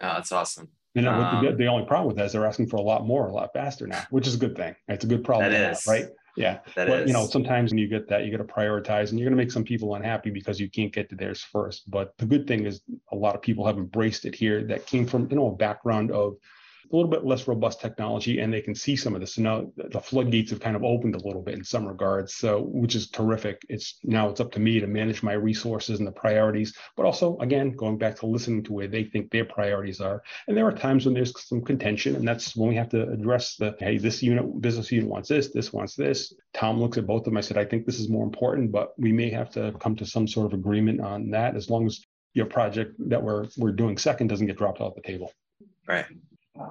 Oh, 0.00 0.14
that's 0.14 0.30
awesome. 0.30 0.68
You 0.94 1.02
know, 1.02 1.12
um, 1.12 1.44
the, 1.44 1.52
the, 1.52 1.66
only 1.66 1.86
problem 1.86 2.08
with 2.08 2.16
that 2.16 2.26
is 2.26 2.32
they're 2.32 2.46
asking 2.46 2.68
for 2.68 2.76
a 2.76 2.82
lot 2.82 3.06
more, 3.06 3.28
a 3.28 3.32
lot 3.32 3.52
faster 3.52 3.86
now, 3.86 4.02
which 4.10 4.26
is 4.26 4.34
a 4.34 4.38
good 4.38 4.56
thing. 4.56 4.74
It's 4.88 5.04
a 5.04 5.06
good 5.06 5.22
problem, 5.22 5.52
that 5.52 5.72
is. 5.72 5.86
Right? 5.86 6.06
Yeah. 6.36 6.58
That 6.76 6.88
but 6.88 7.00
is. 7.02 7.08
you 7.08 7.12
know, 7.12 7.26
sometimes 7.26 7.70
when 7.70 7.78
you 7.78 7.88
get 7.88 8.08
that, 8.08 8.24
you 8.24 8.30
got 8.30 8.46
to 8.46 8.52
prioritize 8.52 9.10
and 9.10 9.18
you're 9.18 9.28
going 9.28 9.36
to 9.36 9.42
make 9.42 9.52
some 9.52 9.64
people 9.64 9.94
unhappy 9.94 10.30
because 10.30 10.60
you 10.60 10.70
can't 10.70 10.92
get 10.92 11.08
to 11.10 11.16
theirs 11.16 11.42
first. 11.42 11.90
But 11.90 12.16
the 12.18 12.26
good 12.26 12.46
thing 12.46 12.66
is 12.66 12.82
a 13.12 13.16
lot 13.16 13.34
of 13.34 13.42
people 13.42 13.66
have 13.66 13.78
embraced 13.78 14.24
it 14.24 14.34
here 14.34 14.64
that 14.64 14.86
came 14.86 15.06
from, 15.06 15.28
you 15.30 15.36
know, 15.36 15.48
a 15.48 15.56
background 15.56 16.10
of 16.10 16.36
a 16.92 16.96
little 16.96 17.10
bit 17.10 17.24
less 17.24 17.46
robust 17.46 17.80
technology 17.80 18.40
and 18.40 18.52
they 18.52 18.60
can 18.60 18.74
see 18.74 18.96
some 18.96 19.14
of 19.14 19.20
this. 19.20 19.34
So 19.34 19.42
now 19.42 19.72
the 19.76 20.00
floodgates 20.00 20.50
have 20.50 20.60
kind 20.60 20.76
of 20.76 20.84
opened 20.84 21.14
a 21.14 21.26
little 21.26 21.42
bit 21.42 21.54
in 21.54 21.64
some 21.64 21.86
regards. 21.86 22.34
So 22.34 22.62
which 22.62 22.94
is 22.94 23.08
terrific. 23.10 23.62
It's 23.68 23.98
now 24.02 24.28
it's 24.28 24.40
up 24.40 24.50
to 24.52 24.60
me 24.60 24.80
to 24.80 24.86
manage 24.86 25.22
my 25.22 25.34
resources 25.34 25.98
and 25.98 26.06
the 26.06 26.12
priorities, 26.12 26.76
but 26.96 27.06
also 27.06 27.38
again 27.38 27.70
going 27.70 27.98
back 27.98 28.16
to 28.16 28.26
listening 28.26 28.64
to 28.64 28.72
where 28.72 28.88
they 28.88 29.04
think 29.04 29.30
their 29.30 29.44
priorities 29.44 30.00
are. 30.00 30.22
And 30.48 30.56
there 30.56 30.66
are 30.66 30.72
times 30.72 31.04
when 31.04 31.14
there's 31.14 31.32
some 31.48 31.62
contention, 31.62 32.16
and 32.16 32.26
that's 32.26 32.56
when 32.56 32.68
we 32.68 32.76
have 32.76 32.88
to 32.90 33.08
address 33.10 33.56
the 33.56 33.76
hey, 33.78 33.98
this 33.98 34.22
unit 34.22 34.60
business 34.60 34.90
unit 34.90 35.08
wants 35.08 35.28
this, 35.28 35.48
this 35.52 35.72
wants 35.72 35.94
this. 35.94 36.34
Tom 36.54 36.80
looks 36.80 36.98
at 36.98 37.06
both 37.06 37.20
of 37.20 37.24
them. 37.26 37.36
I 37.36 37.40
said, 37.40 37.56
I 37.56 37.64
think 37.64 37.86
this 37.86 38.00
is 38.00 38.08
more 38.08 38.24
important, 38.24 38.72
but 38.72 38.92
we 38.98 39.12
may 39.12 39.30
have 39.30 39.50
to 39.50 39.72
come 39.80 39.94
to 39.96 40.06
some 40.06 40.26
sort 40.26 40.46
of 40.46 40.58
agreement 40.58 41.00
on 41.00 41.30
that 41.30 41.56
as 41.56 41.70
long 41.70 41.86
as 41.86 42.04
your 42.34 42.46
project 42.46 42.94
that 43.08 43.22
we're 43.22 43.46
we're 43.56 43.72
doing 43.72 43.96
second 43.96 44.28
doesn't 44.28 44.46
get 44.46 44.56
dropped 44.58 44.80
off 44.80 44.94
the 44.94 45.02
table. 45.02 45.32
Right. 45.86 46.06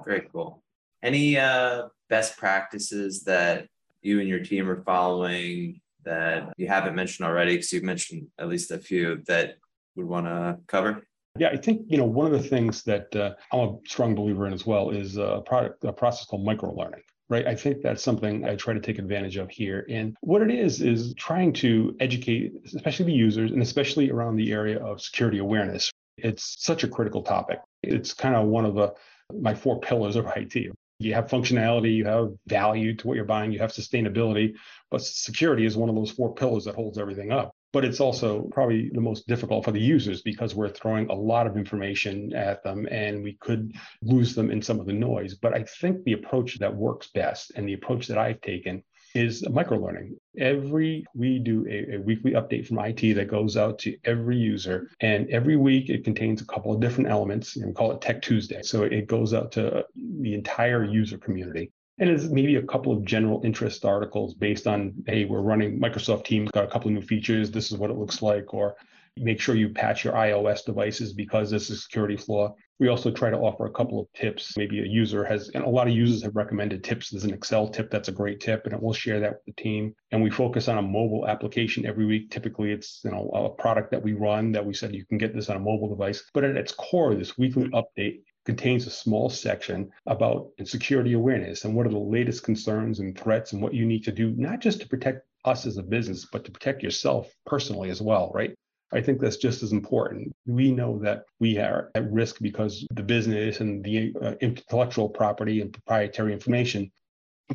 Very 0.04 0.28
cool. 0.32 0.62
Any 1.02 1.38
uh, 1.38 1.88
best 2.08 2.36
practices 2.36 3.24
that 3.24 3.66
you 4.02 4.20
and 4.20 4.28
your 4.28 4.40
team 4.40 4.68
are 4.68 4.82
following 4.82 5.80
that 6.04 6.52
you 6.56 6.66
haven't 6.66 6.94
mentioned 6.94 7.26
already? 7.26 7.54
Because 7.56 7.72
you've 7.72 7.84
mentioned 7.84 8.28
at 8.38 8.48
least 8.48 8.70
a 8.70 8.78
few 8.78 9.22
that 9.26 9.56
would 9.96 10.06
want 10.06 10.26
to 10.26 10.58
cover. 10.66 11.02
Yeah, 11.38 11.48
I 11.48 11.56
think 11.56 11.82
you 11.86 11.96
know 11.96 12.04
one 12.04 12.26
of 12.26 12.32
the 12.32 12.48
things 12.48 12.82
that 12.84 13.14
uh, 13.14 13.34
I'm 13.52 13.60
a 13.60 13.76
strong 13.86 14.14
believer 14.14 14.46
in 14.46 14.52
as 14.52 14.66
well 14.66 14.90
is 14.90 15.16
a 15.16 15.42
product 15.46 15.84
a 15.84 15.92
process 15.92 16.26
called 16.26 16.44
micro 16.44 16.72
learning. 16.74 17.02
Right. 17.28 17.46
I 17.46 17.54
think 17.54 17.80
that's 17.80 18.02
something 18.02 18.44
I 18.44 18.56
try 18.56 18.74
to 18.74 18.80
take 18.80 18.98
advantage 18.98 19.36
of 19.36 19.48
here. 19.50 19.86
And 19.88 20.16
what 20.20 20.42
it 20.42 20.50
is, 20.50 20.82
is 20.82 21.14
trying 21.14 21.52
to 21.54 21.94
educate, 22.00 22.54
especially 22.74 23.06
the 23.06 23.12
users 23.12 23.52
and 23.52 23.62
especially 23.62 24.10
around 24.10 24.34
the 24.34 24.50
area 24.50 24.84
of 24.84 25.00
security 25.00 25.38
awareness. 25.38 25.92
It's 26.16 26.56
such 26.58 26.82
a 26.82 26.88
critical 26.88 27.22
topic. 27.22 27.60
It's 27.84 28.12
kind 28.12 28.34
of 28.34 28.48
one 28.48 28.64
of 28.64 28.74
the 28.74 28.94
my 29.40 29.54
four 29.54 29.80
pillars 29.80 30.16
of 30.16 30.26
IT. 30.36 30.56
You 30.98 31.14
have 31.14 31.28
functionality, 31.28 31.94
you 31.96 32.04
have 32.04 32.28
value 32.46 32.94
to 32.94 33.06
what 33.06 33.16
you're 33.16 33.24
buying, 33.24 33.52
you 33.52 33.58
have 33.58 33.72
sustainability, 33.72 34.52
but 34.90 35.00
security 35.00 35.64
is 35.64 35.76
one 35.76 35.88
of 35.88 35.94
those 35.94 36.10
four 36.10 36.34
pillars 36.34 36.64
that 36.64 36.74
holds 36.74 36.98
everything 36.98 37.32
up. 37.32 37.54
But 37.72 37.84
it's 37.84 38.00
also 38.00 38.42
probably 38.52 38.90
the 38.92 39.00
most 39.00 39.26
difficult 39.26 39.64
for 39.64 39.72
the 39.72 39.80
users 39.80 40.22
because 40.22 40.54
we're 40.54 40.68
throwing 40.68 41.08
a 41.08 41.14
lot 41.14 41.46
of 41.46 41.56
information 41.56 42.34
at 42.34 42.62
them 42.64 42.86
and 42.90 43.22
we 43.22 43.38
could 43.40 43.72
lose 44.02 44.34
them 44.34 44.50
in 44.50 44.60
some 44.60 44.78
of 44.78 44.86
the 44.86 44.92
noise. 44.92 45.36
But 45.36 45.54
I 45.54 45.62
think 45.80 46.04
the 46.04 46.14
approach 46.14 46.58
that 46.58 46.74
works 46.74 47.08
best 47.14 47.52
and 47.54 47.66
the 47.66 47.74
approach 47.74 48.08
that 48.08 48.18
I've 48.18 48.40
taken 48.40 48.82
is 49.14 49.42
microlearning. 49.42 50.12
Every 50.38 51.04
we 51.14 51.38
do 51.38 51.66
a, 51.68 51.96
a, 51.96 52.00
weekly 52.00 52.32
update 52.32 52.66
from 52.66 52.78
IT 52.78 53.14
that 53.14 53.28
goes 53.28 53.56
out 53.56 53.78
to 53.80 53.96
every 54.04 54.36
user, 54.36 54.90
and 55.00 55.28
every 55.30 55.56
week 55.56 55.88
it 55.88 56.04
contains 56.04 56.40
a 56.40 56.46
couple 56.46 56.72
of 56.72 56.80
different 56.80 57.10
elements. 57.10 57.56
And 57.56 57.66
we 57.66 57.72
call 57.72 57.92
it 57.92 58.00
Tech 58.00 58.22
Tuesday. 58.22 58.62
So 58.62 58.82
it 58.84 59.06
goes 59.06 59.34
out 59.34 59.52
to 59.52 59.78
uh, 59.78 59.82
the 60.20 60.34
entire 60.34 60.84
user 60.84 61.18
community. 61.18 61.72
And 61.98 62.08
it's 62.08 62.24
maybe 62.24 62.56
a 62.56 62.62
couple 62.62 62.92
of 62.92 63.04
general 63.04 63.42
interest 63.44 63.84
articles 63.84 64.32
based 64.32 64.66
on, 64.66 64.94
hey, 65.06 65.26
we're 65.26 65.42
running 65.42 65.78
Microsoft 65.78 66.24
Teams, 66.24 66.50
got 66.50 66.64
a 66.64 66.68
couple 66.68 66.88
of 66.88 66.94
new 66.94 67.02
features. 67.02 67.50
This 67.50 67.70
is 67.70 67.76
what 67.76 67.90
it 67.90 67.98
looks 67.98 68.22
like, 68.22 68.54
or 68.54 68.76
make 69.16 69.40
sure 69.40 69.54
you 69.54 69.68
patch 69.68 70.04
your 70.04 70.14
iOS 70.14 70.64
devices 70.64 71.12
because 71.12 71.50
this 71.50 71.70
is 71.70 71.78
a 71.78 71.80
security 71.80 72.16
flaw. 72.16 72.54
We 72.78 72.88
also 72.88 73.10
try 73.10 73.28
to 73.30 73.36
offer 73.36 73.66
a 73.66 73.72
couple 73.72 74.00
of 74.00 74.06
tips. 74.14 74.56
Maybe 74.56 74.80
a 74.80 74.86
user 74.86 75.24
has, 75.24 75.50
and 75.50 75.64
a 75.64 75.68
lot 75.68 75.86
of 75.86 75.94
users 75.94 76.22
have 76.22 76.34
recommended 76.34 76.82
tips. 76.82 77.10
There's 77.10 77.24
an 77.24 77.34
Excel 77.34 77.68
tip 77.68 77.90
that's 77.90 78.08
a 78.08 78.12
great 78.12 78.40
tip, 78.40 78.66
and 78.66 78.80
we'll 78.80 78.94
share 78.94 79.20
that 79.20 79.32
with 79.32 79.44
the 79.54 79.62
team. 79.62 79.94
And 80.12 80.22
we 80.22 80.30
focus 80.30 80.68
on 80.68 80.78
a 80.78 80.82
mobile 80.82 81.28
application 81.28 81.84
every 81.84 82.06
week. 82.06 82.30
Typically, 82.30 82.72
it's 82.72 83.02
you 83.04 83.10
know 83.10 83.28
a 83.34 83.50
product 83.50 83.90
that 83.90 84.02
we 84.02 84.14
run 84.14 84.52
that 84.52 84.64
we 84.64 84.72
said 84.72 84.94
you 84.94 85.04
can 85.04 85.18
get 85.18 85.34
this 85.34 85.50
on 85.50 85.56
a 85.56 85.60
mobile 85.60 85.88
device. 85.88 86.24
But 86.32 86.44
at 86.44 86.56
its 86.56 86.72
core, 86.72 87.14
this 87.14 87.36
weekly 87.36 87.68
update 87.68 88.20
contains 88.46 88.86
a 88.86 88.90
small 88.90 89.28
section 89.28 89.90
about 90.06 90.48
security 90.64 91.12
awareness 91.12 91.64
and 91.64 91.74
what 91.74 91.86
are 91.86 91.90
the 91.90 91.98
latest 91.98 92.42
concerns 92.42 92.98
and 93.00 93.18
threats 93.18 93.52
and 93.52 93.62
what 93.62 93.74
you 93.74 93.84
need 93.84 94.04
to 94.04 94.12
do, 94.12 94.32
not 94.36 94.60
just 94.60 94.80
to 94.80 94.88
protect 94.88 95.26
us 95.44 95.66
as 95.66 95.76
a 95.76 95.82
business, 95.82 96.26
but 96.32 96.44
to 96.44 96.50
protect 96.50 96.82
yourself 96.82 97.30
personally 97.46 97.90
as 97.90 98.00
well, 98.00 98.30
right? 98.34 98.54
I 98.92 99.00
think 99.00 99.20
that's 99.20 99.36
just 99.36 99.62
as 99.62 99.72
important. 99.72 100.32
We 100.46 100.72
know 100.72 100.98
that 101.00 101.24
we 101.38 101.58
are 101.58 101.90
at 101.94 102.10
risk 102.10 102.36
because 102.40 102.86
the 102.92 103.02
business 103.02 103.60
and 103.60 103.84
the 103.84 104.14
uh, 104.20 104.34
intellectual 104.40 105.08
property 105.08 105.60
and 105.60 105.72
proprietary 105.72 106.32
information. 106.32 106.90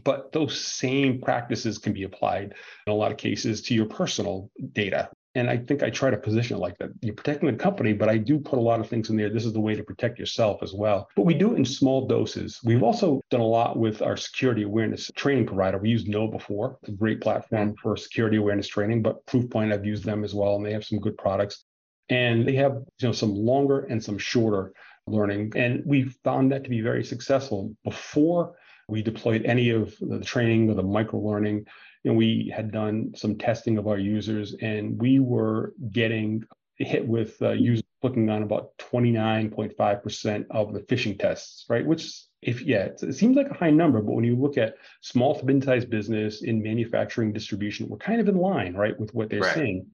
But 0.04 0.32
those 0.32 0.60
same 0.60 1.22
practices 1.22 1.78
can 1.78 1.94
be 1.94 2.04
applied 2.04 2.54
in 2.86 2.92
a 2.92 2.96
lot 2.96 3.12
of 3.12 3.18
cases 3.18 3.62
to 3.64 3.74
your 3.74 3.86
personal 3.86 4.50
data, 4.74 5.10
and 5.36 5.50
I 5.50 5.58
think 5.58 5.84
I 5.84 5.90
try 5.90 6.10
to 6.10 6.18
position 6.18 6.56
it 6.56 6.60
like 6.60 6.78
that. 6.78 6.90
You're 7.02 7.14
protecting 7.14 7.52
the 7.52 7.58
company, 7.58 7.92
but 7.92 8.08
I 8.08 8.18
do 8.18 8.40
put 8.40 8.58
a 8.58 8.62
lot 8.62 8.80
of 8.80 8.88
things 8.88 9.10
in 9.10 9.18
there. 9.18 9.30
This 9.30 9.46
is 9.46 9.52
the 9.52 9.60
way 9.60 9.76
to 9.76 9.84
protect 9.84 10.18
yourself 10.18 10.64
as 10.64 10.74
well. 10.74 11.10
But 11.16 11.26
we 11.26 11.34
do 11.34 11.54
it 11.54 11.58
in 11.58 11.66
small 11.66 12.08
doses. 12.08 12.60
We've 12.64 12.84
also 12.84 13.22
done 13.30 13.42
a 13.42 13.46
lot 13.46 13.78
with 13.78 14.02
our 14.02 14.16
security 14.16 14.64
awareness 14.64 15.12
training 15.16 15.46
provider. 15.46 15.78
We 15.78 15.90
used 15.90 16.08
KnowBe4, 16.08 16.76
a 16.88 16.92
great 16.92 17.20
platform 17.20 17.76
for 17.82 17.98
security 17.98 18.38
awareness 18.38 18.68
training, 18.68 19.02
but 19.02 19.26
Proofpoint, 19.26 19.74
I've 19.74 19.86
used 19.86 20.06
them 20.06 20.24
as 20.24 20.34
well, 20.34 20.56
and 20.56 20.66
they 20.66 20.74
have 20.74 20.86
some 20.86 21.00
good 21.00 21.18
products. 21.18 21.66
And 22.10 22.48
they 22.48 22.56
have 22.56 22.74
you 23.00 23.08
know 23.08 23.12
some 23.12 23.34
longer 23.34 23.82
and 23.86 24.02
some 24.02 24.18
shorter 24.18 24.72
learning. 25.08 25.52
And 25.56 25.84
we 25.86 26.04
found 26.24 26.52
that 26.52 26.64
to 26.64 26.70
be 26.70 26.82
very 26.82 27.04
successful. 27.04 27.76
Before 27.84 28.56
we 28.88 29.02
deployed 29.02 29.44
any 29.46 29.72
of 29.72 29.96
the 30.00 30.20
training 30.20 30.70
or 30.70 30.76
the 30.76 30.84
micro 30.84 31.20
learning, 31.20 31.66
know, 32.12 32.18
we 32.18 32.52
had 32.56 32.72
done 32.72 33.14
some 33.16 33.38
testing 33.38 33.78
of 33.78 33.88
our 33.88 33.98
users 33.98 34.56
and 34.62 35.00
we 35.00 35.20
were 35.20 35.74
getting 35.92 36.44
hit 36.78 37.08
with 37.08 37.42
uh, 37.42 37.52
users 37.52 37.84
clicking 38.02 38.30
on 38.30 38.44
about 38.44 38.78
29.5% 38.78 40.46
of 40.52 40.74
the 40.74 40.82
phishing 40.82 41.18
tests, 41.18 41.66
right? 41.70 41.86
Which, 41.86 42.22
if 42.42 42.62
yeah, 42.62 42.90
it 43.02 43.16
seems 43.16 43.36
like 43.36 43.50
a 43.50 43.56
high 43.56 43.72
number, 43.72 44.02
but 44.02 44.14
when 44.14 44.26
you 44.26 44.36
look 44.36 44.58
at 44.58 44.76
small 45.02 45.40
to 45.40 45.46
mid-sized 45.46 45.90
business 45.90 46.44
in 46.44 46.62
manufacturing 46.62 47.34
distribution, 47.34 47.88
we're 47.88 47.98
kind 47.98 48.22
of 48.22 48.28
in 48.28 48.38
line, 48.38 48.76
right, 48.76 49.00
with 49.00 49.14
what 49.14 49.30
they're 49.30 49.40
right. 49.40 49.56
seeing. 49.56 49.88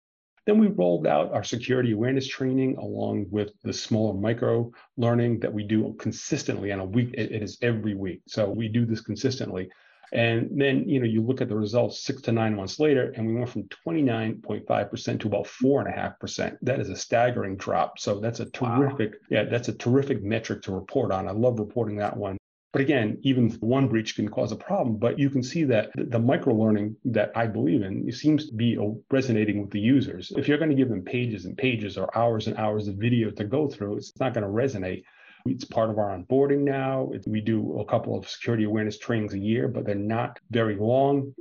Then 0.46 0.58
we 0.58 0.68
rolled 0.68 1.06
out 1.08 1.32
our 1.34 1.44
security 1.44 1.92
awareness 1.92 2.28
training 2.28 2.76
along 2.78 3.28
with 3.30 3.52
the 3.64 3.72
smaller 3.72 4.20
micro 4.20 4.72
learning 4.98 5.40
that 5.42 5.54
we 5.54 5.64
do 5.64 5.96
consistently 6.00 6.72
on 6.72 6.80
a 6.80 6.86
week. 6.86 7.14
it 7.14 7.32
is 7.32 7.60
every 7.62 7.94
week. 7.96 8.22
So 8.28 8.50
we 8.50 8.68
do 8.68 8.86
this 8.86 9.02
consistently. 9.02 9.70
And 10.12 10.50
then, 10.60 10.90
you 10.90 11.00
know, 11.00 11.06
you 11.06 11.22
look 11.22 11.40
at 11.42 11.48
the 11.48 11.56
results 11.56 12.04
six 12.04 12.22
to 12.24 12.32
nine 12.32 12.56
months 12.56 12.80
later, 12.80 13.14
and 13.16 13.26
we 13.26 13.36
went 13.36 13.50
from 13.50 13.70
29.5% 13.88 15.20
to 15.22 15.28
about 15.28 15.48
four 15.48 15.80
and 15.80 15.90
a 15.90 15.98
half 15.98 16.20
percent. 16.20 16.58
That 16.62 16.80
is 16.82 16.90
a 16.90 16.96
staggering 16.96 17.56
drop. 17.56 17.98
So 17.98 18.20
that's 18.20 18.42
a 18.42 18.50
terrific, 18.50 19.12
wow. 19.12 19.28
yeah, 19.30 19.44
that's 19.46 19.70
a 19.70 19.74
terrific 19.74 20.22
metric 20.22 20.64
to 20.64 20.74
report 20.74 21.12
on. 21.12 21.28
I 21.28 21.32
love 21.32 21.60
reporting 21.60 21.96
that 21.98 22.18
one. 22.18 22.38
But 22.74 22.82
again, 22.82 23.20
even 23.22 23.50
one 23.60 23.90
breach 23.90 24.16
can 24.16 24.30
cause 24.30 24.52
a 24.52 24.56
problem. 24.56 24.98
But 24.98 25.20
you 25.20 25.30
can 25.30 25.44
see 25.44 25.64
that 25.66 25.92
the 25.96 26.20
micro 26.20 26.54
learning 26.54 26.96
that 27.06 27.32
I 27.36 27.48
believe 27.48 27.82
in 27.82 28.10
seems 28.12 28.48
to 28.48 28.54
be 28.54 28.78
oh, 28.78 29.02
resonating 29.12 29.62
with 29.62 29.72
the 29.72 29.80
users. 29.80 30.32
If 30.38 30.48
you're 30.48 30.58
going 30.58 30.70
to 30.70 30.76
give 30.76 30.90
them 30.90 31.04
pages 31.04 31.46
and 31.46 31.58
pages 31.58 31.98
or 31.98 32.16
hours 32.18 32.48
and 32.48 32.58
hours 32.58 32.88
of 32.88 32.96
video 32.96 33.30
to 33.32 33.44
go 33.44 33.68
through, 33.68 33.98
it's 33.98 34.18
not 34.20 34.34
going 34.34 34.46
to 34.46 34.50
resonate. 34.50 35.04
It's 35.46 35.66
part 35.66 35.90
of 35.90 35.98
our 35.98 36.18
onboarding 36.18 36.60
now. 36.60 37.12
We 37.26 37.42
do 37.42 37.80
a 37.80 37.86
couple 37.86 38.18
of 38.18 38.30
security 38.30 38.66
awareness 38.66 38.98
trainings 38.98 39.34
a 39.34 39.40
year, 39.40 39.68
but 39.68 39.86
they're 39.86 39.96
not 39.96 40.40
very 40.50 40.76
long. 40.76 41.34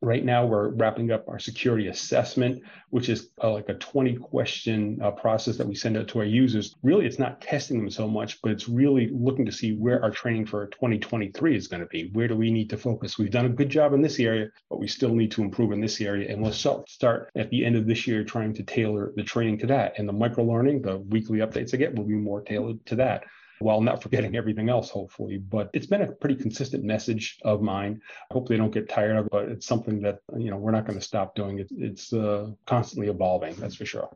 Right 0.00 0.24
now, 0.24 0.44
we're 0.44 0.68
wrapping 0.68 1.12
up 1.12 1.26
our 1.30 1.38
security 1.38 1.86
assessment, 1.86 2.62
which 2.90 3.08
is 3.08 3.30
uh, 3.42 3.50
like 3.50 3.70
a 3.70 3.74
20 3.74 4.16
question 4.16 4.98
uh, 5.02 5.10
process 5.12 5.56
that 5.56 5.66
we 5.66 5.74
send 5.74 5.96
out 5.96 6.08
to 6.08 6.18
our 6.18 6.26
users. 6.26 6.74
Really, 6.82 7.06
it's 7.06 7.18
not 7.18 7.40
testing 7.40 7.78
them 7.78 7.88
so 7.88 8.06
much, 8.06 8.42
but 8.42 8.52
it's 8.52 8.68
really 8.68 9.08
looking 9.14 9.46
to 9.46 9.52
see 9.52 9.72
where 9.72 10.02
our 10.02 10.10
training 10.10 10.44
for 10.44 10.66
2023 10.66 11.56
is 11.56 11.68
going 11.68 11.80
to 11.80 11.86
be. 11.86 12.10
Where 12.12 12.28
do 12.28 12.36
we 12.36 12.50
need 12.50 12.68
to 12.70 12.76
focus? 12.76 13.16
We've 13.16 13.30
done 13.30 13.46
a 13.46 13.48
good 13.48 13.70
job 13.70 13.94
in 13.94 14.02
this 14.02 14.20
area, 14.20 14.50
but 14.68 14.78
we 14.78 14.88
still 14.88 15.14
need 15.14 15.30
to 15.32 15.42
improve 15.42 15.72
in 15.72 15.80
this 15.80 15.98
area. 16.02 16.30
And 16.30 16.42
we'll 16.42 16.52
start 16.52 17.30
at 17.34 17.48
the 17.48 17.64
end 17.64 17.76
of 17.76 17.86
this 17.86 18.06
year 18.06 18.24
trying 18.24 18.52
to 18.54 18.62
tailor 18.62 19.14
the 19.16 19.22
training 19.22 19.56
to 19.60 19.66
that. 19.68 19.98
And 19.98 20.06
the 20.06 20.12
micro 20.12 20.44
learning, 20.44 20.82
the 20.82 20.98
weekly 20.98 21.38
updates 21.38 21.72
I 21.72 21.78
get, 21.78 21.94
will 21.94 22.04
be 22.04 22.12
more 22.12 22.42
tailored 22.42 22.84
to 22.86 22.96
that 22.96 23.24
while 23.60 23.80
not 23.80 24.02
forgetting 24.02 24.36
everything 24.36 24.68
else, 24.68 24.90
hopefully. 24.90 25.38
But 25.38 25.70
it's 25.72 25.86
been 25.86 26.02
a 26.02 26.12
pretty 26.12 26.36
consistent 26.36 26.84
message 26.84 27.38
of 27.42 27.62
mine. 27.62 28.00
I 28.30 28.34
hope 28.34 28.48
they 28.48 28.56
don't 28.56 28.72
get 28.72 28.88
tired 28.88 29.16
of 29.16 29.26
it, 29.26 29.32
but 29.32 29.48
it's 29.48 29.66
something 29.66 30.00
that, 30.02 30.18
you 30.36 30.50
know, 30.50 30.56
we're 30.56 30.70
not 30.72 30.86
going 30.86 30.98
to 30.98 31.04
stop 31.04 31.34
doing. 31.34 31.58
It, 31.58 31.68
it's 31.70 32.12
uh, 32.12 32.50
constantly 32.66 33.08
evolving, 33.08 33.54
that's 33.56 33.76
for 33.76 33.86
sure. 33.86 34.08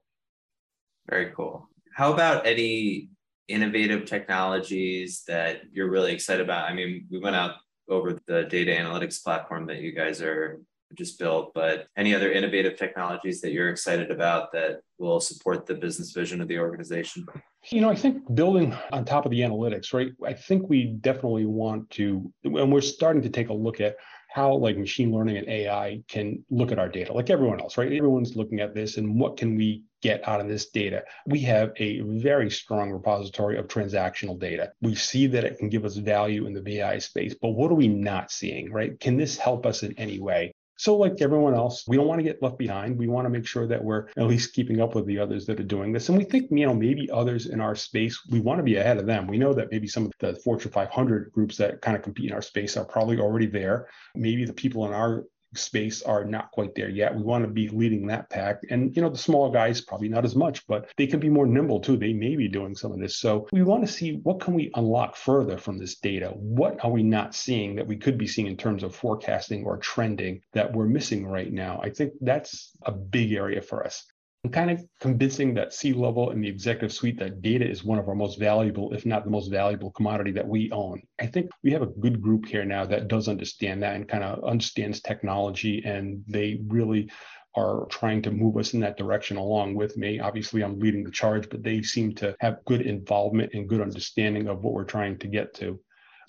Very 1.09 1.33
cool. 1.35 1.69
How 1.95 2.13
about 2.13 2.47
any 2.47 3.09
innovative 3.49 4.05
technologies 4.05 5.25
that 5.27 5.63
you're 5.73 5.91
really 5.91 6.13
excited 6.13 6.45
about? 6.45 6.71
I 6.71 6.75
mean, 6.75 7.07
we 7.11 7.19
went 7.19 7.37
out 7.37 7.57
over 7.89 8.19
the 8.27 8.45
data 8.45 8.73
analytics 8.73 9.23
platform 9.23 9.67
that 9.67 9.79
you 9.79 9.93
guys 9.93 10.21
are 10.21 10.61
just 10.97 11.19
built, 11.19 11.53
but 11.55 11.87
any 11.97 12.15
other 12.15 12.31
innovative 12.33 12.77
technologies 12.77 13.41
that 13.41 13.53
you're 13.53 13.69
excited 13.69 14.11
about 14.11 14.53
that 14.53 14.81
will 14.99 15.21
support 15.21 15.67
the 15.67 15.75
business 15.75 16.13
vision 16.13 16.41
of 16.41 16.49
the 16.49 16.59
organization? 16.59 17.27
You 17.71 17.81
know, 17.81 17.91
I 17.91 17.95
think 17.95 18.35
building 18.35 18.75
on 18.93 19.05
top 19.05 19.25
of 19.25 19.31
the 19.31 19.41
analytics, 19.41 19.93
right? 19.93 20.13
I 20.25 20.33
think 20.33 20.69
we 20.69 20.87
definitely 21.01 21.47
want 21.47 21.91
to, 21.91 22.33
and 22.45 22.73
we're 22.73 22.81
starting 22.81 23.23
to 23.23 23.29
take 23.29 23.49
a 23.49 23.55
look 23.55 23.81
at 23.81 23.97
how 24.29 24.55
like 24.55 24.77
machine 24.77 25.11
learning 25.11 25.39
and 25.39 25.49
AI 25.49 26.03
can 26.09 26.45
look 26.51 26.71
at 26.71 26.79
our 26.79 26.89
data, 26.89 27.13
like 27.13 27.31
everyone 27.31 27.61
else, 27.61 27.79
right? 27.79 27.93
Everyone's 27.93 28.37
looking 28.37 28.61
at 28.61 28.75
this 28.75 28.97
and 28.97 29.19
what 29.19 29.37
can 29.37 29.57
we 29.57 29.85
get 30.03 30.27
out 30.29 30.41
of 30.41 30.49
this 30.49 30.69
data? 30.69 31.03
We 31.27 31.41
have 31.41 31.73
a 31.79 32.01
very 32.01 32.51
strong 32.51 32.91
repository 32.91 33.59
of 33.59 33.69
transactional 33.69 34.39
data. 34.39 34.73
We 34.81 34.95
see 34.95 35.27
that 35.29 35.45
it 35.45 35.59
can 35.59 35.69
give 35.69 35.85
us 35.85 35.97
value 35.97 36.47
in 36.47 36.53
the 36.53 36.61
BI 36.63 36.99
space, 36.99 37.35
but 37.41 37.51
what 37.51 37.71
are 37.73 37.75
we 37.75 37.89
not 37.89 38.31
seeing, 38.31 38.71
right? 38.71 38.99
Can 39.01 39.17
this 39.17 39.37
help 39.37 39.67
us 39.67 39.83
in 39.83 39.99
any 39.99 40.21
way? 40.21 40.53
So, 40.79 40.97
like 40.97 41.21
everyone 41.21 41.55
else, 41.55 41.85
we 41.89 41.97
don't 41.97 42.07
want 42.07 42.21
to 42.21 42.23
get 42.23 42.41
left 42.41 42.57
behind. 42.57 42.97
We 42.97 43.09
want 43.09 43.27
to 43.27 43.31
make 43.31 43.47
sure 43.47 43.67
that 43.67 43.83
we're 43.83 44.07
at 44.17 44.29
least 44.29 44.55
keeping 44.55 44.81
up 44.81 44.95
with 44.95 45.07
the 45.07 45.19
others 45.19 45.45
that 45.47 45.59
are 45.59 45.65
doing 45.65 45.93
this. 45.93 46.09
And 46.09 46.17
we 46.17 46.23
think, 46.23 46.51
you 46.53 46.67
know, 46.67 46.75
maybe 46.75 47.11
others 47.11 47.47
in 47.47 47.61
our 47.61 47.75
space, 47.75 48.25
we 48.31 48.39
want 48.39 48.59
to 48.61 48.63
be 48.63 48.77
ahead 48.77 48.97
of 48.97 49.07
them. 49.07 49.27
We 49.27 49.39
know 49.39 49.53
that 49.55 49.73
maybe 49.73 49.89
some 49.89 50.07
of 50.07 50.13
the 50.21 50.37
Fortune 50.37 50.71
500 50.71 51.33
groups 51.33 51.57
that 51.57 51.81
kind 51.81 51.97
of 51.97 52.05
compete 52.05 52.31
in 52.31 52.33
our 52.33 52.43
space 52.43 52.77
are 52.77 52.85
probably 52.85 53.19
already 53.19 53.47
there. 53.47 53.89
Maybe 54.15 54.45
the 54.45 54.53
people 54.53 54.87
in 54.87 54.93
our 54.93 55.25
space 55.55 56.03
are 56.03 56.25
not 56.25 56.51
quite 56.51 56.75
there 56.75 56.89
yet. 56.89 57.15
We 57.15 57.23
want 57.23 57.45
to 57.45 57.51
be 57.51 57.69
leading 57.69 58.07
that 58.07 58.31
pack. 58.31 58.61
And, 58.71 58.95
you 58.95 59.03
know, 59.03 59.09
the 59.09 59.19
smaller 59.19 59.51
guys, 59.51 59.81
probably 59.81 60.09
not 60.09 60.25
as 60.25 60.37
much, 60.37 60.67
but 60.67 60.91
they 60.97 61.07
can 61.07 61.21
be 61.21 61.29
more 61.29 61.47
nimble 61.47 61.81
too. 61.81 61.97
They 61.97 62.13
may 62.13 62.37
be 62.37 62.49
doing 62.49 62.75
some 62.75 62.93
of 62.93 62.99
this. 62.99 63.17
So 63.17 63.47
we 63.53 63.63
want 63.63 63.87
to 63.87 63.93
see 63.93 64.21
what 64.23 64.41
can 64.41 64.55
we 64.55 64.71
unlock 64.75 65.17
further 65.17 65.59
from 65.59 65.79
this 65.79 65.97
data? 65.97 66.29
What 66.35 66.83
are 66.85 66.91
we 66.91 67.03
not 67.03 67.35
seeing 67.35 67.77
that 67.77 67.87
we 67.87 67.97
could 67.97 68.19
be 68.19 68.27
seeing 68.27 68.49
in 68.49 68.57
terms 68.57 68.83
of 68.83 68.95
forecasting 68.95 69.65
or 69.65 69.79
trending 69.79 70.43
that 70.53 70.73
we're 70.73 70.87
missing 70.87 71.27
right 71.27 71.53
now? 71.53 71.81
I 71.83 71.91
think 71.91 72.13
that's 72.21 72.73
a 72.83 72.93
big 72.93 73.33
area 73.33 73.63
for 73.63 73.85
us 73.85 74.05
and 74.45 74.53
kind 74.53 74.71
of 74.71 74.85
convincing 75.01 75.55
that 75.55 75.75
C 75.75 75.93
level 75.93 76.31
and 76.31 76.43
the 76.43 76.49
executive 76.49 76.93
suite 76.93 77.19
that 77.19 77.43
data 77.43 77.69
is 77.69 77.83
one 77.83 77.99
of 77.99 78.09
our 78.09 78.15
most 78.15 78.39
valuable, 78.39 78.93
if 78.95 79.05
not 79.05 79.25
the 79.25 79.31
most 79.31 79.51
valuable 79.51 79.91
commodity 79.91 80.31
that 80.33 80.47
we 80.47 80.71
own. 80.71 81.03
I 81.21 81.27
think 81.27 81.51
we 81.65 81.73
have 81.73 81.83
a 81.83 81.87
good 81.87 82.23
group 82.23 82.47
here 82.47 82.65
now 82.65 82.87
that 82.87 83.09
does 83.09 83.29
understand 83.29 83.83
that 83.83 83.97
and 83.97 84.09
kind 84.09 84.23
of 84.23 84.45
understands 84.45 85.01
technology, 85.01 85.83
and 85.85 86.23
they 86.29 86.61
really 86.69 87.11
are 87.57 87.87
trying 87.91 88.23
to 88.23 88.31
move 88.31 88.57
us 88.57 88.75
in 88.75 88.81
that 88.81 88.97
direction 88.97 89.37
along 89.37 89.75
with 89.75 89.97
me. 89.97 90.21
Obviously, 90.21 90.63
I'm 90.63 90.79
leading 90.79 91.03
the 91.03 91.11
charge, 91.11 91.49
but 91.49 91.65
they 91.65 91.83
seem 91.83 92.15
to 92.17 92.37
have 92.39 92.65
good 92.67 92.83
involvement 92.83 93.55
and 93.55 93.69
good 93.69 93.81
understanding 93.81 94.47
of 94.47 94.63
what 94.63 94.73
we're 94.73 94.85
trying 94.85 95.19
to 95.19 95.27
get 95.27 95.55
to. 95.55 95.81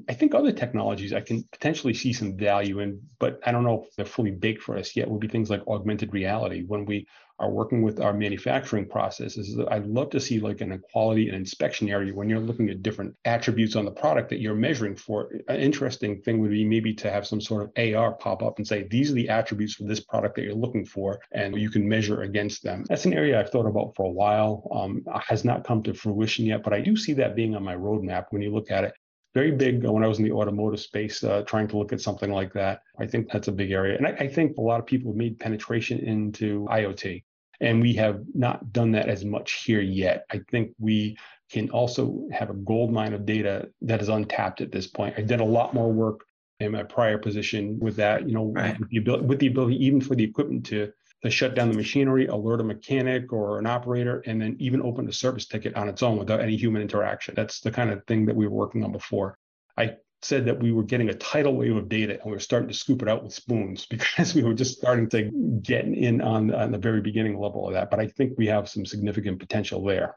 I 0.08 0.14
think 0.14 0.34
other 0.34 0.52
technologies 0.52 1.14
I 1.14 1.22
can 1.22 1.44
potentially 1.52 1.94
see 1.94 2.14
some 2.14 2.38
value 2.38 2.80
in, 2.80 3.02
but 3.20 3.40
I 3.46 3.52
don't 3.52 3.64
know 3.64 3.84
if 3.84 3.96
they're 3.96 4.06
fully 4.06 4.32
baked 4.32 4.62
for 4.62 4.78
us 4.78 4.96
yet, 4.96 5.10
would 5.10 5.20
be 5.20 5.28
things 5.28 5.50
like 5.50 5.68
augmented 5.68 6.14
reality. 6.14 6.64
When 6.64 6.86
we 6.86 7.08
are 7.40 7.50
working 7.50 7.82
with 7.82 8.02
our 8.02 8.14
manufacturing 8.14 8.86
processes, 8.86 9.58
I'd 9.72 9.88
love 9.88 10.10
to 10.12 10.20
see 10.20 10.40
like 10.40 10.62
an 10.62 10.74
equality 10.74 11.30
and 11.30 11.38
inspection 11.38 11.90
area 11.90 12.14
when 12.14 12.30
you're 12.30 12.40
looking 12.40 12.70
at 12.70 12.84
different 12.84 13.16
attributes 13.24 13.76
on 13.76 13.86
the 13.86 13.92
product 13.92 14.30
that 14.30 14.42
you're 14.42 14.56
measuring 14.56 14.96
for. 14.96 15.32
An 15.48 15.60
interesting 15.60 16.22
thing 16.22 16.40
would 16.40 16.52
be 16.52 16.66
maybe 16.66 16.94
to 16.96 17.10
have 17.10 17.26
some 17.26 17.40
sort 17.40 17.64
of 17.64 17.96
AR 17.96 18.14
pop 18.14 18.44
up 18.44 18.58
and 18.58 18.68
say, 18.68 18.88
these 18.90 19.10
are 19.10 19.16
the 19.16 19.30
attributes 19.30 19.76
for 19.76 19.86
this 19.86 20.02
product 20.02 20.36
that 20.36 20.44
you're 20.44 20.54
looking 20.54 20.86
for, 20.86 21.20
and 21.32 21.56
you 21.58 21.70
can 21.70 21.88
measure 21.88 22.24
against 22.24 22.62
them. 22.62 22.84
That's 22.90 23.06
an 23.06 23.14
area 23.14 23.40
I've 23.40 23.52
thought 23.52 23.68
about 23.68 23.96
for 23.96 24.06
a 24.06 24.12
while, 24.12 24.68
um, 24.72 25.04
has 25.26 25.46
not 25.46 25.64
come 25.66 25.82
to 25.84 25.94
fruition 25.94 26.46
yet, 26.46 26.64
but 26.64 26.74
I 26.74 26.82
do 26.82 26.98
see 26.98 27.14
that 27.14 27.36
being 27.36 27.56
on 27.56 27.64
my 27.64 27.76
roadmap 27.76 28.26
when 28.32 28.42
you 28.42 28.54
look 28.54 28.70
at 28.70 28.84
it 28.84 28.94
very 29.34 29.52
big 29.52 29.86
when 29.86 30.04
I 30.04 30.08
was 30.08 30.18
in 30.18 30.26
the 30.26 30.32
automotive 30.32 30.80
space, 30.80 31.24
uh, 31.24 31.44
trying 31.44 31.68
to 31.70 31.78
look 31.78 31.94
at 31.94 32.02
something 32.02 32.32
like 32.32 32.54
that. 32.54 32.82
I 33.00 33.06
think 33.06 33.32
that's 33.32 33.48
a 33.48 33.52
big 33.52 33.72
area. 33.72 33.98
And 33.98 34.08
I, 34.08 34.12
I, 34.12 34.28
think 34.28 34.58
a 34.58 34.62
lot 34.62 34.80
of 34.80 34.86
people 34.86 35.12
have 35.12 35.18
made 35.18 35.39
penetration 35.39 36.00
into 36.00 36.65
IoT, 36.72 37.24
and 37.62 37.82
we 37.82 37.94
have 37.94 38.22
not 38.34 38.74
done 38.74 38.92
that 38.94 39.08
as 39.08 39.24
much 39.24 39.63
here 39.63 39.82
yet. 39.82 40.26
I 40.32 40.42
think 40.50 40.72
we 40.80 41.18
can 41.52 41.70
also 41.70 42.28
have 42.32 42.50
a 42.50 42.54
gold 42.56 42.92
mine 42.92 43.13
of 43.13 43.26
data 43.26 43.70
that 43.82 44.02
is 44.02 44.10
untapped 44.10 44.62
at 44.62 44.72
this 44.72 44.88
point. 44.88 45.15
I 45.18 45.22
did 45.22 45.42
a 45.42 45.46
lot 45.46 45.74
more 45.74 45.92
work 45.92 46.26
in 46.60 46.72
my 46.72 46.84
prior 46.84 47.18
position 47.18 47.80
with 47.80 47.96
that, 47.96 48.28
you 48.28 48.34
know, 48.34 48.52
right. 48.56 48.80
with, 48.80 48.89
the 48.89 48.98
ability, 48.98 49.26
with 49.26 49.39
the 49.39 49.48
ability 49.48 49.86
even 49.86 50.02
for 50.02 50.15
the 50.15 50.24
equipment 50.24 50.65
to 50.68 50.92
to 51.21 51.29
shut 51.29 51.55
down 51.55 51.69
the 51.69 51.75
machinery, 51.75 52.27
alert 52.27 52.62
a 52.62 52.63
mechanic 52.63 53.34
or 53.34 53.60
an 53.60 53.65
operator, 53.65 54.21
and 54.25 54.41
then 54.41 54.55
even 54.60 54.82
open 54.82 55.08
a 55.08 55.13
service 55.13 55.45
ticket 55.45 55.75
on 55.75 55.89
its 55.89 56.01
own 56.01 56.17
without 56.17 56.39
any 56.39 56.55
human 56.55 56.82
interaction. 56.82 57.34
That's 57.36 57.60
the 57.60 57.71
kind 57.71 57.89
of 57.89 58.05
thing 58.05 58.25
that 58.25 58.36
we 58.36 58.47
were 58.47 58.55
working 58.55 58.84
on 58.84 58.91
before. 58.91 59.38
I 59.77 59.95
said 60.21 60.45
that 60.45 60.60
we 60.60 60.71
were 60.71 60.84
getting 60.84 61.10
a 61.10 61.13
tidal 61.13 61.55
wave 61.55 61.75
of 61.75 61.89
data 61.89 62.13
and 62.13 62.25
we 62.25 62.32
were 62.32 62.39
starting 62.39 62.67
to 62.67 62.73
scoop 62.73 63.01
it 63.01 63.08
out 63.08 63.23
with 63.23 63.34
spoons 63.34 63.86
because 63.89 64.34
we 64.34 64.43
were 64.43 64.53
just 64.53 64.77
starting 64.77 65.10
to 65.10 65.60
get 65.62 65.86
in 65.86 66.21
on, 66.21 66.53
on 66.53 66.71
the 66.71 66.77
very 66.77 67.01
beginning 67.01 67.39
level 67.39 67.67
of 67.67 67.73
that. 67.73 67.89
But 67.89 67.99
I 67.99 68.08
think 68.08 68.38
we 68.38 68.47
have 68.47 68.69
some 68.69 68.86
significant 68.86 69.39
potential 69.39 69.84
there. 69.84 70.15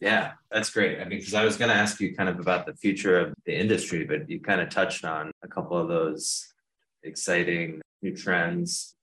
Yeah, 0.00 0.32
that's 0.50 0.70
great. 0.70 1.00
I 1.00 1.04
mean, 1.04 1.18
because 1.18 1.34
I 1.34 1.44
was 1.44 1.56
going 1.56 1.70
to 1.70 1.76
ask 1.76 2.00
you 2.00 2.14
kind 2.14 2.28
of 2.28 2.38
about 2.38 2.66
the 2.66 2.74
future 2.74 3.18
of 3.18 3.34
the 3.46 3.58
industry, 3.58 4.04
but 4.04 4.28
you 4.28 4.40
kind 4.40 4.60
of 4.60 4.68
touched 4.68 5.04
on 5.04 5.30
a 5.42 5.48
couple 5.48 5.78
of 5.78 5.88
those 5.88 6.52
exciting 7.02 7.80
new 8.02 8.14
trends 8.14 8.94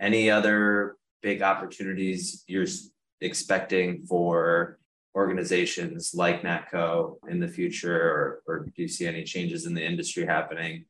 any 0.00 0.30
other 0.30 0.96
big 1.22 1.42
opportunities 1.42 2.44
you're 2.46 2.66
expecting 3.20 4.02
for 4.06 4.78
organizations 5.14 6.12
like 6.14 6.42
Natco 6.42 7.16
in 7.28 7.40
the 7.40 7.48
future, 7.48 8.00
or, 8.00 8.42
or 8.46 8.58
do 8.60 8.72
you 8.76 8.88
see 8.88 9.06
any 9.06 9.24
changes 9.24 9.66
in 9.66 9.74
the 9.74 9.84
industry 9.84 10.24
happening? 10.24 10.84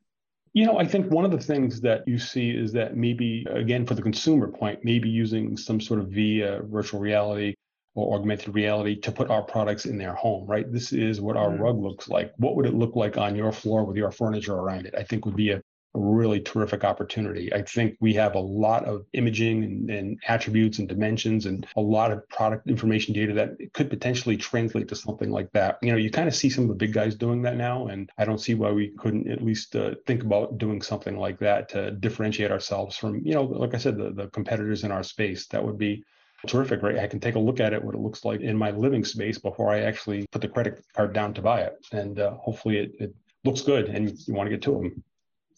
You 0.53 0.67
know, 0.67 0.79
I 0.79 0.87
think 0.87 1.11
one 1.11 1.25
of 1.25 1.31
the 1.31 1.39
things 1.39 1.81
that 1.83 2.07
you 2.07 2.19
see 2.19 2.51
is 2.51 2.73
that 2.73 2.97
maybe, 2.97 3.47
again, 3.51 3.87
for 3.87 3.95
the 3.95 4.03
consumer 4.03 4.49
point, 4.49 4.81
maybe 4.83 5.09
using 5.09 5.57
some 5.57 5.81
sort 5.81 6.01
of 6.01 6.09
via 6.09 6.63
virtual 6.65 7.01
reality 7.01 7.55
or 7.95 8.17
augmented 8.19 8.55
reality 8.55 8.99
to 9.01 9.13
put 9.13 9.31
our 9.31 9.43
products 9.43 9.85
in 9.87 9.99
their 9.99 10.15
home, 10.15 10.47
right? 10.47 10.71
This 10.73 10.93
is 10.93 11.21
what 11.21 11.37
our 11.37 11.51
mm. 11.51 11.61
rug 11.61 11.79
looks 11.79 12.09
like. 12.09 12.33
What 12.37 12.57
would 12.57 12.67
it 12.67 12.75
look 12.75 12.97
like 12.97 13.17
on 13.17 13.37
your 13.37 13.53
floor 13.53 13.85
with 13.85 13.97
your 13.97 14.11
furniture 14.11 14.55
around 14.55 14.87
it? 14.87 14.95
I 14.97 15.03
think 15.03 15.25
would 15.25 15.37
be 15.37 15.51
a 15.51 15.63
a 15.95 16.01
really 16.01 16.41
terrific 16.41 16.85
opportunity. 16.85 17.53
I 17.53 17.63
think 17.63 17.97
we 18.01 18.13
have 18.15 18.35
a 18.35 18.41
lot 18.41 18.85
of 18.85 19.07
imaging 19.15 19.65
and, 19.65 19.91
and, 19.91 20.19
attributes 20.29 20.79
and 20.79 20.89
dimensions 20.89 21.47
and 21.47 21.67
a 21.77 21.81
lot 21.81 22.13
of 22.13 22.29
product 22.29 22.69
information 22.69 23.15
data 23.15 23.33
that 23.35 23.57
could 23.73 23.89
potentially 23.89 24.37
translate 24.37 24.89
to 24.89 24.97
something 24.97 25.31
like 25.31 25.51
that. 25.53 25.79
You 25.83 25.93
know, 25.93 25.99
you 25.99 26.11
kind 26.11 26.29
of 26.29 26.35
see 26.35 26.51
some 26.51 26.65
of 26.65 26.69
the 26.69 26.75
big 26.75 26.93
guys 26.93 27.15
doing 27.15 27.43
that 27.43 27.57
now, 27.57 27.87
and 27.87 28.11
I 28.19 28.25
don't 28.25 28.41
see 28.41 28.55
why 28.55 28.71
we 28.71 28.89
couldn't 28.99 29.31
at 29.31 29.43
least 29.43 29.75
uh, 29.77 29.95
think 30.07 30.23
about 30.23 30.59
doing 30.59 30.83
something 30.83 31.17
like 31.17 31.39
that 31.39 31.69
to 31.71 31.93
differentiate 31.93 32.53
ourselves 32.53 32.97
from, 32.97 33.25
you 33.25 33.35
know, 33.35 33.45
like 33.45 33.75
I 33.75 33.79
said, 33.79 33.97
the, 33.97 34.11
the 34.11 34.29
competitors 34.29 34.85
in 34.85 34.93
our 34.93 35.03
space. 35.03 35.47
That 35.47 35.65
would 35.65 35.79
be 35.79 36.05
terrific, 36.47 36.83
right? 36.83 36.99
I 36.99 37.07
can 37.07 37.21
take 37.21 37.35
a 37.35 37.41
look 37.41 37.61
at 37.61 37.73
it, 37.73 37.83
what 37.83 37.95
it 37.95 38.01
looks 38.01 38.25
like 38.25 38.41
in 38.41 38.57
my 38.57 38.71
living 38.71 39.05
space 39.05 39.39
before 39.39 39.71
I 39.71 39.81
actually 39.81 40.27
put 40.31 40.43
the 40.43 40.49
credit 40.49 40.85
card 40.95 41.13
down 41.13 41.35
to 41.35 41.43
buy 41.43 41.63
it. 41.63 41.75
And 41.93 42.21
uh, 42.21 42.35
hopefully 42.35 42.79
it, 42.79 42.93
it 43.01 43.15
looks 43.45 43.63
good 43.63 43.89
and 43.89 44.17
you 44.27 44.35
want 44.35 44.47
to 44.47 44.51
get 44.51 44.63
to 44.63 44.73
them. 44.73 45.03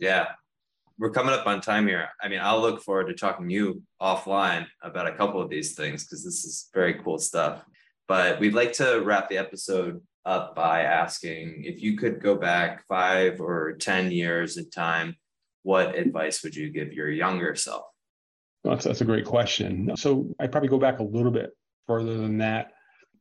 Yeah. 0.01 0.29
We're 0.99 1.11
coming 1.11 1.33
up 1.33 1.47
on 1.47 1.61
time 1.61 1.87
here. 1.87 2.09
I 2.21 2.29
mean, 2.29 2.41
I'll 2.43 2.61
look 2.61 2.83
forward 2.83 3.07
to 3.07 3.15
talking 3.15 3.49
to 3.49 3.55
you 3.55 3.83
offline 4.03 4.67
about 4.83 5.07
a 5.07 5.15
couple 5.15 5.41
of 5.41 5.49
these 5.49 5.75
things 5.75 6.05
because 6.05 6.25
this 6.25 6.45
is 6.45 6.69
very 6.75 6.95
cool 6.95 7.19
stuff. 7.19 7.65
But 8.09 8.41
we'd 8.41 8.55
like 8.55 8.73
to 8.75 9.01
wrap 9.05 9.29
the 9.29 9.39
episode 9.39 10.03
up 10.27 10.55
by 10.55 10.83
asking 10.83 11.63
if 11.65 11.81
you 11.81 11.97
could 11.97 12.21
go 12.21 12.35
back 12.35 12.87
five 12.87 13.41
or 13.41 13.75
10 13.75 14.11
years 14.11 14.57
in 14.57 14.69
time, 14.69 15.17
what 15.63 15.95
advice 15.95 16.43
would 16.43 16.55
you 16.55 16.71
give 16.71 16.93
your 16.93 17.11
younger 17.11 17.55
self? 17.55 17.85
That's, 18.65 18.85
that's 18.85 19.01
a 19.01 19.07
great 19.07 19.25
question. 19.25 19.97
So 19.97 20.35
I 20.39 20.47
probably 20.47 20.69
go 20.69 20.79
back 20.79 20.99
a 20.99 21.05
little 21.05 21.31
bit 21.31 21.51
further 21.87 22.17
than 22.17 22.39
that. 22.39 22.73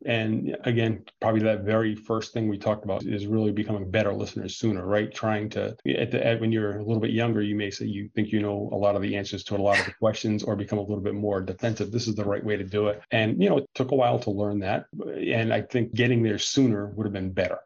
And 0.06 0.56
again, 0.64 1.04
probably 1.20 1.42
that 1.42 1.62
very 1.62 1.94
first 1.94 2.32
thing 2.32 2.48
we 2.48 2.58
talked 2.58 2.86
about 2.86 3.04
is 3.04 3.28
really 3.28 3.52
becoming 3.52 3.92
better 3.92 4.14
listeners 4.14 4.56
sooner, 4.56 4.86
right? 4.86 5.14
Trying 5.14 5.50
to, 5.52 5.76
at 5.86 6.12
the, 6.12 6.26
at, 6.26 6.40
when 6.40 6.54
you're 6.54 6.78
a 6.78 6.84
little 6.84 7.02
bit 7.02 7.12
younger, 7.12 7.42
you 7.42 7.56
may 7.56 7.70
say 7.70 7.86
you 7.86 8.10
think 8.16 8.32
you 8.32 8.42
know 8.42 8.70
a 8.72 8.78
lot 8.78 8.96
of 8.96 9.02
the 9.02 9.18
answers 9.18 9.44
to 9.46 9.56
a 9.56 9.58
lot 9.58 9.78
of 9.78 9.86
the 9.86 9.94
questions 9.94 10.42
or 10.44 10.56
become 10.56 10.80
a 10.80 10.82
little 10.84 11.02
bit 11.04 11.16
more 11.16 11.42
defensive. 11.42 11.92
This 11.92 12.08
is 12.08 12.16
the 12.16 12.24
right 12.24 12.44
way 12.44 12.56
to 12.56 12.64
do 12.64 12.88
it. 12.88 13.02
And, 13.12 13.42
you 13.44 13.50
know, 13.50 13.58
it 13.58 13.70
took 13.76 13.92
a 13.92 13.96
while 13.96 14.20
to 14.20 14.32
learn 14.32 14.60
that. 14.60 14.86
And 15.06 15.54
I 15.54 15.62
think 15.62 15.94
getting 15.94 16.24
there 16.24 16.40
sooner 16.40 16.88
would 16.96 17.06
have 17.06 17.14
been 17.14 17.34
better. 17.34 17.60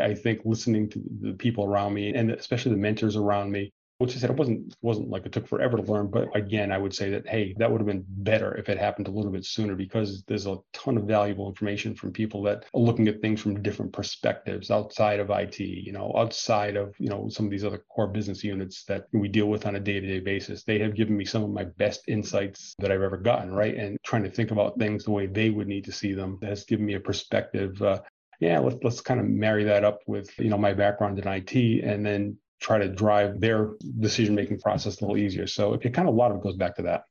I 0.00 0.14
think 0.14 0.40
listening 0.44 0.88
to 0.90 1.02
the 1.20 1.34
people 1.34 1.64
around 1.64 1.94
me 1.94 2.14
and 2.14 2.30
especially 2.30 2.72
the 2.72 2.78
mentors 2.78 3.14
around 3.14 3.52
me 3.52 3.72
which 4.02 4.16
I 4.16 4.18
said 4.18 4.30
it 4.30 4.36
wasn't 4.36 4.74
wasn't 4.82 5.10
like 5.10 5.26
it 5.26 5.32
took 5.32 5.46
forever 5.46 5.76
to 5.76 5.82
learn, 5.82 6.08
but 6.08 6.34
again, 6.36 6.72
I 6.72 6.78
would 6.78 6.94
say 6.94 7.10
that 7.10 7.26
hey, 7.26 7.54
that 7.58 7.70
would 7.70 7.80
have 7.80 7.86
been 7.86 8.04
better 8.08 8.54
if 8.56 8.68
it 8.68 8.78
happened 8.78 9.08
a 9.08 9.10
little 9.10 9.30
bit 9.30 9.44
sooner 9.44 9.74
because 9.74 10.22
there's 10.24 10.46
a 10.46 10.58
ton 10.72 10.96
of 10.96 11.04
valuable 11.04 11.48
information 11.48 11.94
from 11.94 12.12
people 12.12 12.42
that 12.42 12.64
are 12.74 12.80
looking 12.80 13.08
at 13.08 13.20
things 13.20 13.40
from 13.40 13.62
different 13.62 13.92
perspectives 13.92 14.70
outside 14.70 15.20
of 15.20 15.30
IT, 15.30 15.60
you 15.60 15.92
know, 15.92 16.12
outside 16.16 16.76
of 16.76 16.94
you 16.98 17.08
know 17.08 17.28
some 17.28 17.46
of 17.46 17.50
these 17.50 17.64
other 17.64 17.84
core 17.94 18.08
business 18.08 18.44
units 18.44 18.84
that 18.84 19.06
we 19.12 19.28
deal 19.28 19.46
with 19.46 19.66
on 19.66 19.76
a 19.76 19.80
day-to-day 19.80 20.20
basis. 20.20 20.64
They 20.64 20.78
have 20.80 20.94
given 20.94 21.16
me 21.16 21.24
some 21.24 21.44
of 21.44 21.50
my 21.50 21.64
best 21.64 22.02
insights 22.08 22.74
that 22.78 22.90
I've 22.90 23.02
ever 23.02 23.16
gotten, 23.16 23.52
right? 23.52 23.76
And 23.76 23.96
trying 24.02 24.24
to 24.24 24.30
think 24.30 24.50
about 24.50 24.78
things 24.78 25.04
the 25.04 25.10
way 25.12 25.26
they 25.26 25.50
would 25.50 25.68
need 25.68 25.84
to 25.84 25.92
see 25.92 26.12
them 26.12 26.38
has 26.42 26.64
given 26.64 26.84
me 26.86 26.94
a 26.94 27.00
perspective. 27.00 27.80
Uh, 27.80 28.00
yeah, 28.42 28.58
let's 28.58 28.76
let's 28.82 29.00
kind 29.00 29.20
of 29.20 29.26
marry 29.26 29.62
that 29.64 29.84
up 29.84 30.00
with 30.08 30.36
you 30.40 30.50
know 30.50 30.58
my 30.58 30.74
background 30.74 31.18
in 31.20 31.28
IT, 31.28 31.54
and 31.84 32.04
then 32.04 32.36
try 32.62 32.78
to 32.78 32.88
drive 32.88 33.40
their 33.40 33.72
decision 33.98 34.34
making 34.34 34.60
process 34.60 35.00
a 35.00 35.04
little 35.04 35.18
easier. 35.18 35.46
So 35.46 35.74
it, 35.74 35.84
it 35.84 35.92
kind 35.92 36.08
of 36.08 36.14
a 36.14 36.16
lot 36.16 36.30
of 36.30 36.38
it 36.38 36.42
goes 36.42 36.56
back 36.56 36.76
to 36.76 36.82
that. 36.82 37.02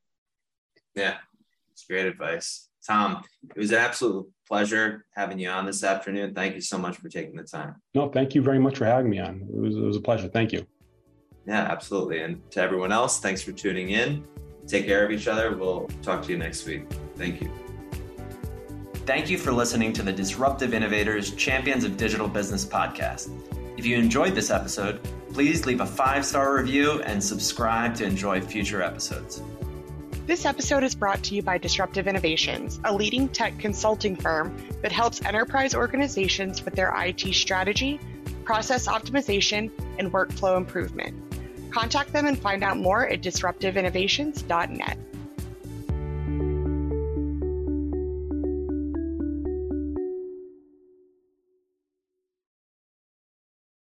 Yeah, 0.94 1.16
it's 1.70 1.84
great 1.84 2.06
advice. 2.06 2.68
Tom, 2.86 3.22
it 3.48 3.56
was 3.56 3.70
an 3.70 3.78
absolute 3.78 4.26
pleasure 4.48 5.04
having 5.14 5.38
you 5.38 5.48
on 5.48 5.66
this 5.66 5.84
afternoon. 5.84 6.34
Thank 6.34 6.54
you 6.54 6.60
so 6.60 6.78
much 6.78 6.96
for 6.96 7.08
taking 7.08 7.36
the 7.36 7.44
time. 7.44 7.76
No, 7.94 8.08
thank 8.08 8.34
you 8.34 8.42
very 8.42 8.58
much 8.58 8.78
for 8.78 8.86
having 8.86 9.08
me 9.08 9.20
on. 9.20 9.46
It 9.48 9.60
was, 9.60 9.76
it 9.76 9.80
was 9.80 9.96
a 9.96 10.00
pleasure. 10.00 10.28
Thank 10.28 10.52
you. 10.52 10.66
Yeah, 11.46 11.62
absolutely. 11.62 12.22
And 12.22 12.50
to 12.52 12.60
everyone 12.60 12.92
else, 12.92 13.20
thanks 13.20 13.42
for 13.42 13.52
tuning 13.52 13.90
in. 13.90 14.24
Take 14.66 14.86
care 14.86 15.04
of 15.04 15.10
each 15.10 15.28
other. 15.28 15.56
We'll 15.56 15.88
talk 16.02 16.22
to 16.24 16.32
you 16.32 16.38
next 16.38 16.66
week. 16.66 16.84
Thank 17.16 17.40
you. 17.40 17.50
Thank 19.06 19.28
you 19.28 19.38
for 19.38 19.52
listening 19.52 19.92
to 19.94 20.02
the 20.02 20.12
Disruptive 20.12 20.74
Innovators 20.74 21.32
Champions 21.34 21.82
of 21.84 21.96
Digital 21.96 22.28
Business 22.28 22.64
podcast. 22.64 23.30
If 23.76 23.84
you 23.86 23.96
enjoyed 23.96 24.34
this 24.34 24.50
episode, 24.50 25.00
please 25.32 25.66
leave 25.66 25.80
a 25.80 25.86
five 25.86 26.24
star 26.24 26.54
review 26.54 27.02
and 27.02 27.22
subscribe 27.22 27.94
to 27.96 28.04
enjoy 28.04 28.40
future 28.40 28.82
episodes. 28.82 29.42
This 30.26 30.44
episode 30.44 30.84
is 30.84 30.94
brought 30.94 31.22
to 31.24 31.34
you 31.34 31.42
by 31.42 31.58
Disruptive 31.58 32.06
Innovations, 32.06 32.80
a 32.84 32.94
leading 32.94 33.28
tech 33.28 33.58
consulting 33.58 34.14
firm 34.14 34.56
that 34.82 34.92
helps 34.92 35.24
enterprise 35.24 35.74
organizations 35.74 36.64
with 36.64 36.74
their 36.74 36.94
IT 36.96 37.34
strategy, 37.34 37.98
process 38.44 38.86
optimization, 38.86 39.70
and 39.98 40.12
workflow 40.12 40.56
improvement. 40.56 41.16
Contact 41.72 42.12
them 42.12 42.26
and 42.26 42.38
find 42.38 42.62
out 42.62 42.76
more 42.76 43.08
at 43.08 43.20
disruptiveinnovations.net. 43.20 44.98